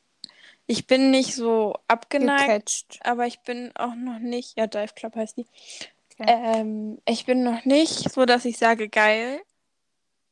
Ich 0.68 0.88
bin 0.88 1.12
nicht 1.12 1.36
so 1.36 1.76
abgeneigt, 1.88 2.48
Gecatcht. 2.48 3.00
aber 3.06 3.28
ich 3.28 3.42
bin 3.42 3.72
auch 3.76 3.94
noch 3.94 4.18
nicht. 4.18 4.58
Ja, 4.58 4.66
Dive 4.66 4.94
Club 4.96 5.16
heißt 5.16 5.38
die. 5.38 5.46
Okay. 6.18 6.60
Ähm, 6.60 7.02
ich 7.06 7.26
bin 7.26 7.44
noch 7.44 7.66
nicht 7.66 8.12
so, 8.12 8.26
dass 8.26 8.46
ich 8.46 8.58
sage, 8.58 8.90
geil. 8.90 9.42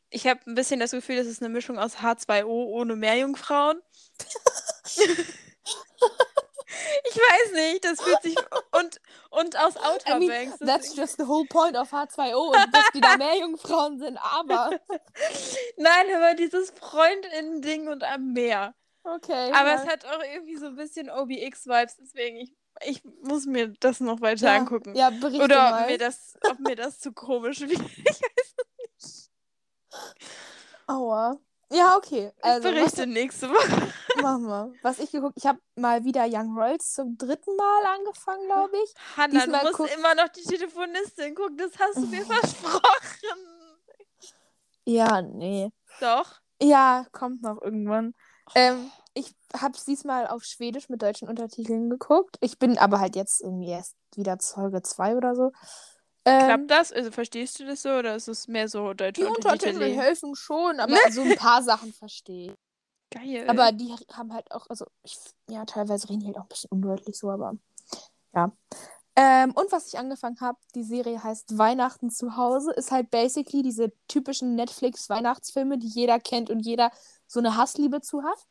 Ich 0.09 0.27
habe 0.27 0.39
ein 0.45 0.55
bisschen 0.55 0.79
das 0.79 0.91
Gefühl, 0.91 1.17
das 1.17 1.27
ist 1.27 1.41
eine 1.41 1.49
Mischung 1.49 1.77
aus 1.79 1.97
H2O 1.97 2.45
ohne 2.45 2.95
Meerjungfrauen. 2.95 3.81
ich 7.03 7.15
weiß 7.15 7.51
nicht, 7.53 7.83
das 7.83 8.01
fühlt 8.01 8.21
sich. 8.21 8.35
Und, 8.71 9.01
und 9.29 9.57
aus 9.57 9.77
Outer 9.77 10.17
I 10.17 10.27
mean, 10.27 10.53
that's 10.59 10.95
just 10.95 11.17
the 11.17 11.27
whole 11.27 11.45
point 11.45 11.75
of 11.75 11.91
H2O, 11.91 12.55
und 12.55 12.73
dass 12.73 12.85
die 12.93 13.01
da 13.01 13.17
mehr 13.17 13.37
Jungfrauen 13.39 13.99
sind, 13.99 14.17
aber. 14.17 14.79
Nein, 15.77 16.05
aber 16.15 16.35
dieses 16.35 16.71
Freundinnen-Ding 16.71 17.87
und 17.87 18.03
am 18.03 18.33
Meer. 18.33 18.75
Okay. 19.03 19.51
Aber 19.51 19.69
ja. 19.69 19.75
es 19.75 19.87
hat 19.87 20.05
auch 20.05 20.23
irgendwie 20.23 20.57
so 20.57 20.67
ein 20.67 20.75
bisschen 20.75 21.09
OBX-Vibes, 21.09 21.97
deswegen 21.97 22.37
ich, 22.37 22.53
ich 22.85 23.03
muss 23.21 23.45
mir 23.45 23.69
das 23.79 23.99
noch 23.99 24.21
weiter 24.21 24.47
ja, 24.47 24.57
angucken. 24.57 24.95
Ja, 24.95 25.09
berichte 25.09 25.43
Oder 25.43 25.71
mal. 25.71 25.81
ob 25.83 25.89
mir, 25.89 25.97
das, 25.97 26.33
ob 26.49 26.59
mir 26.59 26.75
das 26.75 26.99
zu 26.99 27.11
komisch 27.13 27.61
wird. 27.61 27.71
Ich 28.05 28.21
weiß 29.01 29.29
Aua. 30.87 31.37
Ja, 31.71 31.95
okay. 31.97 32.31
Ich 32.37 32.43
Also, 32.43 32.67
was, 32.67 32.73
berichte 32.75 33.07
nächste 33.07 33.49
Woche. 33.49 33.93
machen 34.21 34.43
wir. 34.47 34.73
Was 34.81 34.99
ich 34.99 35.11
geguckt, 35.11 35.35
ich 35.37 35.45
habe 35.45 35.59
mal 35.75 36.03
wieder 36.03 36.25
Young 36.27 36.55
Royals 36.57 36.93
zum 36.93 37.17
dritten 37.17 37.55
Mal 37.55 37.85
angefangen, 37.95 38.45
glaube 38.47 38.75
ich. 38.83 38.93
Hanna, 39.17 39.39
Diesmal 39.41 39.61
du 39.61 39.65
musst 39.67 39.77
guck- 39.77 39.93
immer 39.97 40.15
noch 40.15 40.27
die 40.29 40.41
Telefonistin 40.43 41.35
gucken, 41.35 41.57
das 41.57 41.71
hast 41.79 41.97
du 41.97 42.07
mir 42.07 42.25
versprochen. 42.25 43.39
Ja, 44.85 45.21
nee. 45.21 45.69
Doch. 45.99 46.39
Ja, 46.61 47.05
kommt 47.11 47.41
noch 47.41 47.61
irgendwann. 47.61 48.13
Ähm, 48.55 48.91
ich 49.02 49.02
habe 49.55 49.77
es 49.77 49.85
diesmal 49.85 50.27
auf 50.27 50.43
Schwedisch 50.43 50.89
mit 50.89 51.01
deutschen 51.01 51.27
Untertiteln 51.27 51.89
geguckt. 51.89 52.37
Ich 52.41 52.59
bin 52.59 52.77
aber 52.77 52.99
halt 52.99 53.15
jetzt 53.15 53.41
irgendwie 53.41 53.69
erst 53.69 53.95
wieder 54.15 54.37
Folge 54.39 54.81
2 54.81 55.15
oder 55.15 55.35
so. 55.35 55.51
Ähm, 56.25 56.45
Klappt 56.45 56.71
das? 56.71 56.91
Also 56.91 57.11
verstehst 57.11 57.59
du 57.59 57.65
das 57.65 57.81
so 57.81 57.89
oder 57.89 58.15
ist 58.15 58.27
es 58.27 58.47
mehr 58.47 58.67
so 58.69 58.93
deutsche 58.93 59.21
die 59.21 59.27
Untertitel 59.27 59.75
Untertitel? 59.75 59.95
helfen 59.95 60.35
schon, 60.35 60.79
aber 60.79 60.95
so 61.11 61.21
ein 61.21 61.35
paar 61.35 61.61
Sachen 61.61 61.93
verstehe 61.93 62.51
ich. 62.51 62.53
Geil. 63.11 63.45
Aber 63.47 63.71
die 63.71 63.93
haben 64.11 64.33
halt 64.33 64.51
auch, 64.51 64.67
also 64.69 64.85
ich, 65.03 65.17
ja, 65.47 65.65
teilweise 65.65 66.09
reden 66.09 66.21
die 66.21 66.27
halt 66.27 66.37
auch 66.37 66.43
ein 66.43 66.49
bisschen 66.49 66.71
undeutlich 66.71 67.17
so, 67.17 67.29
aber 67.29 67.53
ja. 68.33 68.51
Ähm, 69.15 69.51
und 69.51 69.71
was 69.71 69.87
ich 69.87 69.99
angefangen 69.99 70.41
habe, 70.41 70.57
die 70.73 70.83
Serie 70.83 71.23
heißt 71.23 71.55
Weihnachten 71.57 72.09
zu 72.09 72.35
Hause, 72.35 72.71
ist 72.71 72.91
halt 72.91 73.11
basically 73.11 73.61
diese 73.61 73.91
typischen 74.07 74.55
Netflix-Weihnachtsfilme, 74.55 75.77
die 75.77 75.87
jeder 75.87 76.19
kennt 76.19 76.49
und 76.49 76.61
jeder 76.61 76.89
so 77.27 77.39
eine 77.39 77.55
Hassliebe 77.55 78.01
zu 78.01 78.23
hat. 78.23 78.47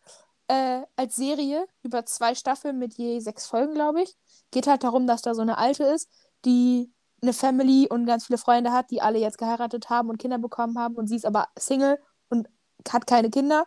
Äh, 0.53 0.83
als 0.97 1.17
Serie 1.17 1.67
über 1.83 2.05
zwei 2.05 2.35
Staffeln 2.35 2.79
mit 2.79 2.93
je 2.99 3.21
sechs 3.21 3.47
Folgen, 3.47 3.73
glaube 3.73 4.03
ich. 4.03 4.15
Geht 4.51 4.67
halt 4.67 4.85
darum, 4.85 5.07
dass 5.07 5.23
da 5.23 5.35
so 5.35 5.41
eine 5.41 5.57
Alte 5.57 5.85
ist, 5.85 6.11
die 6.45 6.93
eine 7.23 7.33
Family 7.33 7.88
und 7.88 8.05
ganz 8.05 8.27
viele 8.27 8.37
Freunde 8.37 8.71
hat, 8.71 8.91
die 8.91 9.01
alle 9.01 9.19
jetzt 9.19 9.38
geheiratet 9.38 9.88
haben 9.88 10.11
und 10.11 10.19
Kinder 10.19 10.37
bekommen 10.37 10.79
haben 10.79 10.97
und 10.97 11.07
sie 11.07 11.17
ist 11.17 11.25
aber 11.25 11.49
Single 11.59 11.99
und 12.29 12.51
hat 12.87 13.07
keine 13.07 13.31
Kinder 13.31 13.67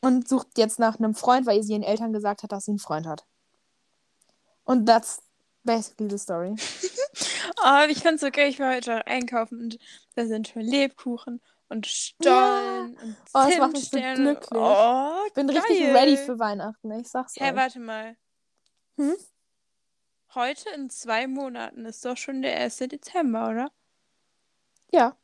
und 0.00 0.26
sucht 0.26 0.56
jetzt 0.56 0.78
nach 0.78 0.98
einem 0.98 1.14
Freund, 1.14 1.44
weil 1.44 1.62
sie 1.62 1.74
ihren 1.74 1.82
Eltern 1.82 2.14
gesagt 2.14 2.42
hat, 2.42 2.50
dass 2.50 2.64
sie 2.64 2.70
einen 2.70 2.78
Freund 2.78 3.06
hat. 3.06 3.26
Und 4.64 4.86
that's 4.86 5.20
basically 5.64 6.08
the 6.08 6.18
story. 6.18 6.54
Oh, 7.64 7.86
ich 7.88 8.04
so 8.18 8.30
geil. 8.30 8.50
Ich 8.50 8.58
war 8.58 8.74
heute 8.74 9.06
einkaufen 9.06 9.60
und 9.60 9.78
da 10.14 10.26
sind 10.26 10.48
schon 10.48 10.62
Lebkuchen 10.62 11.40
und 11.68 11.86
Stollen 11.86 12.96
und 12.98 13.16
Oh, 13.34 13.44
das 13.48 13.58
macht 13.58 13.72
mich 13.72 13.90
so 13.90 13.98
glücklich. 13.98 14.48
Oh, 14.52 15.12
Ich 15.26 15.32
bin 15.34 15.46
geil. 15.48 15.56
richtig 15.58 15.82
ready 15.94 16.16
für 16.16 16.38
Weihnachten, 16.38 16.90
ich 16.92 17.08
sag's 17.08 17.34
Hä, 17.36 17.50
euch. 17.50 17.56
warte 17.56 17.80
mal. 17.80 18.16
Hm? 18.96 19.14
Heute 20.34 20.68
in 20.70 20.90
zwei 20.90 21.26
Monaten 21.26 21.84
ist 21.86 22.04
doch 22.04 22.16
schon 22.16 22.42
der 22.42 22.56
1. 22.60 22.76
Dezember, 22.78 23.48
oder? 23.50 23.70
Ja. 24.92 25.16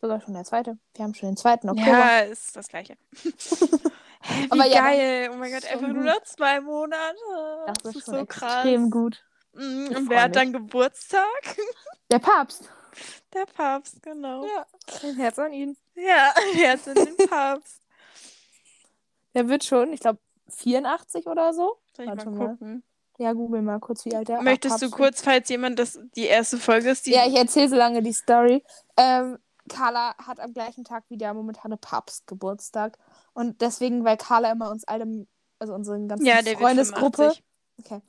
Sogar 0.00 0.20
schon 0.20 0.34
der 0.34 0.44
zweite. 0.44 0.78
Wir 0.94 1.04
haben 1.04 1.14
schon 1.14 1.28
den 1.30 1.36
zweiten 1.36 1.68
Oktober. 1.68 1.90
Ja, 1.90 2.18
ist 2.20 2.56
das 2.56 2.68
gleiche. 2.68 2.96
Wie 3.22 4.50
Aber 4.50 4.64
ja, 4.66 4.82
geil. 4.82 5.30
Oh 5.32 5.36
mein 5.36 5.52
Gott, 5.52 5.64
einfach 5.66 5.88
nur 5.88 6.04
noch 6.04 6.22
zwei 6.24 6.60
Monate. 6.60 7.16
das, 7.66 7.94
ist 7.96 8.04
schon 8.04 8.14
so 8.14 8.20
extrem 8.20 8.90
gut. 8.90 9.22
Mm, 9.52 9.88
Und 9.94 10.10
wer 10.10 10.22
hat 10.22 10.36
dann 10.36 10.52
Geburtstag? 10.52 11.56
Der 12.10 12.18
Papst. 12.18 12.70
Der 13.34 13.46
Papst, 13.46 14.02
genau. 14.02 14.44
Ja. 14.44 14.66
Ein 15.02 15.16
Herz 15.16 15.38
an 15.38 15.52
ihn. 15.52 15.76
Ja, 15.94 16.32
Herz 16.54 16.86
in 16.86 16.94
den 16.94 17.16
Papst. 17.28 17.80
Der 19.34 19.48
wird 19.48 19.64
schon, 19.64 19.92
ich 19.92 20.00
glaube, 20.00 20.18
84 20.48 21.26
oder 21.26 21.52
so. 21.54 21.76
Soll 21.96 22.06
ich 22.06 22.10
Warte 22.10 22.30
mal 22.30 22.38
mal. 22.38 22.48
gucken? 22.48 22.82
Ja, 23.18 23.32
google 23.34 23.60
mal 23.62 23.78
kurz, 23.80 24.04
wie 24.06 24.16
alt 24.16 24.28
der 24.28 24.40
Möchtest 24.40 24.80
du 24.80 24.86
Papst 24.86 24.96
kurz, 24.96 25.22
falls 25.22 25.48
jemand 25.50 25.78
das 25.78 26.00
die 26.16 26.24
erste 26.24 26.56
Folge 26.56 26.90
ist, 26.90 27.06
die. 27.06 27.12
Ja, 27.12 27.26
ich 27.26 27.36
erzähle 27.36 27.68
so 27.68 27.76
lange 27.76 28.02
die 28.02 28.14
Story. 28.14 28.64
Ähm, 28.96 29.38
Carla 29.68 30.14
hat 30.18 30.40
am 30.40 30.52
gleichen 30.52 30.84
Tag 30.84 31.04
wie 31.08 31.18
der 31.18 31.34
momentane 31.34 31.76
Papst 31.76 32.26
Geburtstag. 32.26 32.98
Und 33.34 33.60
deswegen, 33.60 34.04
weil 34.04 34.16
Carla 34.16 34.50
immer 34.52 34.70
uns 34.70 34.84
alle, 34.84 35.26
also 35.58 35.74
unseren 35.74 36.08
ganzen 36.08 36.26
Ja, 36.26 36.36
Freundesgruppe, 36.42 37.34
85. 37.34 37.44
okay, 37.78 38.00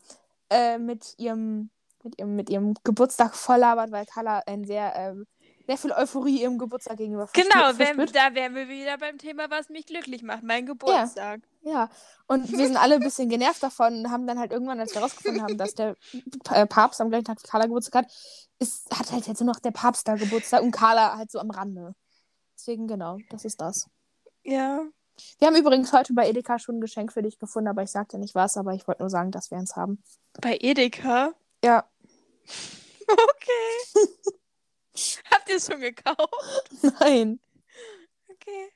äh, 0.50 0.78
mit 0.78 1.14
ihrem, 1.18 1.70
mit 2.04 2.18
ihrem, 2.20 2.36
mit 2.36 2.50
ihrem 2.50 2.74
Geburtstag 2.84 3.36
voll 3.36 3.58
labert, 3.58 3.92
weil 3.92 4.06
Carla 4.06 4.42
ein 4.46 4.66
sehr, 4.66 4.94
ähm, 4.96 5.26
sehr 5.68 5.78
viel 5.78 5.92
Euphorie 5.92 6.42
ihrem 6.42 6.58
Geburtstag 6.58 6.98
gegenüber 6.98 7.28
Genau, 7.34 7.74
verspürt. 7.74 8.16
da 8.16 8.34
wären 8.34 8.56
wir 8.56 8.68
wieder 8.68 8.98
beim 8.98 9.18
Thema, 9.18 9.50
was 9.50 9.70
mich 9.70 9.86
glücklich 9.86 10.24
macht. 10.24 10.44
Mein 10.44 10.66
Geburtstag. 10.66 11.42
Ja, 11.62 11.90
und 12.28 12.52
wir 12.52 12.66
sind 12.66 12.78
alle 12.78 12.96
ein 12.96 13.02
bisschen 13.02 13.30
genervt 13.30 13.62
davon 13.62 14.00
und 14.00 14.12
haben 14.12 14.26
dann 14.26 14.40
halt 14.40 14.52
irgendwann, 14.52 14.80
als 14.80 14.94
wir 14.94 15.02
herausgefunden 15.02 15.44
haben, 15.44 15.58
dass 15.58 15.76
der 15.76 15.96
äh, 16.50 16.66
Papst 16.66 17.00
am 17.00 17.10
gleichen 17.10 17.26
Tag 17.26 17.38
wie 17.44 17.48
Carla 17.48 17.68
Geburtstag 17.68 18.06
hat, 18.06 18.12
ist, 18.60 18.90
hat 18.98 19.12
halt 19.12 19.28
jetzt 19.28 19.40
nur 19.42 19.54
noch 19.54 19.60
der 19.60 19.72
Papst 19.72 20.08
da 20.08 20.16
Geburtstag 20.16 20.64
und 20.64 20.72
Carla 20.72 21.18
halt 21.18 21.30
so 21.32 21.40
am 21.40 21.52
Rande. 21.52 21.94
Deswegen, 22.56 22.88
genau, 22.88 23.18
das 23.30 23.46
ist 23.46 23.62
das. 23.62 23.88
Ja. 24.44 24.82
Wir 25.38 25.48
haben 25.48 25.56
übrigens 25.56 25.94
heute 25.94 26.14
bei 26.14 26.28
Edeka 26.28 26.58
schon 26.58 26.78
ein 26.78 26.82
Geschenk 26.82 27.14
für 27.14 27.22
dich 27.22 27.38
gefunden, 27.38 27.68
aber 27.70 27.84
ich 27.84 27.92
sagte 27.92 28.18
nicht 28.18 28.34
was, 28.34 28.58
aber 28.58 28.74
ich 28.74 28.88
wollte 28.88 29.04
nur 29.04 29.10
sagen, 29.10 29.30
dass 29.30 29.52
wir 29.52 29.58
eins 29.60 29.76
haben. 29.76 30.02
Bei 30.42 30.58
Edeka. 30.60 31.34
Ja, 31.64 31.86
Okay. 33.08 34.10
Habt 35.32 35.50
ihr 35.50 35.56
es 35.56 35.66
schon 35.66 35.80
gekauft? 35.80 36.30
nein. 37.00 37.40
Okay. 38.30 38.72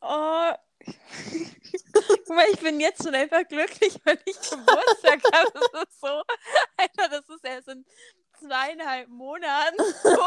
Oh. 0.00 0.52
Guck 1.92 2.28
mal, 2.28 2.46
ich 2.52 2.60
bin 2.60 2.80
jetzt 2.80 3.02
schon 3.02 3.14
einfach 3.14 3.46
glücklich, 3.48 3.98
weil 4.04 4.18
ich 4.24 4.38
Geburtstag 4.40 5.22
habe. 5.32 5.52
Das 5.72 5.82
ist 5.84 6.00
so. 6.00 6.22
Alter, 6.76 7.08
das 7.10 7.28
ist 7.28 7.44
erst 7.44 7.68
in 7.68 7.84
zweieinhalb 8.38 9.08
Monaten. 9.08 9.76
So. 10.02 10.18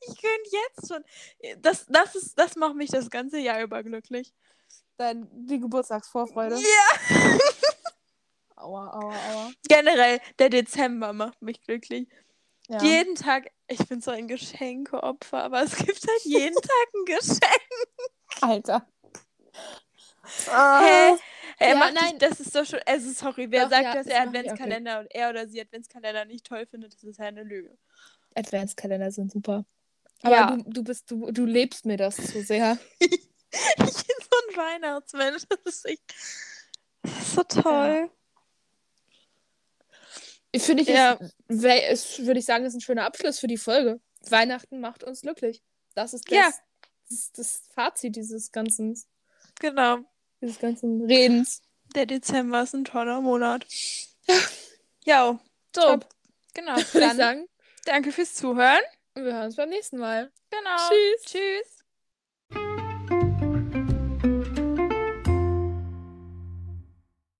Ich 0.00 0.20
könnte 0.20 0.50
jetzt 0.50 0.88
schon. 0.88 1.04
Das, 1.58 1.86
das, 1.86 2.14
ist, 2.14 2.38
das 2.38 2.56
macht 2.56 2.74
mich 2.74 2.90
das 2.90 3.10
ganze 3.10 3.38
Jahr 3.38 3.62
über 3.62 3.82
glücklich. 3.82 4.34
Dann 4.96 5.28
die 5.30 5.60
Geburtstagsvorfreude. 5.60 6.56
Ja. 6.56 7.38
Aua, 8.68 8.92
aua, 8.92 9.14
aua. 9.30 9.52
Generell, 9.66 10.20
der 10.38 10.50
Dezember 10.50 11.14
macht 11.14 11.40
mich 11.40 11.62
glücklich. 11.62 12.06
Ja. 12.68 12.82
Jeden 12.82 13.14
Tag, 13.14 13.50
ich 13.66 13.78
bin 13.88 14.02
so 14.02 14.10
ein 14.10 14.28
Geschenkeopfer, 14.28 15.42
aber 15.42 15.62
es 15.62 15.74
gibt 15.74 16.06
halt 16.06 16.20
jeden 16.24 16.54
Tag 16.54 16.86
ein 16.94 17.04
Geschenk. 17.06 18.42
Alter. 18.42 18.86
Hä? 20.50 21.12
Äh, 21.12 21.16
Er 21.60 21.68
Ja, 21.70 21.90
nein. 21.92 21.94
Nicht, 22.10 22.22
das 22.22 22.40
ist 22.40 22.54
doch 22.54 22.66
schon. 22.66 22.80
Also, 22.84 23.10
sorry, 23.12 23.50
wer 23.50 23.64
Doch, 23.64 23.70
sagt, 23.70 23.84
ja, 23.84 23.94
dass 23.94 24.04
das 24.04 24.14
er 24.14 24.22
Adventskalender 24.24 25.00
und 25.00 25.06
er 25.14 25.30
oder 25.30 25.48
sie 25.48 25.62
Adventskalender 25.62 26.26
nicht 26.26 26.44
toll 26.44 26.66
findet, 26.66 26.92
das 26.92 27.02
ist 27.02 27.18
ja 27.18 27.24
eine 27.24 27.44
Lüge. 27.44 27.74
Adventskalender 28.34 29.10
sind 29.10 29.32
super. 29.32 29.64
Aber 30.22 30.34
Ja. 30.34 30.56
du, 30.56 30.62
du 30.70 30.84
bist, 30.84 31.10
du, 31.10 31.30
du 31.30 31.46
lebst 31.46 31.86
mir 31.86 31.96
das 31.96 32.16
zu 32.16 32.42
sehr. 32.42 32.78
Ich 33.50 33.78
bin 33.78 34.16
so 34.20 34.36
ein 34.50 34.56
Weihnachtsmensch. 34.58 35.44
Das 35.48 35.74
ist 35.74 35.86
echt. 35.86 36.02
Das 37.02 37.12
ist 37.18 37.32
so 37.32 37.42
toll. 37.44 38.10
Finde 40.58 40.82
ich, 40.82 40.88
Ja. 40.88 41.18
würde 41.48 42.38
ich 42.38 42.44
sagen, 42.44 42.64
ist 42.64 42.74
ein 42.74 42.80
schöner 42.80 43.04
Abschluss 43.04 43.38
für 43.38 43.46
die 43.46 43.56
Folge. 43.58 44.00
Weihnachten 44.28 44.80
macht 44.80 45.04
uns 45.04 45.22
glücklich. 45.22 45.62
Das 45.94 46.14
ist 46.14 46.30
das, 46.30 46.36
Ja. 46.36 46.50
das, 47.08 47.32
das 47.32 47.62
Fazit 47.74 48.16
dieses 48.16 48.52
ganzen, 48.52 49.00
Genau. 49.60 49.98
dieses 50.40 50.58
ganzen 50.58 51.04
Redens. 51.06 51.62
Der 51.94 52.06
Dezember 52.06 52.62
ist 52.62 52.74
ein 52.74 52.84
toller 52.84 53.20
Monat. 53.20 53.66
Ja. 55.04 55.38
So. 55.74 55.80
Top. 55.82 56.06
Genau. 56.54 56.76
Würde 56.76 56.82
ich 56.82 56.92
Dann 56.92 57.16
sagen. 57.16 57.48
danke 57.84 58.12
fürs 58.12 58.34
Zuhören. 58.34 58.80
Und 59.14 59.24
wir 59.24 59.32
hören 59.34 59.46
uns 59.46 59.56
beim 59.56 59.68
nächsten 59.70 59.98
Mal. 59.98 60.30
Genau. 60.50 60.76
Tschüss. 60.88 61.22
Tschüss. 61.32 61.77